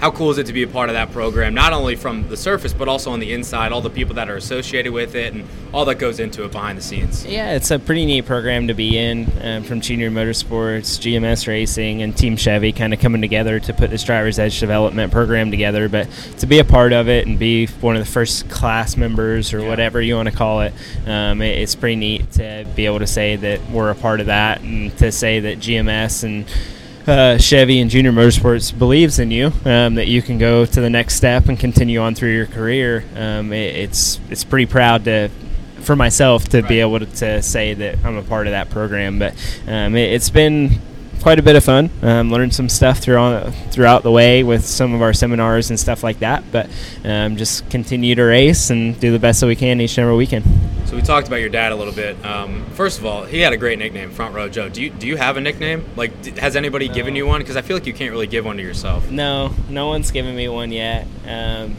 How 0.03 0.11
cool 0.11 0.33
is 0.33 0.39
it 0.39 0.47
to 0.47 0.53
be 0.53 0.65
a 0.65 0.67
part 0.67 0.89
of 0.89 0.95
that 0.95 1.13
program? 1.13 1.55
Not 1.55 1.73
only 1.73 1.95
from 1.95 2.29
the 2.29 2.37
surface, 2.37 2.73
but 2.73 2.89
also 2.89 3.13
on 3.13 3.21
the 3.21 3.33
inside. 3.33 3.71
All 3.71 3.81
the 3.81 3.89
people 3.89 4.17
that 4.17 4.29
are 4.29 4.35
associated 4.35 4.93
with 4.93 5.15
it, 5.15 5.33
and 5.33 5.49
all 5.73 5.85
that 5.85 6.01
goes 6.01 6.19
into 6.19 6.45
it 6.45 6.51
behind 6.51 6.77
the 6.77 6.83
scenes. 6.83 7.25
Yeah, 7.25 7.53
it's 7.53 7.71
a 7.71 7.79
pretty 7.79 8.05
neat 8.05 8.27
program 8.27 8.67
to 8.67 8.75
be 8.75 8.99
in 8.99 9.31
um, 9.41 9.63
from 9.63 9.81
Junior 9.81 10.11
Motorsports, 10.11 10.99
GMS 10.99 11.47
Racing, 11.47 12.03
and 12.03 12.17
Team 12.17 12.37
Chevy 12.37 12.73
kind 12.73 12.93
of 12.93 12.99
coming 12.99 13.21
together 13.21 13.61
to 13.61 13.73
put 13.73 13.91
this 13.91 14.03
driver's 14.03 14.41
edge 14.41 14.59
development 14.59 15.13
program 15.13 15.53
together. 15.53 15.89
But 15.89 16.11
to 16.39 16.49
be 16.49 16.59
a 16.59 16.65
part 16.65 16.93
of 16.93 17.09
it 17.09 17.29
and 17.29 17.39
be 17.39 17.67
one 17.67 17.95
of 17.95 18.05
the 18.05 18.11
first 18.11 18.51
class 18.51 18.97
members 18.97 19.55
or 19.55 19.65
whatever 19.65 20.03
you 20.03 20.17
want 20.17 20.29
to 20.29 20.35
call 20.35 20.63
it, 20.63 20.75
um, 21.07 21.41
it, 21.41 21.59
it's 21.59 21.77
pretty 21.77 21.95
neat 21.95 22.29
to 22.33 22.67
be 22.75 22.87
able 22.87 22.99
to 22.99 23.07
say 23.07 23.37
that 23.37 23.71
we're 23.71 23.91
a 23.91 23.95
part 23.95 24.19
of 24.19 24.27
that 24.27 24.63
and 24.63 24.99
to 24.99 25.13
say 25.13 25.39
that 25.39 25.61
GMS 25.61 26.25
and 26.25 26.45
uh, 27.07 27.39
Chevy 27.39 27.81
and 27.81 27.91
Junior 27.91 28.13
Motorsports 28.13 28.77
believes 28.77 29.19
in 29.19 29.31
you, 29.31 29.53
um, 29.65 29.95
that 29.97 30.07
you 30.09 30.23
can 30.23 30.39
go 30.39 30.65
to 30.65 30.81
the 30.81 30.91
next 30.91 31.17
step 31.17 31.49
and 31.49 31.59
continue 31.59 32.01
on 32.01 32.15
through 32.15 32.35
your 32.35 32.47
career. 32.47 33.05
Um, 33.17 33.53
it, 33.53 33.77
it's 33.77 34.21
it's 34.31 34.45
pretty 34.45 34.67
proud 34.67 35.05
to 35.05 35.29
for 35.81 35.97
myself 35.97 36.49
to 36.51 36.63
be 36.63 36.81
able 36.81 37.01
to, 37.01 37.07
to 37.07 37.43
say 37.43 37.75
that 37.75 37.99
I'm 38.05 38.17
a 38.17 38.23
part 38.23 38.47
of 38.47 38.53
that 38.53 38.71
program. 38.71 39.19
But 39.19 39.35
um, 39.67 39.97
it, 39.97 40.13
it's 40.13 40.31
been 40.31 40.81
quite 41.23 41.39
a 41.39 41.43
bit 41.43 41.57
of 41.57 41.65
fun. 41.65 41.89
Um, 42.03 42.31
learned 42.31 42.55
some 42.55 42.69
stuff 42.69 42.99
throughout 42.99 43.55
throughout 43.71 44.03
the 44.03 44.11
way 44.11 44.43
with 44.43 44.65
some 44.65 44.93
of 44.93 45.03
our 45.03 45.13
seminars 45.13 45.71
and 45.71 45.79
stuff 45.79 46.03
like 46.03 46.19
that. 46.19 46.45
But 46.51 46.69
um, 47.05 47.37
just 47.37 47.69
continue 47.71 48.15
to 48.15 48.23
race 48.23 48.71
and 48.71 48.99
do 49.01 49.13
the 49.13 49.19
best 49.19 49.41
that 49.41 49.47
we 49.47 49.57
can 49.57 49.81
each 49.81 49.97
and 49.99 50.05
every 50.05 50.17
weekend. 50.17 50.45
So 50.87 50.97
we 50.97 51.03
talked 51.03 51.27
about 51.27 51.41
your 51.41 51.49
dad 51.49 51.73
a 51.73 51.77
little 51.77 51.95
bit. 51.95 52.23
Um, 52.25 52.67
first 52.73 52.99
of 52.99 53.07
all, 53.07 53.25
he 53.25 53.41
had 53.41 53.55
a 53.55 53.57
great 53.57 53.79
nickname, 53.79 54.11
Front 54.11 54.35
Row 54.35 54.49
Joe. 54.49 54.69
Do 54.69 54.83
you 54.83 54.91
do 54.91 55.07
you 55.07 55.17
have 55.17 55.37
a 55.37 55.41
nickname? 55.41 55.87
Like, 55.97 56.21
d- 56.21 56.33
has 56.33 56.57
anybody 56.57 56.89
given 56.89 57.17
you 57.17 57.27
one? 57.27 57.41
Because 57.41 57.57
I 57.57 57.63
feel 57.63 57.77
like 57.77 57.87
you 57.87 57.95
can't 57.95 58.11
really 58.11 58.27
give 58.27 58.45
one 58.45 58.57
to 58.59 58.63
yourself. 58.63 59.11
No, 59.11 59.55
no 59.71 59.87
one's 59.87 60.11
given 60.11 60.37
me 60.37 60.49
one 60.49 60.71
yet. 60.73 61.07
Um, 61.27 61.77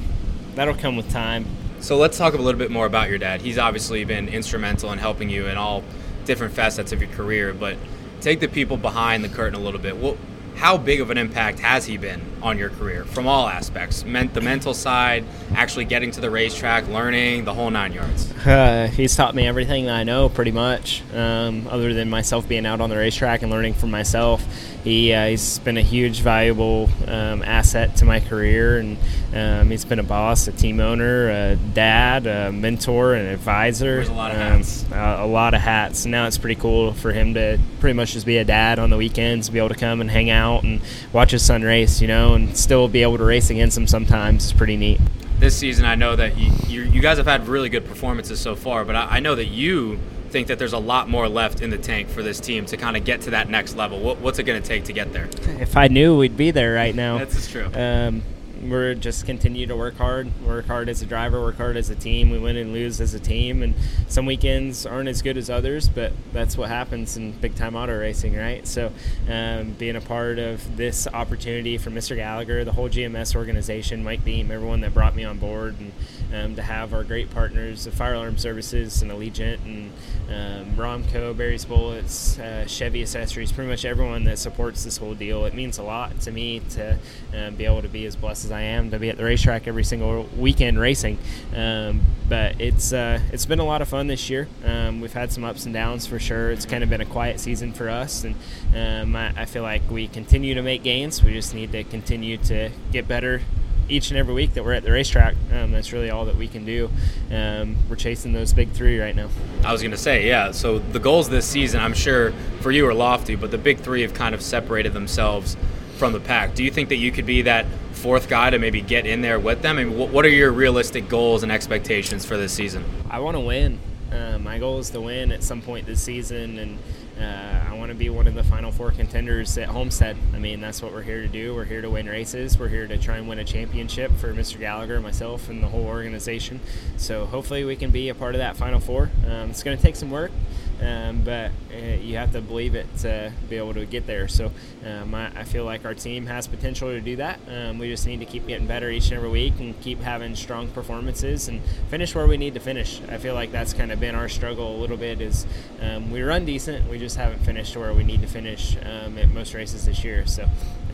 that'll 0.56 0.74
come 0.74 0.96
with 0.96 1.12
time. 1.12 1.46
So 1.80 1.98
let's 1.98 2.18
talk 2.18 2.34
a 2.34 2.38
little 2.38 2.58
bit 2.58 2.72
more 2.72 2.86
about 2.86 3.10
your 3.10 3.18
dad. 3.20 3.42
He's 3.42 3.58
obviously 3.58 4.06
been 4.06 4.30
instrumental 4.30 4.92
in 4.94 5.00
helping 5.00 5.30
you 5.30 5.48
in 5.48 5.58
all 5.58 5.84
different 6.24 6.54
facets 6.54 6.94
of 6.94 7.02
your 7.02 7.12
career. 7.12 7.54
But 7.54 7.76
take 8.24 8.40
the 8.40 8.48
people 8.48 8.78
behind 8.78 9.24
the 9.24 9.30
curtain 9.30 9.60
a 9.60 9.64
little 9.64 9.80
bit. 9.80 9.98
Well, 9.98 10.18
how 10.56 10.78
big 10.78 11.02
of 11.02 11.10
an 11.10 11.18
impact 11.18 11.60
has 11.60 11.86
he 11.86 11.98
been 11.98 12.22
on 12.42 12.58
your 12.58 12.70
career 12.70 13.06
from 13.06 13.28
all 13.28 13.48
aspects? 13.48 14.06
Meant 14.06 14.34
the 14.34 14.42
mental 14.42 14.74
side, 14.74 15.26
actually 15.56 15.86
getting 15.86 16.12
to 16.12 16.22
the 16.22 16.30
racetrack, 16.30 16.88
learning 16.88 17.44
the 17.44 17.54
whole 17.54 17.70
nine 17.70 17.92
yards. 17.92 18.32
Uh, 18.46 18.88
he's 18.94 19.16
taught 19.16 19.36
me 19.36 19.48
everything 19.48 19.86
that 19.86 19.96
I 19.96 20.04
know, 20.04 20.30
pretty 20.30 20.52
much. 20.52 21.02
Um, 21.14 21.68
other 21.68 21.94
than 21.94 22.10
myself 22.10 22.48
being 22.48 22.66
out 22.66 22.82
on 22.82 22.90
the 22.90 22.98
racetrack 22.98 23.42
and 23.42 23.52
learning 23.52 23.74
from 23.74 23.92
myself, 23.92 24.46
he 24.84 25.14
uh, 25.14 25.28
he's 25.28 25.60
been 25.60 25.78
a 25.78 25.82
huge, 25.82 26.20
valuable 26.22 26.90
um, 27.08 27.42
asset 27.44 27.96
to 27.98 28.06
my 28.06 28.20
career, 28.20 28.80
and 28.80 28.98
um, 29.34 29.70
he's 29.70 29.86
been 29.86 30.00
a 30.00 30.04
boss, 30.04 30.48
a 30.48 30.52
team 30.52 30.80
owner, 30.80 31.30
a 31.30 31.56
dad, 31.56 32.28
a 32.28 32.52
mentor, 32.52 33.14
an 33.14 33.26
advisor. 33.28 34.02
A 34.02 34.06
lot 34.14 34.32
of 34.32 34.38
Um, 34.38 34.44
hats. 34.58 34.86
a, 34.92 35.18
a 35.22 35.26
lot 35.28 35.54
of 35.54 35.62
hats. 35.62 36.06
Now 36.06 36.28
it's 36.28 36.38
pretty 36.38 36.60
cool 36.60 36.94
for 36.94 37.12
him 37.14 37.34
to 37.36 37.58
pretty 37.80 37.94
much 37.94 38.14
just 38.14 38.26
be 38.26 38.38
a 38.38 38.44
dad 38.46 38.80
on 38.80 38.90
the 38.90 38.98
weekends, 38.98 39.50
be 39.50 39.58
able 39.60 39.70
to 39.70 39.76
come 39.76 40.02
and 40.02 40.10
hang 40.12 40.30
out 40.30 40.64
and 40.64 40.82
watch 41.14 41.32
his 41.32 41.44
son 41.44 41.62
race, 41.64 42.02
you 42.02 42.08
know, 42.08 42.34
and 42.34 42.56
still 42.58 42.88
be 42.88 43.02
able 43.04 43.18
to 43.18 43.24
race 43.24 43.50
against 43.50 43.78
him 43.78 43.88
sometimes. 43.88 44.44
It's 44.44 44.54
pretty 44.54 44.76
neat. 44.78 45.00
This 45.40 45.58
season, 45.58 45.84
I 45.86 45.96
know 45.96 46.16
that 46.16 46.38
you, 46.38 46.52
you, 46.68 46.82
you 46.84 47.02
guys 47.02 47.18
have 47.18 47.26
had 47.26 47.48
really 47.48 47.68
good 47.68 47.86
performances 47.86 48.40
so 48.40 48.56
far, 48.56 48.86
but 48.86 48.96
I, 48.96 49.18
I 49.18 49.20
know 49.20 49.36
that 49.36 49.48
you 49.48 50.00
think 50.34 50.48
that 50.48 50.58
there's 50.58 50.74
a 50.74 50.80
lot 50.80 51.08
more 51.08 51.30
left 51.30 51.62
in 51.62 51.70
the 51.70 51.78
tank 51.78 52.10
for 52.10 52.24
this 52.24 52.40
team 52.40 52.66
to 52.66 52.76
kind 52.76 52.98
of 52.98 53.06
get 53.06 53.22
to 53.22 53.30
that 53.30 53.50
next 53.50 53.76
level. 53.76 54.00
What, 54.00 54.18
what's 54.18 54.40
it 54.40 54.44
going 54.44 54.60
to 54.60 54.68
take 54.68 54.84
to 54.86 54.94
get 54.94 55.14
there? 55.14 55.30
If 55.62 55.78
I 55.78 55.88
knew, 55.88 56.18
we'd 56.18 56.36
be 56.36 56.50
there 56.50 56.74
right 56.74 56.96
now. 56.96 57.20
That's 57.20 57.48
true. 57.48 57.70
Um, 57.72 58.24
we're 58.70 58.96
just 58.96 59.26
continue 59.26 59.68
to 59.68 59.76
work 59.76 59.98
hard, 59.98 60.30
work 60.46 60.66
hard 60.68 60.90
as 60.90 61.02
a 61.02 61.06
driver, 61.06 61.42
work 61.42 61.58
hard 61.58 61.78
as 61.78 61.90
a 61.90 61.96
team. 61.96 62.30
We 62.30 62.40
win 62.40 62.58
and 62.58 62.74
lose 62.74 63.02
as 63.02 63.14
a 63.14 63.20
team, 63.20 63.64
and 63.64 63.74
some 64.08 64.26
weekends 64.26 64.86
aren't 64.86 65.10
as 65.10 65.22
good 65.22 65.38
as 65.38 65.50
others, 65.50 65.90
but 65.90 66.14
that's 66.32 66.58
what 66.58 66.70
happens 66.70 67.18
in 67.18 67.32
big 67.34 67.56
time 67.56 67.76
auto 67.76 67.98
racing, 67.98 68.36
right? 68.36 68.66
So, 68.68 68.92
um, 69.30 69.74
being 69.74 69.96
a 69.96 70.02
part 70.02 70.40
of 70.40 70.78
this 70.78 71.08
opportunity 71.08 71.78
for 71.78 71.90
Mr. 71.90 72.16
Gallagher, 72.16 72.64
the 72.64 72.74
whole 72.74 72.90
GMS 72.90 73.36
organization, 73.36 74.04
Mike 74.04 74.24
Beam, 74.24 74.52
everyone 74.52 74.82
that 74.82 74.94
brought 74.94 75.16
me 75.16 75.24
on 75.24 75.38
board, 75.38 75.76
and 75.80 75.92
um, 76.34 76.56
to 76.56 76.62
have 76.62 76.94
our 76.94 77.04
great 77.04 77.30
partners, 77.30 77.86
the 77.86 77.92
Fire 77.92 78.16
Alarm 78.16 78.38
Services 78.38 79.02
and 79.02 79.12
Allegiant, 79.12 79.64
and 79.66 79.92
um, 80.30 80.76
Romco, 80.76 81.36
Barry's 81.36 81.66
Bullets, 81.66 82.40
uh, 82.40 82.66
Chevy 82.66 83.02
Accessories, 83.02 83.52
pretty 83.52 83.70
much 83.70 83.86
everyone 83.86 84.24
that 84.24 84.40
supports 84.40 84.84
this 84.84 84.98
whole 84.98 85.14
deal. 85.14 85.46
It 85.46 85.54
means 85.54 85.78
a 85.78 85.84
lot 85.84 86.20
to 86.22 86.32
me 86.32 86.62
to 86.72 86.98
um, 87.36 87.56
be 87.56 87.66
able 87.66 87.82
to 87.82 87.90
be 87.90 88.06
as 88.06 88.16
blessed 88.16 88.46
as 88.46 88.52
I 88.54 88.62
am 88.62 88.92
to 88.92 89.00
be 89.00 89.10
at 89.10 89.18
the 89.18 89.24
racetrack 89.24 89.68
every 89.68 89.84
single 89.84 90.30
weekend 90.38 90.80
racing. 90.80 91.18
Um, 91.56 92.02
but 92.30 92.60
it's 92.62 92.94
uh, 92.94 93.20
it's 93.32 93.46
been 93.46 93.60
a 93.60 93.66
lot 93.66 93.82
of 93.82 93.88
fun 93.90 94.08
this 94.08 94.30
year. 94.30 94.48
Um, 94.64 95.02
we've 95.02 95.14
had 95.14 95.32
some 95.32 95.44
ups 95.44 95.66
and 95.66 95.74
downs 95.74 96.08
for 96.08 96.20
sure. 96.20 96.52
It's 96.52 96.66
kind 96.66 96.84
of 96.84 96.90
been 96.90 97.02
a 97.02 97.06
quiet 97.06 97.40
season 97.40 97.74
for 97.74 97.90
us, 97.90 98.24
and 98.24 98.36
um, 98.76 99.16
I, 99.16 99.34
I 99.42 99.46
feel 99.46 99.64
like 99.64 99.90
we 99.90 100.08
continue 100.08 100.54
to 100.56 100.62
make 100.62 100.84
gains. 100.84 101.24
We 101.24 101.34
just 101.34 101.54
need 101.54 101.72
to 101.74 101.84
continue 101.84 102.38
to 102.38 102.70
get 102.92 103.08
better 103.08 103.42
each 103.90 104.10
and 104.10 104.18
every 104.18 104.34
week 104.34 104.54
that 104.54 104.64
we're 104.64 104.74
at 104.74 104.84
the 104.84 104.92
racetrack. 104.92 105.36
Um, 105.52 105.72
that's 105.72 105.92
really 105.92 106.10
all 106.10 106.26
that 106.26 106.36
we 106.36 106.48
can 106.48 106.66
do. 106.66 106.90
Um, 107.32 107.76
we're 107.90 107.96
chasing 107.96 108.34
those 108.34 108.54
big 108.54 108.72
three 108.72 109.00
right 109.00 109.16
now. 109.16 109.30
I 109.64 109.72
was 109.72 109.82
going 109.82 109.92
to 109.92 109.98
say, 109.98 110.28
yeah. 110.28 110.52
So 110.52 110.80
the 110.80 111.00
goals 111.00 111.30
this 111.30 111.46
season, 111.46 111.82
I'm 111.82 111.94
sure 111.94 112.32
for 112.62 112.72
you 112.72 112.88
are 112.88 112.94
lofty, 112.94 113.36
but 113.36 113.52
the 113.52 113.58
big 113.58 113.80
three 113.80 114.02
have 114.02 114.14
kind 114.14 114.34
of 114.34 114.42
separated 114.42 114.94
themselves 114.94 115.58
from 115.98 116.14
the 116.14 116.20
pack. 116.20 116.56
Do 116.56 116.64
you 116.64 116.72
think 116.72 116.90
that 116.90 116.98
you 116.98 117.12
could 117.12 117.26
be 117.26 117.44
that 117.44 117.66
fourth 117.92 118.28
guy 118.28 118.50
to 118.50 118.60
maybe 118.60 118.82
get 118.82 119.06
in 119.06 119.22
there 119.22 119.40
with 119.40 119.62
them? 119.62 119.78
I 119.78 119.84
mean, 119.84 119.98
what 119.98 120.10
what 120.10 120.26
are 120.26 120.30
your 120.30 120.52
realistic 120.52 121.08
goals 121.10 121.44
and 121.44 121.52
expectations 121.52 122.26
for 122.26 122.38
this 122.38 122.54
season? 122.54 122.84
I 123.10 123.20
want 123.20 123.36
to 123.36 123.42
win. 123.42 123.80
Uh, 124.12 124.38
my 124.38 124.60
goal 124.60 124.78
is 124.78 124.92
to 124.92 125.02
win 125.02 125.32
at 125.32 125.42
some 125.42 125.62
point 125.62 125.88
this 125.88 126.02
season, 126.02 126.60
and 126.60 126.80
uh, 127.20 127.70
I 127.70 127.76
want 127.76 127.90
to 127.90 127.96
be 127.96 128.10
one 128.10 128.28
of 128.28 128.36
the 128.36 128.44
final 128.44 128.72
four 128.72 128.92
contenders 128.92 129.58
at 129.58 129.70
Homestead. 129.70 130.18
I 130.34 130.40
mean, 130.40 130.62
that's 130.62 130.82
what 130.84 130.92
we're 130.92 131.02
here 131.02 131.22
to 131.22 131.28
do. 131.28 131.56
We're 131.56 131.66
here 131.66 131.82
to 131.82 131.90
win 131.90 132.08
races. 132.08 132.60
We're 132.60 132.68
here 132.68 132.86
to 132.86 132.98
try 132.98 133.18
and 133.18 133.28
win 133.28 133.40
a 133.40 133.44
championship 133.44 134.12
for 134.18 134.34
Mr. 134.34 134.60
Gallagher, 134.60 135.00
myself, 135.00 135.50
and 135.50 135.64
the 135.64 135.68
whole 135.68 135.86
organization. 135.86 136.60
So 136.98 137.26
hopefully 137.26 137.66
we 137.66 137.76
can 137.76 137.90
be 137.90 138.10
a 138.10 138.16
part 138.16 138.36
of 138.36 138.40
that 138.40 138.56
final 138.56 138.80
four. 138.80 139.10
Um, 139.26 139.50
it's 139.50 139.64
going 139.64 139.78
to 139.78 139.82
take 139.82 139.96
some 139.96 140.12
work, 140.12 140.32
um, 140.82 141.22
but 141.24 141.52
uh, 141.72 141.78
you 142.02 142.18
have 142.18 142.32
to 142.34 142.42
believe 142.42 142.76
it 142.76 142.88
to 143.00 143.32
be 143.50 143.58
able 143.58 143.74
to 143.74 143.86
get 143.86 144.08
there. 144.08 144.28
So 144.28 144.52
um, 144.86 145.14
I, 145.16 145.32
I 145.40 145.44
feel 145.44 145.66
like 145.66 145.86
our 145.86 145.94
team 145.94 146.26
has 146.26 146.48
potential 146.48 146.90
to 146.90 147.02
do 147.02 147.16
that. 147.18 147.40
Um, 147.48 147.78
we 147.78 147.90
just 147.90 148.06
need 148.06 148.20
to 148.20 148.26
keep 148.26 148.48
getting 148.48 148.68
better 148.68 148.90
each 148.90 149.06
and 149.06 149.14
every 149.14 149.30
week 149.30 149.54
and 149.60 149.80
keep 149.82 150.00
having 150.00 150.36
strong 150.36 150.68
performances 150.70 151.48
and 151.48 151.62
finish 151.90 152.16
where 152.16 152.28
we 152.28 152.38
need 152.38 152.54
to 152.56 152.60
finish. 152.60 153.02
I 153.10 153.18
feel 153.18 153.34
like 153.34 153.52
that's 153.52 153.74
kind 153.74 153.92
of 153.92 154.00
been 154.00 154.16
our 154.16 154.30
struggle 154.30 154.76
a 154.76 154.80
little 154.80 154.98
bit. 154.98 155.22
Is 155.22 155.46
um, 155.82 156.12
we 156.12 156.22
run 156.22 156.46
decent, 156.46 156.90
we 156.90 156.98
just 157.00 157.18
haven't 157.18 157.40
finished 157.40 157.76
where 157.78 157.94
we 157.94 158.04
need 158.04 158.22
to 158.22 158.28
finish 158.28 158.76
um, 158.78 159.18
at 159.18 159.30
most 159.30 159.54
races 159.54 159.86
this 159.86 160.04
year. 160.04 160.26
So 160.26 160.50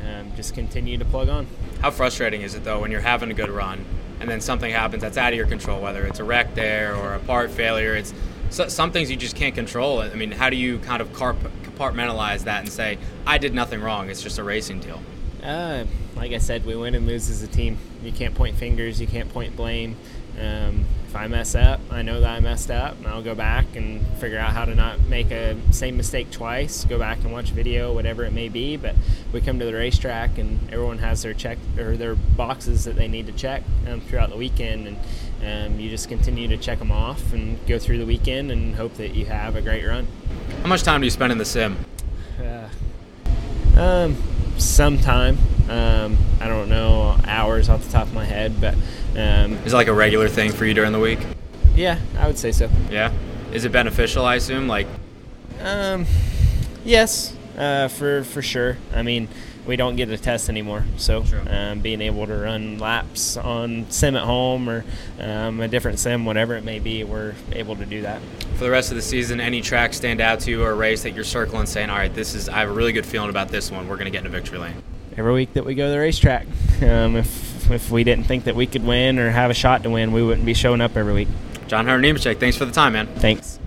um, 0.05 0.31
just 0.35 0.53
continue 0.53 0.97
to 0.97 1.05
plug 1.05 1.29
on. 1.29 1.47
How 1.81 1.91
frustrating 1.91 2.41
is 2.41 2.55
it 2.55 2.63
though 2.63 2.79
when 2.79 2.91
you're 2.91 3.01
having 3.01 3.31
a 3.31 3.33
good 3.33 3.49
run 3.49 3.85
and 4.19 4.29
then 4.29 4.41
something 4.41 4.71
happens 4.71 5.01
that's 5.01 5.17
out 5.17 5.31
of 5.31 5.37
your 5.37 5.47
control, 5.47 5.81
whether 5.81 6.05
it's 6.05 6.19
a 6.19 6.23
wreck 6.23 6.53
there 6.55 6.95
or 6.95 7.13
a 7.13 7.19
part 7.19 7.51
failure? 7.51 7.95
It's 7.95 8.13
so, 8.49 8.67
some 8.67 8.91
things 8.91 9.09
you 9.09 9.17
just 9.17 9.35
can't 9.35 9.55
control. 9.55 10.01
I 10.01 10.13
mean, 10.15 10.31
how 10.31 10.49
do 10.49 10.55
you 10.55 10.79
kind 10.79 11.01
of 11.01 11.11
compartmentalize 11.13 12.43
that 12.43 12.61
and 12.61 12.71
say, 12.71 12.97
I 13.25 13.37
did 13.37 13.53
nothing 13.53 13.81
wrong? 13.81 14.09
It's 14.09 14.21
just 14.21 14.37
a 14.37 14.43
racing 14.43 14.79
deal. 14.79 15.01
Uh, 15.43 15.85
like 16.15 16.31
I 16.33 16.37
said, 16.37 16.65
we 16.65 16.75
win 16.75 16.95
and 16.95 17.07
lose 17.07 17.29
as 17.29 17.43
a 17.43 17.47
team. 17.47 17.77
You 18.03 18.11
can't 18.11 18.35
point 18.35 18.57
fingers. 18.57 18.99
You 18.99 19.07
can't 19.07 19.31
point 19.31 19.55
blame. 19.55 19.95
Um, 20.39 20.85
if 21.09 21.15
I 21.15 21.25
mess 21.25 21.55
up, 21.55 21.79
I 21.89 22.03
know 22.03 22.21
that 22.21 22.29
I 22.29 22.39
messed 22.39 22.69
up, 22.69 22.95
and 22.99 23.07
I'll 23.07 23.23
go 23.23 23.33
back 23.33 23.75
and 23.75 24.05
figure 24.19 24.37
out 24.37 24.51
how 24.51 24.63
to 24.65 24.75
not 24.75 25.01
make 25.07 25.31
a 25.31 25.57
same 25.71 25.97
mistake 25.97 26.29
twice. 26.29 26.83
Go 26.83 26.99
back 26.99 27.17
and 27.23 27.31
watch 27.31 27.49
video, 27.49 27.91
whatever 27.91 28.25
it 28.25 28.31
may 28.31 28.47
be. 28.47 28.77
But 28.77 28.93
we 29.33 29.41
come 29.41 29.57
to 29.57 29.65
the 29.65 29.73
racetrack, 29.73 30.37
and 30.37 30.71
everyone 30.71 30.99
has 30.99 31.23
their 31.23 31.33
check 31.33 31.57
or 31.79 31.97
their 31.97 32.13
boxes 32.13 32.83
that 32.83 32.95
they 32.95 33.07
need 33.07 33.25
to 33.25 33.31
check 33.31 33.63
um, 33.87 34.01
throughout 34.01 34.29
the 34.29 34.37
weekend, 34.37 34.85
and 35.41 35.73
um, 35.73 35.79
you 35.79 35.89
just 35.89 36.09
continue 36.09 36.47
to 36.47 36.57
check 36.57 36.77
them 36.77 36.91
off 36.91 37.33
and 37.33 37.57
go 37.65 37.79
through 37.79 37.97
the 37.97 38.05
weekend 38.05 38.51
and 38.51 38.75
hope 38.75 38.93
that 38.97 39.15
you 39.15 39.25
have 39.25 39.55
a 39.55 39.63
great 39.63 39.87
run. 39.87 40.07
How 40.61 40.69
much 40.69 40.83
time 40.83 41.01
do 41.01 41.07
you 41.07 41.11
spend 41.11 41.31
in 41.31 41.39
the 41.39 41.45
sim? 41.45 41.75
Uh, 42.39 42.69
um, 43.77 44.15
sometime. 44.59 45.37
Um, 45.69 46.17
I 46.39 46.47
don't 46.47 46.69
know 46.69 47.17
hours 47.25 47.69
off 47.69 47.83
the 47.85 47.91
top 47.91 48.07
of 48.07 48.13
my 48.13 48.25
head, 48.25 48.59
but 48.59 48.73
um, 49.13 49.53
Is 49.65 49.73
it 49.73 49.75
like 49.75 49.87
a 49.87 49.93
regular 49.93 50.27
thing 50.27 50.51
for 50.51 50.65
you 50.65 50.73
during 50.73 50.91
the 50.91 50.99
week? 50.99 51.19
yeah, 51.75 51.99
I 52.17 52.27
would 52.27 52.37
say 52.37 52.51
so. 52.51 52.69
Yeah. 52.89 53.11
Is 53.53 53.65
it 53.65 53.71
beneficial? 53.71 54.25
I 54.25 54.35
assume. 54.35 54.67
Like, 54.67 54.87
Um, 55.61 56.05
yes, 56.85 57.33
uh, 57.57 57.87
for 57.87 58.23
for 58.23 58.41
sure. 58.41 58.77
I 58.93 59.01
mean, 59.01 59.27
we 59.69 59.75
don't 59.75 59.95
get 59.95 60.09
a 60.09 60.17
test 60.17 60.49
anymore, 60.49 60.83
so 60.97 61.23
um, 61.47 61.79
being 61.79 62.01
able 62.01 62.25
to 62.25 62.33
run 62.33 62.79
laps 62.79 63.37
on 63.37 63.85
sim 63.91 64.15
at 64.15 64.23
home 64.23 64.67
or 64.67 64.83
um, 65.19 65.61
a 65.61 65.67
different 65.67 65.99
sim, 65.99 66.25
whatever 66.25 66.55
it 66.55 66.63
may 66.63 66.79
be, 66.79 67.03
we're 67.03 67.35
able 67.51 67.75
to 67.75 67.85
do 67.85 68.01
that. 68.01 68.19
for 68.55 68.63
the 68.63 68.69
rest 68.71 68.89
of 68.89 68.95
the 68.95 69.01
season, 69.03 69.39
any 69.39 69.61
track 69.61 69.93
stand 69.93 70.21
out 70.21 70.39
to 70.39 70.49
you 70.49 70.63
or 70.63 70.71
a 70.71 70.75
race 70.75 71.03
that 71.03 71.11
you're 71.11 71.23
circling, 71.23 71.67
saying, 71.67 71.91
"All 71.91 71.97
right, 71.97 72.13
this 72.13 72.33
is 72.33 72.49
I 72.49 72.57
have 72.61 72.69
a 72.69 72.73
really 72.73 72.91
good 72.91 73.05
feeling 73.05 73.29
about 73.29 73.49
this 73.49 73.69
one. 73.69 73.87
We're 73.87 73.95
going 73.95 74.05
to 74.05 74.11
get 74.11 74.25
into 74.25 74.31
victory 74.31 74.57
lane." 74.57 74.81
Every 75.15 75.33
week 75.33 75.53
that 75.53 75.65
we 75.65 75.75
go 75.75 75.85
to 75.85 75.91
the 75.91 75.99
racetrack, 75.99 76.47
um, 76.81 77.15
if 77.15 77.69
if 77.69 77.91
we 77.91 78.03
didn't 78.03 78.25
think 78.25 78.45
that 78.45 78.55
we 78.55 78.65
could 78.65 78.83
win 78.83 79.19
or 79.19 79.29
have 79.29 79.51
a 79.51 79.53
shot 79.53 79.83
to 79.83 79.91
win, 79.91 80.11
we 80.11 80.23
wouldn't 80.23 80.47
be 80.47 80.55
showing 80.55 80.81
up 80.81 80.97
every 80.97 81.13
week. 81.13 81.27
John 81.67 81.85
Hunter 81.85 82.01
Nemechek, 82.01 82.39
thanks 82.39 82.57
for 82.57 82.65
the 82.65 82.71
time, 82.71 82.93
man. 82.93 83.05
Thanks. 83.17 83.59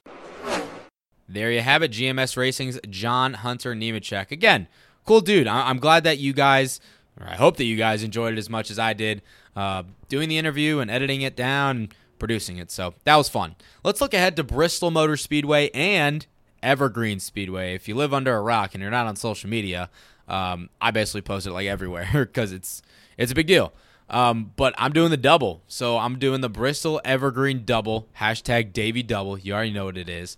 There 1.29 1.51
you 1.51 1.61
have 1.61 1.83
it, 1.83 1.93
GMS 1.93 2.37
Racing's 2.37 2.79
John 2.91 3.33
Hunter 3.35 3.75
Nemechek. 3.75 4.33
Again, 4.33 4.67
cool 5.05 5.21
dude. 5.21 5.47
I- 5.47 5.69
I'm 5.69 5.79
glad 5.79 6.05
that 6.05 6.19
you 6.19 6.33
guys, 6.33 6.81
or 7.21 7.27
I 7.29 7.35
hope 7.37 7.57
that 7.57 7.65
you 7.65 7.77
guys 7.77 8.03
enjoyed 8.03 8.35
it 8.35 8.39
as 8.39 8.49
much 8.51 8.71
as 8.71 8.79
I 8.79 8.93
did, 8.93 9.23
uh, 9.57 9.83
doing 10.09 10.29
the 10.29 10.39
interview 10.39 10.79
and 10.79 10.91
editing 10.91 11.23
it 11.23 11.37
down 11.37 11.77
and 11.77 11.95
producing 12.19 12.59
it. 12.59 12.71
So 12.71 12.95
that 13.05 13.17
was 13.17 13.29
fun. 13.29 13.57
Let's 13.85 14.01
look 14.01 14.15
ahead 14.15 14.37
to 14.37 14.45
Bristol 14.45 14.91
Motor 14.91 15.17
Speedway 15.17 15.71
and 15.71 16.27
Evergreen 16.63 17.19
Speedway. 17.19 17.75
If 17.75 17.89
you 17.89 17.95
live 17.97 18.15
under 18.15 18.37
a 18.37 18.41
rock 18.41 18.75
and 18.75 18.81
you're 18.83 18.91
not 18.91 19.07
on 19.07 19.17
social 19.17 19.51
media, 19.51 19.91
um, 20.29 20.71
I 20.81 20.91
basically 20.93 21.23
post 21.23 21.47
it 21.47 21.53
like 21.53 21.67
everywhere 21.67 22.09
because 22.13 22.53
it's 22.53 22.83
it's 23.19 23.33
a 23.33 23.35
big 23.35 23.47
deal. 23.49 23.73
Um, 24.09 24.53
but 24.57 24.75
I'm 24.79 24.93
doing 24.93 25.11
the 25.11 25.17
double, 25.17 25.63
so 25.67 25.97
I'm 25.99 26.19
doing 26.19 26.43
the 26.43 26.49
Bristol 26.51 27.01
Evergreen 27.05 27.65
double 27.65 28.09
hashtag 28.21 28.73
Davey 28.73 29.03
Double. 29.03 29.39
You 29.39 29.55
already 29.55 29.73
know 29.73 29.87
what 29.87 29.97
it 29.97 30.09
is. 30.09 30.37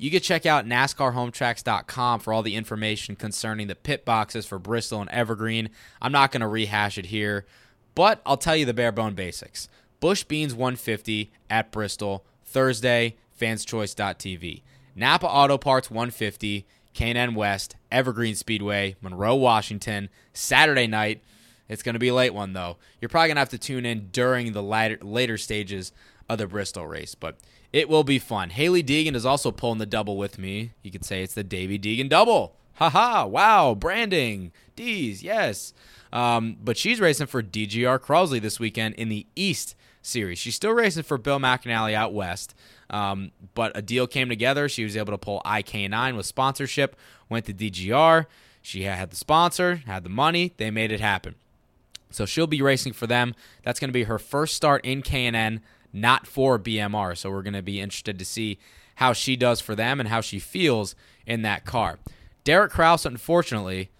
You 0.00 0.12
can 0.12 0.20
check 0.20 0.46
out 0.46 0.64
NASCARHometracks.com 0.64 2.20
for 2.20 2.32
all 2.32 2.44
the 2.44 2.54
information 2.54 3.16
concerning 3.16 3.66
the 3.66 3.74
pit 3.74 4.04
boxes 4.04 4.46
for 4.46 4.60
Bristol 4.60 5.00
and 5.00 5.10
Evergreen. 5.10 5.70
I'm 6.00 6.12
not 6.12 6.30
going 6.30 6.40
to 6.40 6.46
rehash 6.46 6.98
it 6.98 7.06
here, 7.06 7.46
but 7.96 8.22
I'll 8.24 8.36
tell 8.36 8.54
you 8.54 8.64
the 8.64 8.72
bare 8.72 8.92
bone 8.92 9.14
basics. 9.14 9.68
Bush 9.98 10.22
Beans 10.22 10.54
150 10.54 11.32
at 11.50 11.72
Bristol, 11.72 12.24
Thursday, 12.44 13.16
fanschoice.tv. 13.38 14.62
Napa 14.94 15.26
Auto 15.26 15.58
Parts 15.58 15.90
150, 15.90 16.64
K&N 16.94 17.34
West, 17.34 17.74
Evergreen 17.90 18.36
Speedway, 18.36 18.94
Monroe, 19.00 19.34
Washington, 19.34 20.10
Saturday 20.32 20.86
night. 20.86 21.22
It's 21.68 21.82
going 21.82 21.94
to 21.94 22.00
be 22.00 22.08
a 22.08 22.14
late 22.14 22.34
one, 22.34 22.52
though. 22.52 22.76
You're 23.00 23.08
probably 23.08 23.28
going 23.28 23.36
to 23.36 23.40
have 23.40 23.48
to 23.50 23.58
tune 23.58 23.84
in 23.84 24.10
during 24.12 24.52
the 24.52 24.62
later, 24.62 24.98
later 25.02 25.36
stages 25.36 25.92
of 26.28 26.38
the 26.38 26.46
Bristol 26.46 26.86
race. 26.86 27.16
But 27.16 27.36
It 27.72 27.88
will 27.88 28.04
be 28.04 28.18
fun. 28.18 28.50
Hailie 28.50 28.82
Deegan 28.82 29.14
is 29.14 29.26
also 29.26 29.50
pulling 29.50 29.78
the 29.78 29.86
double 29.86 30.16
with 30.16 30.38
me. 30.38 30.72
You 30.82 30.90
could 30.90 31.04
say 31.04 31.22
it's 31.22 31.34
the 31.34 31.44
Davey 31.44 31.78
Deegan 31.78 32.08
double. 32.08 32.54
Haha, 32.74 33.26
wow, 33.26 33.74
branding. 33.74 34.52
D's, 34.76 35.22
yes. 35.22 35.74
Um, 36.12 36.56
but 36.62 36.76
she's 36.76 37.00
racing 37.00 37.26
for 37.26 37.42
DGR 37.42 37.98
Crosley 37.98 38.40
this 38.40 38.60
weekend 38.60 38.94
in 38.94 39.08
the 39.08 39.26
East 39.34 39.74
Series. 40.00 40.38
She's 40.38 40.54
still 40.54 40.72
racing 40.72 41.02
for 41.02 41.18
Bill 41.18 41.38
McAnally 41.38 41.92
out 41.92 42.14
west. 42.14 42.54
Um, 42.88 43.32
but 43.54 43.76
a 43.76 43.82
deal 43.82 44.06
came 44.06 44.28
together. 44.28 44.68
She 44.68 44.84
was 44.84 44.96
able 44.96 45.12
to 45.12 45.18
pull 45.18 45.42
IK9 45.44 46.16
with 46.16 46.24
sponsorship, 46.24 46.96
went 47.28 47.44
to 47.46 47.52
DGR. 47.52 48.26
She 48.62 48.82
had 48.82 49.10
the 49.10 49.16
sponsor, 49.16 49.76
had 49.86 50.04
the 50.04 50.10
money. 50.10 50.54
They 50.56 50.70
made 50.70 50.92
it 50.92 51.00
happen. 51.00 51.34
So 52.10 52.24
she'll 52.24 52.46
be 52.46 52.62
racing 52.62 52.94
for 52.94 53.06
them. 53.06 53.34
That's 53.62 53.78
going 53.78 53.90
to 53.90 53.92
be 53.92 54.04
her 54.04 54.18
first 54.18 54.54
start 54.54 54.84
in 54.84 55.02
K&N, 55.02 55.60
not 55.92 56.26
for 56.26 56.58
BMR. 56.58 57.16
So 57.16 57.30
we're 57.30 57.42
going 57.42 57.54
to 57.54 57.62
be 57.62 57.80
interested 57.80 58.18
to 58.18 58.24
see 58.24 58.58
how 58.96 59.12
she 59.12 59.36
does 59.36 59.60
for 59.60 59.74
them 59.74 60.00
and 60.00 60.08
how 60.08 60.20
she 60.20 60.38
feels 60.38 60.94
in 61.26 61.42
that 61.42 61.64
car. 61.64 61.98
Derek 62.44 62.72
Kraus, 62.72 63.04
unfortunately, 63.04 63.90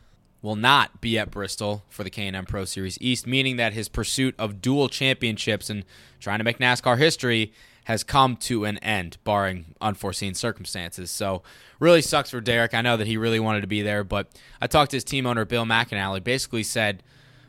will 0.43 0.57
not 0.57 1.01
be 1.01 1.19
at 1.19 1.31
Bristol 1.31 1.85
for 1.89 2.05
the 2.05 2.11
K&N 2.11 2.45
Pro 2.47 2.65
Series 2.65 2.99
East, 3.01 3.27
meaning 3.27 3.57
that 3.57 3.73
his 3.73 3.89
pursuit 3.89 4.35
of 4.39 4.63
dual 4.63 4.89
championships 4.89 5.69
and 5.69 5.85
trying 6.21 6.39
to 6.39 6.45
make 6.45 6.59
NASCAR 6.59 6.99
history 6.99 7.53
has 7.85 8.05
come 8.05 8.37
to 8.37 8.65
an 8.65 8.79
end, 8.79 9.17
barring 9.25 9.75
unforeseen 9.81 10.35
circumstances. 10.35 11.11
So, 11.11 11.43
really 11.81 12.03
sucks 12.03 12.31
for 12.31 12.41
Derek. 12.41 12.75
I 12.75 12.83
know 12.83 12.97
that 12.97 13.07
he 13.07 13.17
really 13.17 13.41
wanted 13.41 13.63
to 13.63 13.67
be 13.67 13.83
there, 13.83 14.05
but 14.05 14.29
I 14.61 14.67
talked 14.67 14.91
to 14.91 14.97
his 14.97 15.05
team 15.05 15.27
owner, 15.27 15.45
Bill 15.45 15.65
McAnally, 15.65 16.23
basically 16.23 16.63
said, 16.63 17.03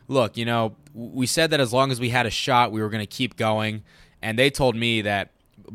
Look, 0.07 0.37
you 0.37 0.45
know, 0.45 0.75
we 0.93 1.27
said 1.27 1.51
that 1.51 1.59
as 1.59 1.71
long 1.71 1.91
as 1.91 1.99
we 1.99 2.09
had 2.09 2.25
a 2.25 2.31
shot, 2.31 2.71
we 2.71 2.81
were 2.81 2.89
going 2.89 3.03
to 3.03 3.05
keep 3.05 3.35
going. 3.35 3.83
And 4.21 4.37
they 4.37 4.49
told 4.49 4.75
me 4.75 5.01
that, 5.01 5.31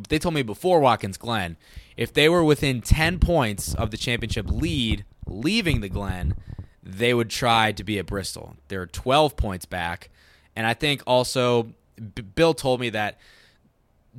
they 0.08 0.18
told 0.18 0.34
me 0.34 0.42
before 0.42 0.80
Watkins 0.80 1.16
Glen, 1.16 1.56
if 1.96 2.12
they 2.12 2.28
were 2.28 2.44
within 2.44 2.80
10 2.80 3.18
points 3.18 3.74
of 3.74 3.90
the 3.90 3.96
championship 3.96 4.46
lead 4.50 5.04
leaving 5.26 5.80
the 5.80 5.88
Glen, 5.88 6.34
they 6.82 7.14
would 7.14 7.30
try 7.30 7.72
to 7.72 7.84
be 7.84 7.98
at 7.98 8.06
Bristol. 8.06 8.56
They're 8.68 8.86
12 8.86 9.36
points 9.36 9.64
back. 9.64 10.10
And 10.54 10.66
I 10.66 10.74
think 10.74 11.02
also, 11.06 11.74
B- 11.96 12.22
Bill 12.22 12.54
told 12.54 12.80
me 12.80 12.90
that 12.90 13.18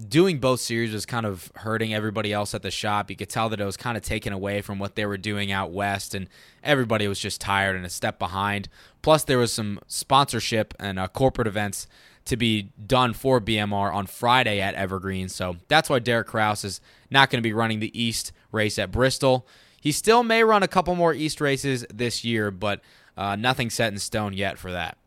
doing 0.09 0.39
both 0.39 0.59
series 0.59 0.91
was 0.91 1.05
kind 1.05 1.25
of 1.25 1.51
hurting 1.55 1.93
everybody 1.93 2.33
else 2.33 2.53
at 2.53 2.61
the 2.61 2.71
shop. 2.71 3.09
You 3.09 3.15
could 3.15 3.29
tell 3.29 3.49
that 3.49 3.61
it 3.61 3.65
was 3.65 3.77
kind 3.77 3.95
of 3.95 4.03
taken 4.03 4.33
away 4.33 4.61
from 4.61 4.79
what 4.79 4.95
they 4.95 5.05
were 5.05 5.17
doing 5.17 5.51
out 5.51 5.71
west, 5.71 6.13
and 6.13 6.27
everybody 6.63 7.07
was 7.07 7.19
just 7.19 7.39
tired 7.39 7.75
and 7.75 7.85
a 7.85 7.89
step 7.89 8.19
behind. 8.19 8.67
Plus, 9.01 9.23
there 9.23 9.37
was 9.37 9.53
some 9.53 9.79
sponsorship 9.87 10.73
and 10.79 10.99
uh, 10.99 11.07
corporate 11.07 11.47
events 11.47 11.87
to 12.25 12.35
be 12.35 12.69
done 12.85 13.13
for 13.13 13.39
BMR 13.39 13.93
on 13.93 14.07
Friday 14.07 14.59
at 14.59 14.73
Evergreen. 14.73 15.29
So 15.29 15.57
that's 15.67 15.89
why 15.89 15.99
Derek 15.99 16.27
Kraus 16.27 16.63
is 16.63 16.81
not 17.11 17.29
going 17.29 17.41
to 17.41 17.47
be 17.47 17.53
running 17.53 17.79
the 17.79 17.99
East 17.99 18.31
race 18.51 18.79
at 18.79 18.91
Bristol. 18.91 19.47
He 19.79 19.91
still 19.91 20.23
may 20.23 20.43
run 20.43 20.63
a 20.63 20.67
couple 20.67 20.95
more 20.95 21.13
East 21.13 21.39
races 21.39 21.85
this 21.93 22.23
year, 22.25 22.49
but 22.49 22.81
uh, 23.15 23.35
nothing 23.35 23.69
set 23.69 23.93
in 23.93 23.99
stone 23.99 24.33
yet 24.33 24.57
for 24.57 24.71
that. 24.71 24.97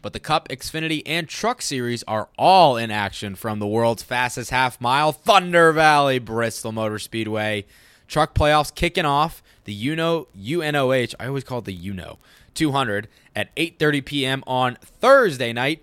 But 0.00 0.12
the 0.12 0.20
Cup, 0.20 0.48
Xfinity, 0.48 1.02
and 1.04 1.28
Truck 1.28 1.60
Series 1.60 2.04
are 2.04 2.28
all 2.38 2.76
in 2.76 2.92
action 2.92 3.34
from 3.34 3.58
the 3.58 3.66
world's 3.66 4.04
fastest 4.04 4.50
half 4.50 4.80
mile, 4.80 5.10
Thunder 5.10 5.72
Valley, 5.72 6.20
Bristol 6.20 6.70
Motor 6.70 7.00
Speedway. 7.00 7.66
Truck 8.06 8.32
playoffs 8.34 8.72
kicking 8.72 9.04
off. 9.04 9.42
The 9.64 9.90
UNO 9.90 10.28
UNOH, 10.38 11.14
I 11.18 11.26
always 11.26 11.44
call 11.44 11.58
it 11.58 11.64
the 11.64 11.90
UNO 11.90 12.18
200 12.54 13.08
at 13.34 13.54
8:30 13.56 14.04
p.m. 14.04 14.44
on 14.46 14.78
Thursday 14.80 15.52
night. 15.52 15.82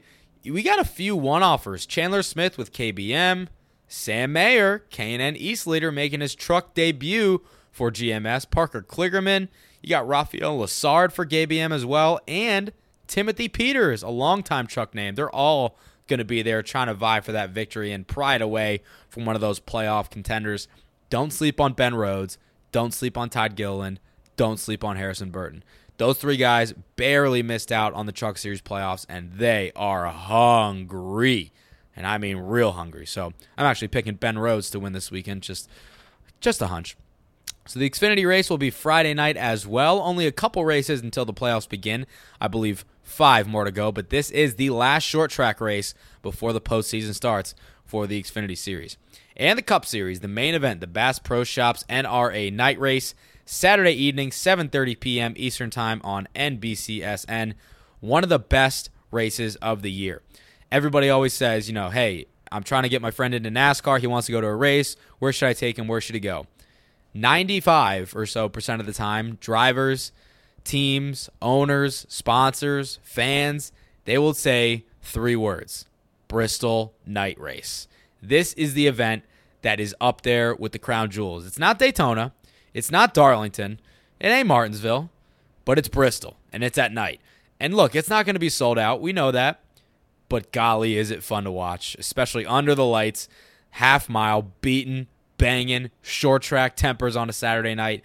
We 0.50 0.64
got 0.64 0.80
a 0.80 0.86
few 0.86 1.16
one-offers. 1.16 1.86
Chandler 1.86 2.22
Smith 2.24 2.58
with 2.58 2.72
KBM, 2.72 3.48
Sam 3.88 4.34
Mayer, 4.34 4.80
K&N 4.90 5.36
East 5.36 5.66
leader, 5.66 5.92
making 5.92 6.22
his 6.22 6.36
truck 6.36 6.74
debut 6.74 7.42
for 7.72 7.92
GMS. 7.92 8.50
Parker 8.50 8.82
Kligerman. 8.82 9.48
You 9.82 9.90
got 9.90 10.08
Rafael 10.08 10.60
Lessard 10.60 11.12
for 11.12 11.26
KBM 11.26 11.72
as 11.72 11.86
well, 11.86 12.20
and 12.28 12.72
Timothy 13.08 13.48
Peters, 13.48 14.02
a 14.02 14.10
longtime 14.10 14.68
truck 14.68 14.96
name. 14.96 15.16
They're 15.16 15.30
all 15.30 15.78
going 16.08 16.20
to 16.20 16.26
be 16.26 16.42
there 16.42 16.62
trying 16.62 16.88
to 16.88 16.94
vie 16.94 17.22
for 17.22 17.32
that 17.32 17.52
victory 17.52 17.92
and 17.92 18.08
pry 18.08 18.36
it 18.36 18.42
away 18.42 18.82
from 19.10 19.26
one 19.26 19.36
of 19.36 19.42
those 19.42 19.60
playoff 19.60 20.10
contenders. 20.10 20.68
Don't 21.10 21.32
sleep 21.32 21.60
on 21.60 21.74
Ben 21.74 21.96
Rhodes. 21.96 22.38
Don't 22.72 22.94
sleep 22.94 23.18
on 23.18 23.30
Todd 23.30 23.56
Gilliland. 23.56 24.00
Don't 24.36 24.60
sleep 24.60 24.84
on 24.84 24.98
Harrison 24.98 25.30
Burton. 25.30 25.64
Those 25.98 26.18
three 26.18 26.38
guys 26.38 26.74
barely 26.96 27.42
missed 27.42 27.72
out 27.72 27.94
on 27.94 28.06
the 28.06 28.12
Truck 28.12 28.38
Series 28.38 28.62
playoffs, 28.62 29.06
and 29.08 29.34
they 29.34 29.72
are 29.76 30.08
hungry. 30.08 31.52
And 31.96 32.06
I 32.06 32.18
mean 32.18 32.38
real 32.38 32.74
hungry. 32.74 33.06
So 33.06 33.34
I'm 33.58 33.66
actually 33.66 33.88
picking 33.88 34.16
Ben 34.16 34.38
Rhodes 34.38 34.70
to 34.72 34.80
win 34.80 34.94
this 34.94 35.12
weekend. 35.12 35.44
Just 35.44 35.70
just 36.42 36.62
a 36.62 36.68
hunch. 36.68 36.98
So 37.68 37.80
the 37.80 37.90
Xfinity 37.90 38.28
race 38.28 38.50
will 38.50 38.60
be 38.60 38.70
Friday 38.70 39.14
night 39.14 39.38
as 39.38 39.66
well. 39.66 40.00
Only 40.00 40.28
a 40.28 40.32
couple 40.32 40.64
races 40.66 41.02
until 41.02 41.26
the 41.26 41.34
playoffs 41.34 41.68
begin. 41.68 42.06
I 42.40 42.48
believe 42.48 42.86
five 43.02 43.48
more 43.48 43.64
to 43.64 43.72
go, 43.72 43.92
but 43.92 44.12
this 44.12 44.30
is 44.30 44.56
the 44.56 44.70
last 44.70 45.04
short 45.04 45.32
track 45.32 45.60
race 45.60 45.96
before 46.22 46.54
the 46.54 46.62
postseason 46.62 47.16
starts 47.16 47.56
for 47.84 48.06
the 48.06 48.22
Xfinity 48.22 48.58
Series. 48.58 48.98
And 49.36 49.58
the 49.58 49.64
Cup 49.64 49.86
Series, 49.86 50.20
the 50.20 50.28
main 50.28 50.54
event, 50.54 50.80
the 50.80 50.88
Bass 50.88 51.18
Pro 51.18 51.44
Shops 51.44 51.84
NRA 51.90 52.54
night 52.54 52.80
race, 52.80 53.16
Saturday 53.46 53.92
evening, 53.92 54.32
7:30 54.32 55.00
p.m. 55.00 55.34
Eastern 55.38 55.70
Time 55.70 56.02
on 56.04 56.28
NBCSN. 56.36 57.54
One 58.00 58.24
of 58.24 58.30
the 58.30 58.40
best 58.40 58.90
races 59.12 59.56
of 59.58 59.84
the 59.84 59.92
year. 59.92 60.22
Everybody 60.72 61.10
always 61.10 61.34
says, 61.34 61.68
you 61.68 61.74
know, 61.74 61.90
hey, 61.90 62.26
I'm 62.52 62.64
trying 62.64 62.84
to 62.84 62.90
get 62.90 63.02
my 63.02 63.12
friend 63.12 63.36
into 63.36 63.52
NASCAR. 63.52 64.00
He 64.00 64.08
wants 64.08 64.26
to 64.26 64.32
go 64.32 64.42
to 64.42 64.48
a 64.48 64.56
race. 64.56 64.98
Where 65.20 65.32
should 65.32 65.48
I 65.48 65.54
take 65.54 65.78
him? 65.78 65.88
Where 65.88 66.02
should 66.02 66.16
he 66.16 66.20
go? 66.20 66.48
95 67.14 68.16
or 68.16 68.26
so 68.26 68.50
percent 68.50 68.82
of 68.82 68.88
the 68.88 68.94
time, 68.94 69.38
drivers, 69.40 70.12
teams, 70.64 71.30
owners, 71.42 72.06
sponsors, 72.10 73.00
fans, 73.04 73.72
they 74.04 74.18
will 74.18 74.34
say 74.34 74.84
three 75.02 75.36
words 75.36 75.86
Bristol 76.28 76.94
Night 77.06 77.40
Race. 77.40 77.88
This 78.22 78.54
is 78.54 78.74
the 78.74 78.88
event 78.88 79.24
that 79.62 79.80
is 79.80 79.96
up 80.02 80.22
there 80.22 80.54
with 80.56 80.74
the 80.74 80.80
crown 80.80 81.10
jewels. 81.10 81.46
It's 81.46 81.60
not 81.60 81.80
Daytona, 81.80 82.34
it's 82.76 82.92
not 82.92 83.14
Darlington, 83.14 83.80
it 84.20 84.28
ain't 84.28 84.48
Martinsville, 84.48 85.10
but 85.64 85.80
it's 85.80 85.88
Bristol, 85.88 86.36
and 86.54 86.64
it's 86.64 86.78
at 86.78 86.92
night. 86.92 87.22
And 87.60 87.74
look, 87.74 87.96
it's 87.96 88.10
not 88.10 88.26
going 88.26 88.36
to 88.36 88.40
be 88.40 88.50
sold 88.50 88.78
out. 88.78 89.02
We 89.02 89.14
know 89.14 89.32
that. 89.32 89.62
But 90.28 90.52
golly, 90.52 90.98
is 90.98 91.10
it 91.10 91.24
fun 91.24 91.44
to 91.46 91.52
watch, 91.52 91.96
especially 92.00 92.46
under 92.46 92.76
the 92.76 92.86
lights, 92.86 93.30
half 93.72 94.10
mile, 94.10 94.52
beaten, 94.60 95.08
banging, 95.38 95.92
short 96.02 96.42
track 96.42 96.76
tempers 96.76 97.16
on 97.16 97.30
a 97.30 97.34
Saturday 97.34 97.76
night. 97.76 98.04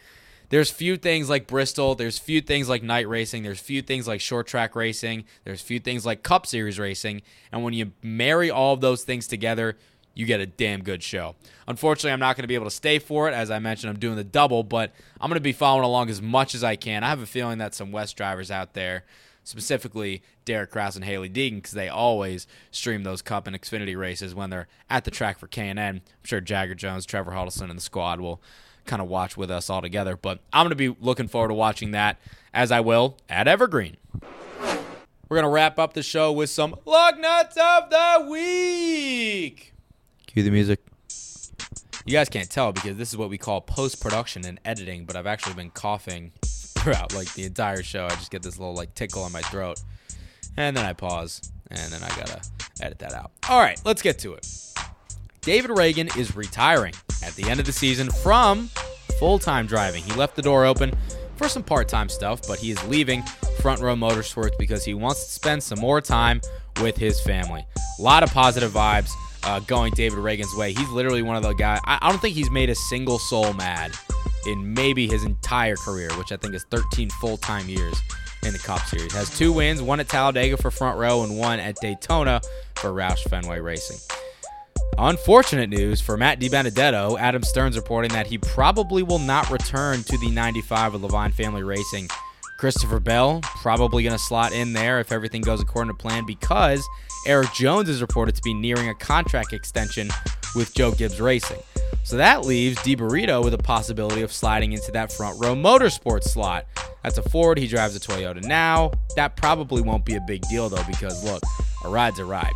There's 0.51 0.71
few 0.71 0.97
things 0.97 1.31
like 1.31 1.47
Bristol. 1.47 1.95
There's 1.95 2.18
few 2.18 2.41
things 2.41 2.68
like 2.68 2.83
night 2.83 3.09
racing. 3.09 3.45
There's 3.45 3.61
few 3.61 3.83
things 3.83 4.09
like 4.09 4.21
short 4.21 4.47
track 4.47 4.75
racing. 4.75 5.25
There's 5.45 5.62
few 5.62 5.79
things 5.79 6.05
like 6.05 6.23
Cup 6.23 6.47
Series 6.47 6.79
racing. 6.79 7.23
And 7.53 7.62
when 7.62 7.73
you 7.73 7.93
marry 8.03 8.51
all 8.51 8.75
of 8.75 8.81
those 8.81 9.05
things 9.05 9.27
together, 9.27 9.77
you 10.15 10.27
get 10.27 10.41
a 10.41 10.47
damn 10.47 10.83
good 10.83 11.03
show. 11.03 11.37
Unfortunately, 11.67 12.13
I'm 12.13 12.21
not 12.21 12.37
going 12.37 12.43
to 12.43 12.49
be 12.49 12.55
able 12.55 12.67
to 12.67 12.71
stay 12.71 12.99
for 12.99 13.29
it. 13.29 13.35
As 13.35 13.51
I 13.51 13.59
mentioned, 13.59 13.91
I'm 13.91 13.99
doing 13.99 14.17
the 14.17 14.25
double, 14.25 14.63
but 14.63 14.93
I'm 15.21 15.29
going 15.29 15.37
to 15.37 15.41
be 15.41 15.53
following 15.53 15.85
along 15.85 16.11
as 16.11 16.21
much 16.21 16.55
as 16.55 16.65
I 16.65 16.77
can. 16.77 17.05
I 17.05 17.09
have 17.09 17.23
a 17.23 17.27
feeling 17.27 17.59
that 17.59 17.75
some 17.75 17.93
West 17.93 18.17
drivers 18.17 18.51
out 18.51 18.75
there, 18.75 19.05
specifically 19.45 20.23
Derek 20.45 20.71
Kraus 20.71 20.97
and 20.97 21.05
Hailie 21.05 21.31
Deegan, 21.31 21.57
because 21.57 21.73
they 21.73 21.89
always 21.89 22.47
stream 22.71 23.05
those 23.05 23.23
Cup 23.23 23.47
and 23.47 23.61
Xfinity 23.61 23.97
races 23.97 24.35
when 24.35 24.51
they're 24.51 24.69
at 24.89 25.05
the 25.05 25.11
track 25.11 25.39
for 25.39 25.47
K&N. 25.47 25.79
I'm 25.79 26.03
sure 26.25 26.41
Jagger 26.41 26.75
Jones, 26.75 27.07
Trevor 27.07 27.33
Huddleston, 27.33 27.71
and 27.71 27.79
the 27.79 27.83
squad 27.83 28.21
will 28.21 28.43
kind 28.85 29.01
of 29.01 29.09
watch 29.09 29.37
with 29.37 29.51
us 29.51 29.71
all 29.71 29.81
together. 29.81 30.17
But 30.17 30.41
I'm 30.53 30.65
going 30.65 30.77
to 30.77 30.77
be 30.77 30.97
looking 31.01 31.29
forward 31.29 31.49
to 31.49 31.55
watching 31.55 31.93
that, 31.93 32.19
as 32.53 32.73
I 32.73 32.81
will 32.81 33.17
at 33.29 33.47
Evergreen. 33.47 33.97
We're 35.31 35.37
going 35.37 35.45
to 35.45 35.49
wrap 35.51 35.79
up 35.79 35.93
the 35.93 36.03
show 36.03 36.33
with 36.33 36.51
some 36.51 36.75
lug 36.85 37.19
nuts 37.19 37.57
of 37.57 37.89
the 37.89 38.27
week. 38.29 39.70
Cue 40.41 40.45
the 40.47 40.51
music. 40.51 40.80
You 42.07 42.14
guys 42.14 42.30
can't 42.30 42.49
tell 42.51 42.72
because 42.72 42.97
this 42.97 43.11
is 43.11 43.18
what 43.18 43.28
we 43.28 43.36
call 43.36 43.61
post 43.61 44.01
production 44.01 44.47
and 44.47 44.59
editing, 44.64 45.05
but 45.05 45.14
I've 45.14 45.26
actually 45.26 45.53
been 45.53 45.68
coughing 45.68 46.32
throughout 46.43 47.14
like 47.14 47.30
the 47.34 47.45
entire 47.45 47.82
show. 47.82 48.07
I 48.07 48.11
just 48.11 48.30
get 48.30 48.43
this 48.43 48.59
little 48.59 48.74
like 48.74 48.95
tickle 48.95 49.26
in 49.26 49.32
my 49.32 49.43
throat. 49.43 49.82
And 50.57 50.74
then 50.74 50.86
I 50.86 50.95
pause, 50.95 51.53
and 51.70 51.93
then 51.93 52.03
I 52.03 52.09
gotta 52.09 52.41
edit 52.80 53.01
that 53.01 53.12
out. 53.12 53.32
All 53.51 53.61
right, 53.61 53.78
let's 53.84 54.01
get 54.01 54.18
to 54.20 54.32
it. 54.32 54.47
David 55.43 55.72
Ragan 55.72 56.16
is 56.16 56.34
retiring 56.34 56.95
at 57.22 57.34
the 57.34 57.51
end 57.51 57.61
of 57.61 57.66
the 57.66 57.72
season 57.72 58.11
from 58.11 58.70
full 59.18 59.38
time 59.38 59.66
driving. 59.66 60.03
He 60.03 60.12
left 60.14 60.36
the 60.36 60.43
door 60.43 60.64
open 60.64 60.95
for 61.36 61.51
some 61.51 61.62
part 61.62 61.86
time 61.86 62.09
stuff, 62.09 62.41
but 62.49 62.59
he 62.59 62.70
is 62.70 62.82
leaving 62.88 63.22
Front 63.61 63.82
Row 63.82 63.95
Motorsports 63.95 64.57
because 64.59 64.86
he 64.86 64.95
wants 64.95 65.22
to 65.26 65.32
spend 65.32 65.62
some 65.62 65.80
more 65.80 66.01
time 66.01 66.41
with 66.80 66.97
his 66.97 67.20
family. 67.20 67.66
A 67.99 68.03
lot 68.03 68.22
of 68.22 68.32
positive 68.32 68.70
vibes 68.70 69.11
uh, 69.45 69.61
going 69.61 69.93
David 69.95 70.18
Ragan's 70.18 70.55
way. 70.55 70.72
He's 70.72 70.88
literally 70.91 71.22
one 71.22 71.36
of 71.36 71.43
the 71.43 71.53
guys. 71.53 71.80
I, 71.84 71.99
I 72.03 72.11
don't 72.11 72.20
think 72.20 72.34
he's 72.34 72.51
made 72.51 72.70
a 72.70 72.74
single 72.74 73.18
soul 73.18 73.53
mad 73.55 73.93
in 74.47 74.74
maybe 74.74 75.07
his 75.07 75.24
entire 75.24 75.76
career, 75.76 76.11
which 76.16 76.32
I 76.32 76.36
think 76.36 76.55
is 76.55 76.64
13 76.70 77.11
full 77.20 77.36
time 77.36 77.68
years 77.68 78.01
in 78.43 78.53
the 78.53 78.59
Cup 78.59 78.80
Series. 78.80 79.12
Has 79.12 79.36
two 79.36 79.53
wins, 79.53 79.82
one 79.82 80.01
at 80.01 80.09
Talladega 80.09 80.57
for 80.57 80.70
Front 80.70 80.99
Row 80.99 81.22
and 81.24 81.38
one 81.38 81.61
at 81.61 81.76
Daytona 81.76 82.41
for 82.76 82.91
Roush 82.91 83.28
Fenway 83.28 83.61
Racing. 83.61 83.99
Unfortunate 84.99 85.70
news 85.70 86.01
for 86.01 86.16
Matt 86.16 86.41
DiBenedetto. 86.41 87.18
Adam 87.18 87.43
Stern 87.43 87.72
reporting 87.72 88.12
that 88.12 88.26
he 88.26 88.38
probably 88.38 89.03
will 89.03 89.18
not 89.18 89.51
return 89.51 90.03
to 90.05 90.18
the 90.18 90.30
95 90.30 90.95
of 90.95 91.01
Leavine 91.03 91.32
Family 91.32 91.62
Racing. 91.62 92.09
Christopher 92.59 93.01
Bell 93.01 93.41
probably 93.62 94.03
going 94.03 94.14
to 94.14 94.22
slot 94.22 94.53
in 94.53 94.74
there 94.74 95.01
if 95.01 95.12
everything 95.12 95.41
goes 95.41 95.62
according 95.62 95.91
to 95.91 95.97
plan 95.97 96.26
because 96.26 96.86
Erik 97.27 97.53
Jones 97.53 97.89
is 97.89 98.01
reported 98.01 98.35
to 98.35 98.43
be 98.43 98.55
nearing 98.55 98.89
a 98.89 98.95
contract 98.95 99.53
extension 99.53 100.09
with 100.55 100.75
Joe 100.75 100.93
Gibbs 100.93 101.21
Racing. 101.21 101.61
So 102.03 102.16
that 102.16 102.47
leaves 102.47 102.79
DiBurrito 102.79 103.45
with 103.45 103.53
a 103.53 103.59
possibility 103.59 104.23
of 104.23 104.33
sliding 104.33 104.73
into 104.73 104.91
that 104.93 105.12
front 105.12 105.39
row 105.39 105.55
motorsports 105.55 106.25
slot. 106.25 106.66
That's 107.03 107.18
a 107.18 107.23
Ford. 107.29 107.59
He 107.59 107.66
drives 107.66 107.95
a 107.95 108.01
Toyota 108.01 108.43
now. 108.43 108.91
That 109.16 109.37
probably 109.37 109.83
won't 109.83 110.05
be 110.05 110.14
a 110.14 110.21
big 110.21 110.43
deal 110.49 110.68
though 110.68 110.83
because 110.85 111.23
look, 111.25 111.43
a 111.85 111.89
ride's 111.89 112.18
a 112.18 112.25
ride. 112.25 112.53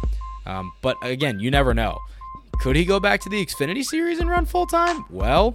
Um, 0.47 0.73
but 0.83 0.97
again, 1.03 1.41
you 1.41 1.51
never 1.51 1.75
know. 1.75 1.99
Could 2.61 2.77
he 2.77 2.85
go 2.85 3.01
back 3.01 3.21
to 3.21 3.29
the 3.29 3.45
Xfinity 3.45 3.85
Series 3.85 4.19
and 4.19 4.31
run 4.31 4.47
full 4.47 4.67
time? 4.67 5.05
Well, 5.11 5.55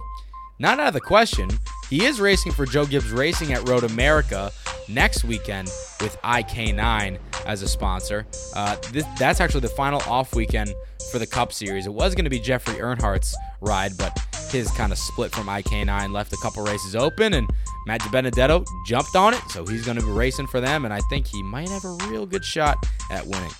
not 0.60 0.78
out 0.78 0.88
of 0.88 0.94
the 0.94 1.00
question. 1.00 1.48
He 1.88 2.04
is 2.04 2.20
racing 2.20 2.52
for 2.52 2.66
Joe 2.66 2.84
Gibbs 2.84 3.10
Racing 3.10 3.52
at 3.52 3.66
Road 3.68 3.82
America 3.82 4.52
next 4.88 5.24
weekend 5.24 5.68
with 6.00 6.16
IK9 6.22 7.18
as 7.46 7.62
a 7.62 7.68
sponsor. 7.68 8.26
Uh, 8.54 8.76
that's 9.18 9.40
actually 9.40 9.62
the 9.62 9.68
final 9.68 10.00
off 10.02 10.34
weekend 10.34 10.72
for 11.10 11.18
the 11.18 11.26
Cup 11.26 11.52
Series. 11.52 11.86
It 11.86 11.94
was 11.94 12.14
going 12.14 12.24
to 12.24 12.30
be 12.30 12.38
Jeffrey 12.38 12.74
Earnhardt's 12.74 13.34
ride, 13.62 13.96
but 13.96 14.16
his 14.50 14.70
kind 14.72 14.92
of 14.92 14.98
split 14.98 15.32
from 15.32 15.46
IK9, 15.46 16.12
left 16.12 16.32
a 16.32 16.38
couple 16.42 16.62
races 16.62 16.94
open, 16.94 17.34
and 17.34 17.48
Matt 17.86 18.02
Benedetto 18.12 18.64
jumped 18.86 19.16
on 19.16 19.32
it, 19.32 19.42
so 19.48 19.64
he's 19.64 19.84
going 19.84 19.98
to 19.98 20.04
be 20.04 20.12
racing 20.12 20.46
for 20.46 20.60
them, 20.60 20.84
and 20.84 20.92
I 20.92 21.00
think 21.08 21.26
he 21.26 21.42
might 21.42 21.68
have 21.70 21.84
a 21.84 21.96
real 22.08 22.26
good 22.26 22.44
shot 22.44 22.84
at 23.10 23.26
winning. 23.26 23.50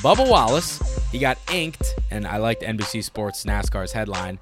Bubba 0.00 0.28
Wallace, 0.28 0.80
he 1.10 1.18
got 1.18 1.38
inked, 1.52 1.94
and 2.10 2.26
I 2.26 2.38
liked 2.38 2.62
NBC 2.62 3.04
Sports 3.04 3.44
NASCAR's 3.44 3.92
headline 3.92 4.38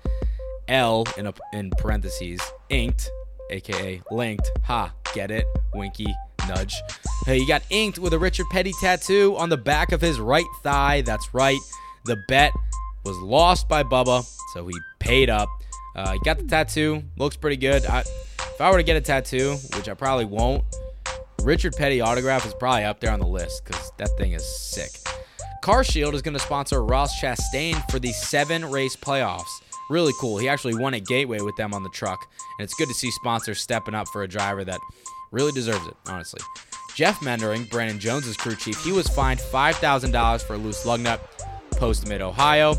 L 0.69 1.05
in, 1.17 1.27
a, 1.27 1.35
in 1.53 1.71
parentheses, 1.79 2.41
inked, 2.69 3.11
aka 3.51 4.03
linked. 4.11 4.51
Ha, 4.65 4.93
get 5.15 5.31
it? 5.31 5.47
Winky, 5.75 6.15
nudge. 6.49 6.75
Hey, 7.25 7.39
he 7.39 7.47
got 7.47 7.63
inked 7.71 7.99
with 7.99 8.13
a 8.13 8.19
Richard 8.19 8.47
Petty 8.51 8.73
tattoo 8.81 9.37
on 9.37 9.49
the 9.49 9.57
back 9.57 9.93
of 9.93 10.01
his 10.01 10.19
right 10.21 10.45
thigh. 10.63 11.03
That's 11.03 11.33
right. 11.35 11.59
The 12.05 12.17
bet 12.29 12.53
was 13.05 13.17
lost 13.19 13.69
by 13.69 13.83
Bubba, 13.83 14.25
so 14.55 14.67
he 14.67 14.75
paid 14.99 15.31
up. 15.31 15.49
Uh, 15.95 16.13
he 16.13 16.19
got 16.21 16.39
the 16.39 16.45
tattoo. 16.45 17.03
Looks 17.17 17.37
pretty 17.37 17.57
good. 17.57 17.87
I, 17.87 18.01
if 18.01 18.61
I 18.61 18.71
were 18.71 18.77
to 18.77 18.83
get 18.83 18.97
a 18.97 19.01
tattoo, 19.01 19.57
which 19.75 19.89
I 19.89 19.95
probably 19.95 20.25
won't, 20.25 20.65
Richard 21.43 21.75
Petty 21.77 22.01
autograph 22.01 22.45
is 22.45 22.55
probably 22.55 22.85
up 22.85 23.01
there 23.01 23.13
on 23.13 23.21
the 23.21 23.27
list 23.27 23.65
because 23.65 23.93
that 23.99 24.11
thing 24.19 24.33
is 24.33 24.45
sick. 24.45 24.91
Car 25.63 25.85
Shield 25.85 26.15
is 26.15 26.23
going 26.23 26.35
to 26.35 26.41
sponsor 26.41 26.83
Ross 26.83 27.21
Chastain 27.21 27.91
for 27.91 27.99
the 27.99 28.13
seven 28.13 28.65
race 28.65 28.97
playoffs. 28.97 29.43
Really 29.89 30.13
cool. 30.21 30.39
He 30.39 30.49
actually 30.49 30.75
won 30.75 30.95
at 30.95 31.07
Gateway 31.07 31.41
with 31.41 31.57
them 31.57 31.73
on 31.73 31.83
the 31.83 31.91
truck, 31.91 32.27
and 32.59 32.65
it's 32.65 32.75
good 32.75 32.89
to 32.89 32.95
see 32.95 33.11
sponsors 33.11 33.61
stepping 33.61 33.95
up 33.95 34.09
for 34.09 34.23
a 34.23 34.29
driver 34.29 34.65
that 34.65 34.81
really 35.31 35.53
deserves 35.53 35.87
it, 35.87 35.95
honestly. 36.07 36.41
Jeff 36.97 37.23
Meendering, 37.23 37.65
Brandon 37.71 37.99
Jones's 37.99 38.37
crew 38.37 38.57
chief, 38.57 38.83
he 38.83 38.91
was 38.91 39.07
fined 39.09 39.39
$5,000 39.39 40.43
for 40.43 40.55
a 40.55 40.57
loose 40.57 40.87
lug 40.87 41.01
nut 41.01 41.21
post 41.73 42.09
mid 42.09 42.23
Ohio. 42.23 42.75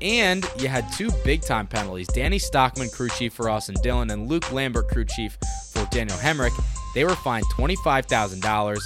And 0.00 0.48
you 0.58 0.68
had 0.68 0.90
two 0.92 1.10
big 1.24 1.40
time 1.40 1.66
penalties. 1.66 2.06
Danny 2.08 2.38
Stockman, 2.38 2.90
crew 2.90 3.08
chief 3.08 3.32
for 3.32 3.48
Austin 3.48 3.76
Dillon, 3.82 4.10
and 4.10 4.28
Luke 4.28 4.52
Lambert, 4.52 4.88
crew 4.88 5.06
chief 5.06 5.38
for 5.72 5.86
Daniel 5.90 6.18
Hemric. 6.18 6.52
They 6.94 7.04
were 7.04 7.16
fined 7.16 7.46
$25,000. 7.56 8.78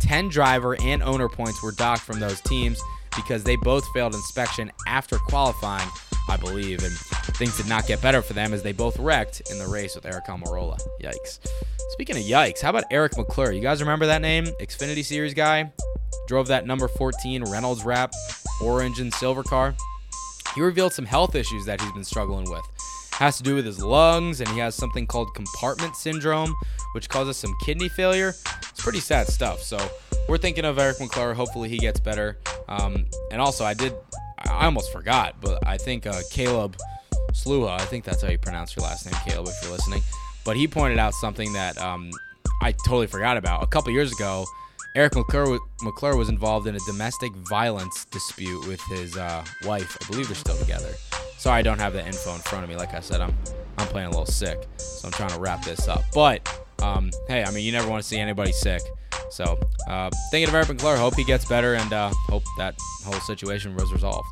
10 0.00 0.28
driver 0.28 0.76
and 0.82 1.02
owner 1.02 1.28
points 1.28 1.62
were 1.62 1.72
docked 1.72 2.02
from 2.02 2.20
those 2.20 2.40
teams 2.42 2.80
because 3.16 3.42
they 3.44 3.56
both 3.56 3.84
failed 3.94 4.14
inspection 4.14 4.70
after 4.86 5.18
qualifying, 5.18 5.88
I 6.28 6.36
believe. 6.36 6.82
And 6.82 6.92
things 7.36 7.56
did 7.56 7.68
not 7.68 7.86
get 7.86 8.02
better 8.02 8.22
for 8.22 8.32
them 8.32 8.52
as 8.52 8.62
they 8.62 8.72
both 8.72 8.98
wrecked 8.98 9.42
in 9.50 9.58
the 9.58 9.66
race 9.66 9.94
with 9.94 10.04
Aric 10.04 10.26
Almirola. 10.26 10.80
Yikes. 11.00 11.38
Speaking 11.90 12.16
of 12.16 12.22
yikes, 12.22 12.60
how 12.60 12.70
about 12.70 12.84
Eric 12.90 13.16
McClure? 13.16 13.52
You 13.52 13.60
guys 13.60 13.80
remember 13.80 14.06
that 14.06 14.22
name? 14.22 14.46
Xfinity 14.60 15.04
Series 15.04 15.34
guy? 15.34 15.72
Drove 16.26 16.48
that 16.48 16.66
number 16.66 16.88
14 16.88 17.44
Reynolds 17.44 17.84
wrap 17.84 18.12
orange 18.62 19.00
and 19.00 19.12
silver 19.14 19.42
car. 19.42 19.74
He 20.54 20.62
revealed 20.62 20.92
some 20.92 21.04
health 21.04 21.34
issues 21.34 21.66
that 21.66 21.80
he's 21.80 21.92
been 21.92 22.04
struggling 22.04 22.50
with. 22.50 22.62
Has 23.12 23.36
to 23.38 23.42
do 23.42 23.54
with 23.54 23.64
his 23.64 23.82
lungs, 23.82 24.40
and 24.40 24.48
he 24.50 24.58
has 24.58 24.74
something 24.74 25.06
called 25.06 25.34
compartment 25.34 25.96
syndrome, 25.96 26.54
which 26.92 27.08
causes 27.08 27.36
some 27.36 27.54
kidney 27.64 27.88
failure. 27.88 28.34
It's 28.70 28.82
pretty 28.82 29.00
sad 29.00 29.28
stuff. 29.28 29.62
So 29.62 29.78
we're 30.28 30.38
thinking 30.38 30.64
of 30.64 30.78
Eric 30.78 31.00
McClure. 31.00 31.34
Hopefully 31.34 31.68
he 31.68 31.78
gets 31.78 32.00
better. 32.00 32.38
Um, 32.68 33.06
and 33.30 33.40
also, 33.40 33.64
I 33.64 33.74
did, 33.74 33.94
I 34.38 34.66
almost 34.66 34.92
forgot, 34.92 35.40
but 35.40 35.66
I 35.66 35.76
think 35.78 36.06
uh, 36.06 36.20
Caleb 36.30 36.76
Sluha, 37.32 37.80
I 37.80 37.84
think 37.84 38.04
that's 38.04 38.22
how 38.22 38.28
you 38.28 38.38
pronounce 38.38 38.76
your 38.76 38.84
last 38.84 39.06
name, 39.06 39.14
Caleb, 39.26 39.48
if 39.48 39.54
you're 39.62 39.72
listening. 39.72 40.02
But 40.44 40.56
he 40.56 40.68
pointed 40.68 40.98
out 40.98 41.14
something 41.14 41.52
that 41.54 41.76
um, 41.78 42.10
I 42.62 42.72
totally 42.72 43.06
forgot 43.06 43.36
about. 43.36 43.62
A 43.62 43.66
couple 43.66 43.92
years 43.92 44.12
ago, 44.12 44.46
Eric 44.94 45.14
McClure, 45.14 45.58
McClure 45.82 46.16
was 46.16 46.28
involved 46.28 46.66
in 46.66 46.74
a 46.74 46.78
domestic 46.86 47.32
violence 47.48 48.06
dispute 48.06 48.66
with 48.66 48.80
his 48.88 49.16
uh, 49.16 49.44
wife. 49.64 49.96
I 50.02 50.10
believe 50.10 50.28
they're 50.28 50.36
still 50.36 50.56
together. 50.56 50.94
Sorry, 51.38 51.58
I 51.58 51.62
don't 51.62 51.78
have 51.78 51.92
that 51.92 52.06
info 52.06 52.34
in 52.34 52.40
front 52.40 52.64
of 52.64 52.70
me. 52.70 52.76
Like 52.76 52.94
I 52.94 53.00
said, 53.00 53.20
I'm 53.20 53.34
I'm 53.78 53.86
playing 53.88 54.06
a 54.06 54.10
little 54.10 54.24
sick, 54.24 54.66
so 54.78 55.08
I'm 55.08 55.12
trying 55.12 55.30
to 55.30 55.38
wrap 55.38 55.62
this 55.64 55.86
up. 55.86 56.02
But 56.14 56.48
um, 56.82 57.10
hey, 57.28 57.44
I 57.44 57.50
mean, 57.50 57.64
you 57.64 57.72
never 57.72 57.88
want 57.88 58.02
to 58.02 58.08
see 58.08 58.18
anybody 58.18 58.52
sick. 58.52 58.80
So 59.30 59.58
uh, 59.88 60.10
thinking 60.30 60.48
of 60.48 60.54
Eric 60.54 60.68
McClure, 60.68 60.96
hope 60.96 61.14
he 61.14 61.24
gets 61.24 61.44
better, 61.44 61.74
and 61.74 61.92
uh, 61.92 62.10
hope 62.28 62.44
that 62.58 62.74
whole 63.04 63.20
situation 63.20 63.74
was 63.74 63.92
resolved. 63.92 64.26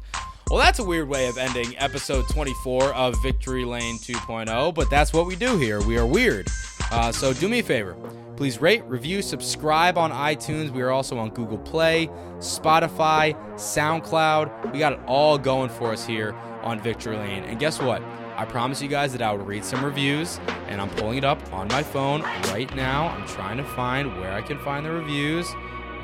Well, 0.50 0.58
that's 0.58 0.78
a 0.78 0.84
weird 0.84 1.08
way 1.08 1.26
of 1.28 1.38
ending 1.38 1.74
episode 1.78 2.28
24 2.28 2.94
of 2.94 3.20
Victory 3.22 3.64
Lane 3.64 3.96
2.0, 3.98 4.74
but 4.74 4.90
that's 4.90 5.12
what 5.12 5.26
we 5.26 5.36
do 5.36 5.56
here. 5.56 5.80
We 5.82 5.96
are 5.96 6.06
weird. 6.06 6.48
Uh, 6.90 7.10
so 7.10 7.32
do 7.32 7.48
me 7.48 7.60
a 7.60 7.62
favor. 7.62 7.96
Please 8.36 8.60
rate, 8.60 8.84
review, 8.84 9.22
subscribe 9.22 9.96
on 9.96 10.10
iTunes. 10.10 10.70
We 10.70 10.82
are 10.82 10.90
also 10.90 11.18
on 11.18 11.30
Google 11.30 11.58
Play, 11.58 12.08
Spotify, 12.38 13.34
SoundCloud. 13.54 14.72
We 14.72 14.78
got 14.78 14.92
it 14.92 15.00
all 15.06 15.38
going 15.38 15.70
for 15.70 15.92
us 15.92 16.04
here 16.06 16.34
on 16.62 16.80
Victory 16.80 17.16
Lane. 17.16 17.44
And 17.44 17.58
guess 17.58 17.80
what? 17.80 18.02
I 18.36 18.44
promise 18.44 18.82
you 18.82 18.88
guys 18.88 19.12
that 19.12 19.22
I 19.22 19.32
will 19.32 19.44
read 19.44 19.64
some 19.64 19.84
reviews, 19.84 20.40
and 20.66 20.80
I'm 20.80 20.90
pulling 20.90 21.18
it 21.18 21.24
up 21.24 21.52
on 21.52 21.68
my 21.68 21.82
phone 21.82 22.22
right 22.50 22.72
now. 22.74 23.08
I'm 23.08 23.26
trying 23.28 23.56
to 23.58 23.64
find 23.64 24.20
where 24.20 24.32
I 24.32 24.42
can 24.42 24.58
find 24.58 24.84
the 24.84 24.90
reviews. 24.90 25.48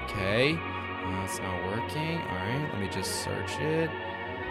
Okay, 0.04 0.58
it's 1.24 1.38
not 1.40 1.64
working. 1.66 2.18
All 2.18 2.36
right, 2.36 2.68
let 2.72 2.80
me 2.80 2.88
just 2.88 3.24
search 3.24 3.58
it. 3.58 3.90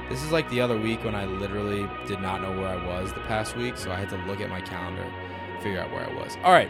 This 0.10 0.24
is 0.24 0.32
like 0.32 0.50
the 0.50 0.60
other 0.60 0.78
week 0.78 1.04
when 1.06 1.16
I 1.16 1.26
literally 1.26 1.90
did 2.06 2.20
not 2.22 2.42
know 2.42 2.52
where 2.52 2.68
I 2.68 2.86
was 2.86 3.14
the 3.14 3.22
past 3.22 3.56
week, 3.56 3.78
so 3.78 3.92
I 3.92 3.96
had 3.96 4.10
to 4.10 4.18
look 4.26 4.42
at 4.42 4.50
my 4.50 4.60
calendar, 4.60 5.06
figure 5.62 5.80
out 5.80 5.92
where 5.92 6.10
I 6.10 6.14
was. 6.14 6.36
All 6.44 6.52
right, 6.52 6.70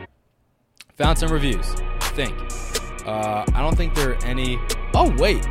found 0.96 1.18
some 1.18 1.32
reviews. 1.32 1.74
Think. 2.02 2.38
Uh, 3.06 3.46
I 3.54 3.62
don't 3.62 3.76
think 3.76 3.96
there 3.96 4.12
are 4.12 4.26
any. 4.26 4.60
Oh 4.94 5.12
wait. 5.18 5.48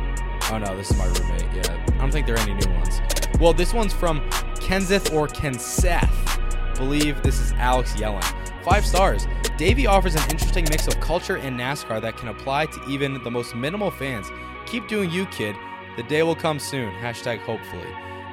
Oh 0.51 0.57
no, 0.57 0.75
this 0.77 0.89
is 0.89 0.97
my 0.97 1.05
roommate. 1.05 1.53
Yeah, 1.53 1.85
I 1.87 1.97
don't 1.97 2.11
think 2.11 2.27
there 2.27 2.35
are 2.35 2.39
any 2.39 2.53
new 2.53 2.73
ones. 2.73 3.01
Well, 3.39 3.53
this 3.53 3.73
one's 3.73 3.93
from 3.93 4.27
Kenseth 4.69 5.11
or 5.15 5.27
Kenseth. 5.27 6.77
Believe 6.77 7.23
this 7.23 7.39
is 7.39 7.53
Alex 7.53 7.93
Yellen. 7.93 8.23
Five 8.63 8.85
stars. 8.85 9.25
Davey 9.57 9.87
offers 9.87 10.13
an 10.13 10.21
interesting 10.29 10.63
mix 10.69 10.85
of 10.87 10.99
culture 10.99 11.37
and 11.37 11.59
NASCAR 11.59 11.99
that 12.03 12.17
can 12.17 12.27
apply 12.27 12.67
to 12.67 12.83
even 12.87 13.23
the 13.23 13.31
most 13.31 13.55
minimal 13.55 13.89
fans. 13.89 14.27
Keep 14.67 14.87
doing 14.87 15.09
you, 15.09 15.25
kid. 15.25 15.55
The 15.97 16.03
day 16.03 16.21
will 16.21 16.35
come 16.35 16.59
soon. 16.59 16.93
Hashtag 16.97 17.39
hopefully. 17.39 17.89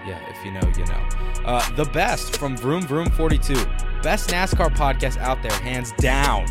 Yeah, 0.07 0.21
if 0.29 0.45
you 0.45 0.51
know, 0.51 0.61
you 0.77 0.85
know. 0.85 1.09
Uh, 1.47 1.75
the 1.75 1.87
best 1.87 2.37
from 2.37 2.55
Vroom 2.55 2.83
Vroom 2.83 3.09
42. 3.13 3.55
Best 4.03 4.29
NASCAR 4.29 4.69
podcast 4.77 5.17
out 5.17 5.43
there, 5.43 5.59
hands 5.63 5.93
down. 5.93 6.45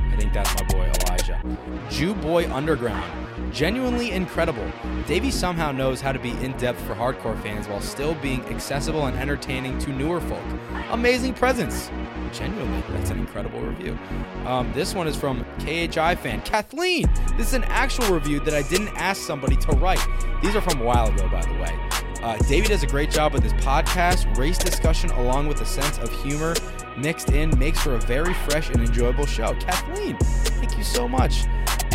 I 0.00 0.16
think 0.16 0.32
that's 0.32 0.54
my 0.54 0.66
boy 0.68 0.90
Elijah. 1.02 1.42
Jew 1.90 2.14
Boy 2.14 2.50
Underground. 2.50 3.04
Genuinely 3.52 4.10
incredible. 4.10 4.70
Davey 5.06 5.30
somehow 5.30 5.72
knows 5.72 6.00
how 6.00 6.12
to 6.12 6.18
be 6.18 6.30
in 6.44 6.56
depth 6.58 6.80
for 6.82 6.94
hardcore 6.94 7.40
fans 7.42 7.68
while 7.68 7.80
still 7.80 8.14
being 8.16 8.44
accessible 8.46 9.06
and 9.06 9.16
entertaining 9.16 9.78
to 9.78 9.90
newer 9.90 10.20
folk. 10.20 10.42
Amazing 10.90 11.34
presence. 11.34 11.90
Genuinely, 12.32 12.82
that's 12.90 13.10
an 13.10 13.18
incredible 13.18 13.60
review. 13.60 13.98
Um, 14.44 14.72
this 14.72 14.94
one 14.94 15.06
is 15.06 15.16
from 15.16 15.44
KHI 15.60 16.16
fan 16.16 16.42
Kathleen. 16.42 17.06
This 17.36 17.48
is 17.48 17.54
an 17.54 17.64
actual 17.64 18.12
review 18.12 18.40
that 18.40 18.54
I 18.54 18.62
didn't 18.68 18.88
ask 18.96 19.22
somebody 19.22 19.56
to 19.56 19.72
write. 19.72 20.04
These 20.42 20.54
are 20.54 20.60
from 20.60 20.80
a 20.80 20.84
while 20.84 21.08
ago, 21.08 21.28
by 21.28 21.42
the 21.42 21.54
way. 21.54 21.78
Uh, 22.22 22.36
Davey 22.48 22.68
does 22.68 22.82
a 22.82 22.86
great 22.86 23.10
job 23.10 23.32
with 23.32 23.42
his 23.42 23.52
podcast. 23.54 24.36
Race 24.36 24.58
discussion, 24.58 25.10
along 25.10 25.46
with 25.46 25.60
a 25.60 25.66
sense 25.66 25.98
of 25.98 26.10
humor 26.22 26.54
mixed 26.96 27.30
in, 27.30 27.56
makes 27.58 27.80
for 27.80 27.94
a 27.94 28.00
very 28.00 28.34
fresh 28.34 28.70
and 28.70 28.80
enjoyable 28.80 29.26
show. 29.26 29.54
Kathleen, 29.60 30.16
thank 30.18 30.76
you 30.76 30.84
so 30.84 31.06
much. 31.06 31.44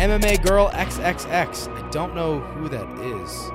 MMA 0.02 0.42
Girl 0.42 0.68
XXX. 0.70 1.68
I 1.68 1.88
don't 1.90 2.12
know 2.12 2.40
who 2.40 2.68
that 2.68 2.90
is. 2.98 3.50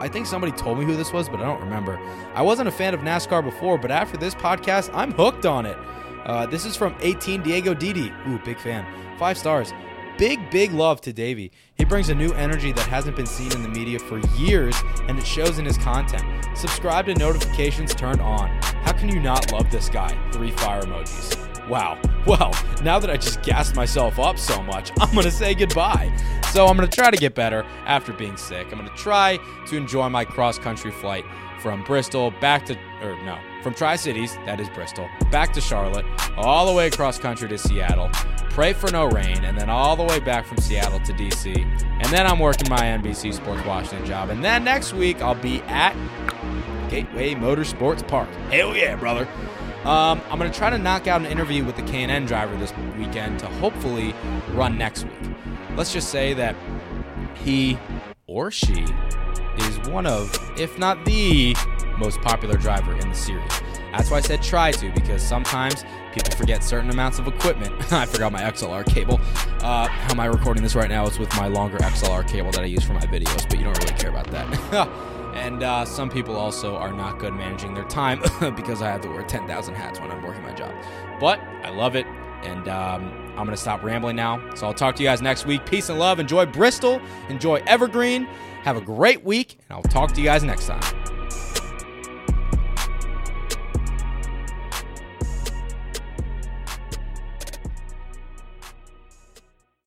I 0.00 0.06
think 0.08 0.26
somebody 0.26 0.52
told 0.52 0.78
me 0.78 0.84
who 0.84 0.94
this 0.94 1.12
was, 1.12 1.28
but 1.28 1.40
I 1.40 1.44
don't 1.44 1.60
remember. 1.60 1.98
I 2.34 2.42
wasn't 2.42 2.68
a 2.68 2.70
fan 2.70 2.94
of 2.94 3.00
NASCAR 3.00 3.42
before, 3.42 3.76
but 3.76 3.90
after 3.90 4.16
this 4.16 4.32
podcast, 4.32 4.90
I'm 4.94 5.10
hooked 5.10 5.46
on 5.46 5.66
it. 5.66 5.76
Uh, 6.24 6.46
this 6.46 6.64
is 6.64 6.76
from 6.76 6.94
18 7.00 7.42
Diego 7.42 7.74
Didi. 7.74 8.12
Ooh, 8.28 8.38
big 8.44 8.60
fan. 8.60 8.86
Five 9.18 9.36
stars. 9.36 9.72
big, 10.18 10.38
big 10.50 10.70
love 10.72 11.00
to 11.00 11.12
Davey. 11.12 11.50
He 11.74 11.84
brings 11.84 12.10
a 12.10 12.14
new 12.14 12.32
energy 12.34 12.70
that 12.70 12.86
hasn't 12.86 13.16
been 13.16 13.26
seen 13.26 13.50
in 13.50 13.64
the 13.64 13.68
media 13.70 13.98
for 13.98 14.20
years, 14.36 14.76
and 15.08 15.18
it 15.18 15.26
shows 15.26 15.58
in 15.58 15.64
his 15.64 15.78
content. 15.78 16.46
Subscribe 16.56 17.06
to 17.06 17.14
notifications 17.14 17.92
turned 17.92 18.20
on. 18.20 18.50
How 18.84 18.92
can 18.92 19.08
you 19.08 19.18
not 19.18 19.50
love 19.50 19.68
this 19.72 19.88
guy? 19.88 20.16
Three 20.30 20.52
fire 20.52 20.82
emojis. 20.82 21.49
Wow. 21.70 22.00
Well, 22.26 22.52
now 22.82 22.98
that 22.98 23.08
I 23.10 23.16
just 23.16 23.42
gassed 23.42 23.76
myself 23.76 24.18
up 24.18 24.38
so 24.38 24.60
much, 24.62 24.90
I'm 25.00 25.12
going 25.12 25.24
to 25.24 25.30
say 25.30 25.54
goodbye. 25.54 26.14
So 26.52 26.66
I'm 26.66 26.76
going 26.76 26.88
to 26.88 26.94
try 26.94 27.10
to 27.12 27.16
get 27.16 27.36
better 27.36 27.62
after 27.86 28.12
being 28.12 28.36
sick. 28.36 28.66
I'm 28.72 28.78
going 28.78 28.90
to 28.90 28.96
try 28.96 29.38
to 29.68 29.76
enjoy 29.76 30.08
my 30.08 30.24
cross 30.24 30.58
country 30.58 30.90
flight 30.90 31.24
from 31.60 31.84
Bristol 31.84 32.32
back 32.40 32.66
to, 32.66 32.76
or 33.02 33.16
no, 33.24 33.38
from 33.62 33.74
Tri 33.74 33.94
Cities, 33.96 34.34
that 34.46 34.58
is 34.58 34.68
Bristol, 34.70 35.08
back 35.30 35.52
to 35.52 35.60
Charlotte, 35.60 36.06
all 36.36 36.66
the 36.66 36.72
way 36.72 36.88
across 36.88 37.18
country 37.18 37.48
to 37.48 37.58
Seattle. 37.58 38.08
Pray 38.50 38.72
for 38.72 38.90
no 38.90 39.04
rain, 39.06 39.44
and 39.44 39.56
then 39.56 39.70
all 39.70 39.94
the 39.94 40.02
way 40.02 40.18
back 40.18 40.44
from 40.46 40.58
Seattle 40.58 40.98
to 41.00 41.12
DC. 41.12 41.56
And 41.56 42.06
then 42.06 42.26
I'm 42.26 42.40
working 42.40 42.68
my 42.68 42.80
NBC 42.80 43.32
Sports 43.32 43.64
Washington 43.64 44.04
job. 44.06 44.30
And 44.30 44.42
then 44.44 44.64
next 44.64 44.92
week, 44.92 45.22
I'll 45.22 45.36
be 45.36 45.60
at 45.62 45.94
Gateway 46.88 47.34
Motorsports 47.34 48.06
Park. 48.08 48.28
Hell 48.50 48.74
yeah, 48.74 48.96
brother. 48.96 49.28
Um, 49.84 50.20
I'm 50.28 50.38
going 50.38 50.50
to 50.50 50.56
try 50.56 50.68
to 50.68 50.76
knock 50.76 51.06
out 51.06 51.22
an 51.22 51.26
interview 51.26 51.64
with 51.64 51.76
the 51.76 51.82
K&N 51.82 52.26
driver 52.26 52.54
this 52.58 52.72
weekend 52.98 53.38
to 53.40 53.46
hopefully 53.46 54.14
run 54.52 54.76
next 54.76 55.04
week. 55.04 55.32
Let's 55.74 55.92
just 55.92 56.10
say 56.10 56.34
that 56.34 56.54
he 57.34 57.78
or 58.26 58.50
she 58.50 58.84
is 59.56 59.78
one 59.88 60.06
of, 60.06 60.36
if 60.58 60.78
not 60.78 61.04
the 61.06 61.56
most 61.96 62.20
popular 62.20 62.56
driver 62.56 62.92
in 62.92 63.08
the 63.08 63.14
series. 63.14 63.50
That's 63.92 64.10
why 64.10 64.18
I 64.18 64.20
said 64.20 64.42
try 64.42 64.70
to, 64.72 64.92
because 64.92 65.22
sometimes 65.22 65.84
people 66.12 66.36
forget 66.36 66.62
certain 66.62 66.90
amounts 66.90 67.18
of 67.18 67.26
equipment. 67.26 67.72
I 67.92 68.04
forgot 68.04 68.32
my 68.32 68.42
XLR 68.42 68.84
cable. 68.86 69.18
Uh, 69.62 69.88
how 69.88 70.12
am 70.12 70.20
I 70.20 70.26
recording 70.26 70.62
this 70.62 70.74
right 70.74 70.90
now? 70.90 71.06
It's 71.06 71.18
with 71.18 71.34
my 71.36 71.46
longer 71.48 71.78
XLR 71.78 72.28
cable 72.28 72.50
that 72.52 72.60
I 72.60 72.66
use 72.66 72.84
for 72.84 72.92
my 72.92 73.06
videos, 73.06 73.48
but 73.48 73.58
you 73.58 73.64
don't 73.64 73.78
really 73.78 73.94
care 73.94 74.10
about 74.10 74.30
that. 74.30 75.10
and 75.34 75.62
uh, 75.62 75.84
some 75.84 76.10
people 76.10 76.36
also 76.36 76.76
are 76.76 76.92
not 76.92 77.18
good 77.18 77.34
managing 77.34 77.74
their 77.74 77.84
time 77.84 78.20
because 78.56 78.82
I 78.82 78.88
have 78.88 79.00
to 79.02 79.08
wear 79.08 79.22
10,000 79.22 79.74
hats 79.74 80.00
when 80.00 80.10
I'm 80.10 80.22
working 80.22 80.42
my 80.42 80.52
job. 80.52 80.74
But 81.20 81.40
I 81.62 81.70
love 81.70 81.96
it, 81.96 82.06
and 82.42 82.68
um, 82.68 83.12
I'm 83.30 83.44
going 83.44 83.50
to 83.50 83.56
stop 83.56 83.82
rambling 83.82 84.16
now. 84.16 84.54
So 84.54 84.66
I'll 84.66 84.74
talk 84.74 84.96
to 84.96 85.02
you 85.02 85.08
guys 85.08 85.22
next 85.22 85.46
week. 85.46 85.64
Peace 85.66 85.88
and 85.88 85.98
love. 85.98 86.20
Enjoy 86.20 86.46
Bristol. 86.46 87.00
Enjoy 87.28 87.62
Evergreen. 87.66 88.24
Have 88.62 88.76
a 88.76 88.82
great 88.82 89.24
week, 89.24 89.58
and 89.68 89.76
I'll 89.76 89.82
talk 89.82 90.12
to 90.12 90.20
you 90.20 90.26
guys 90.26 90.44
next 90.44 90.66
time. 90.66 91.09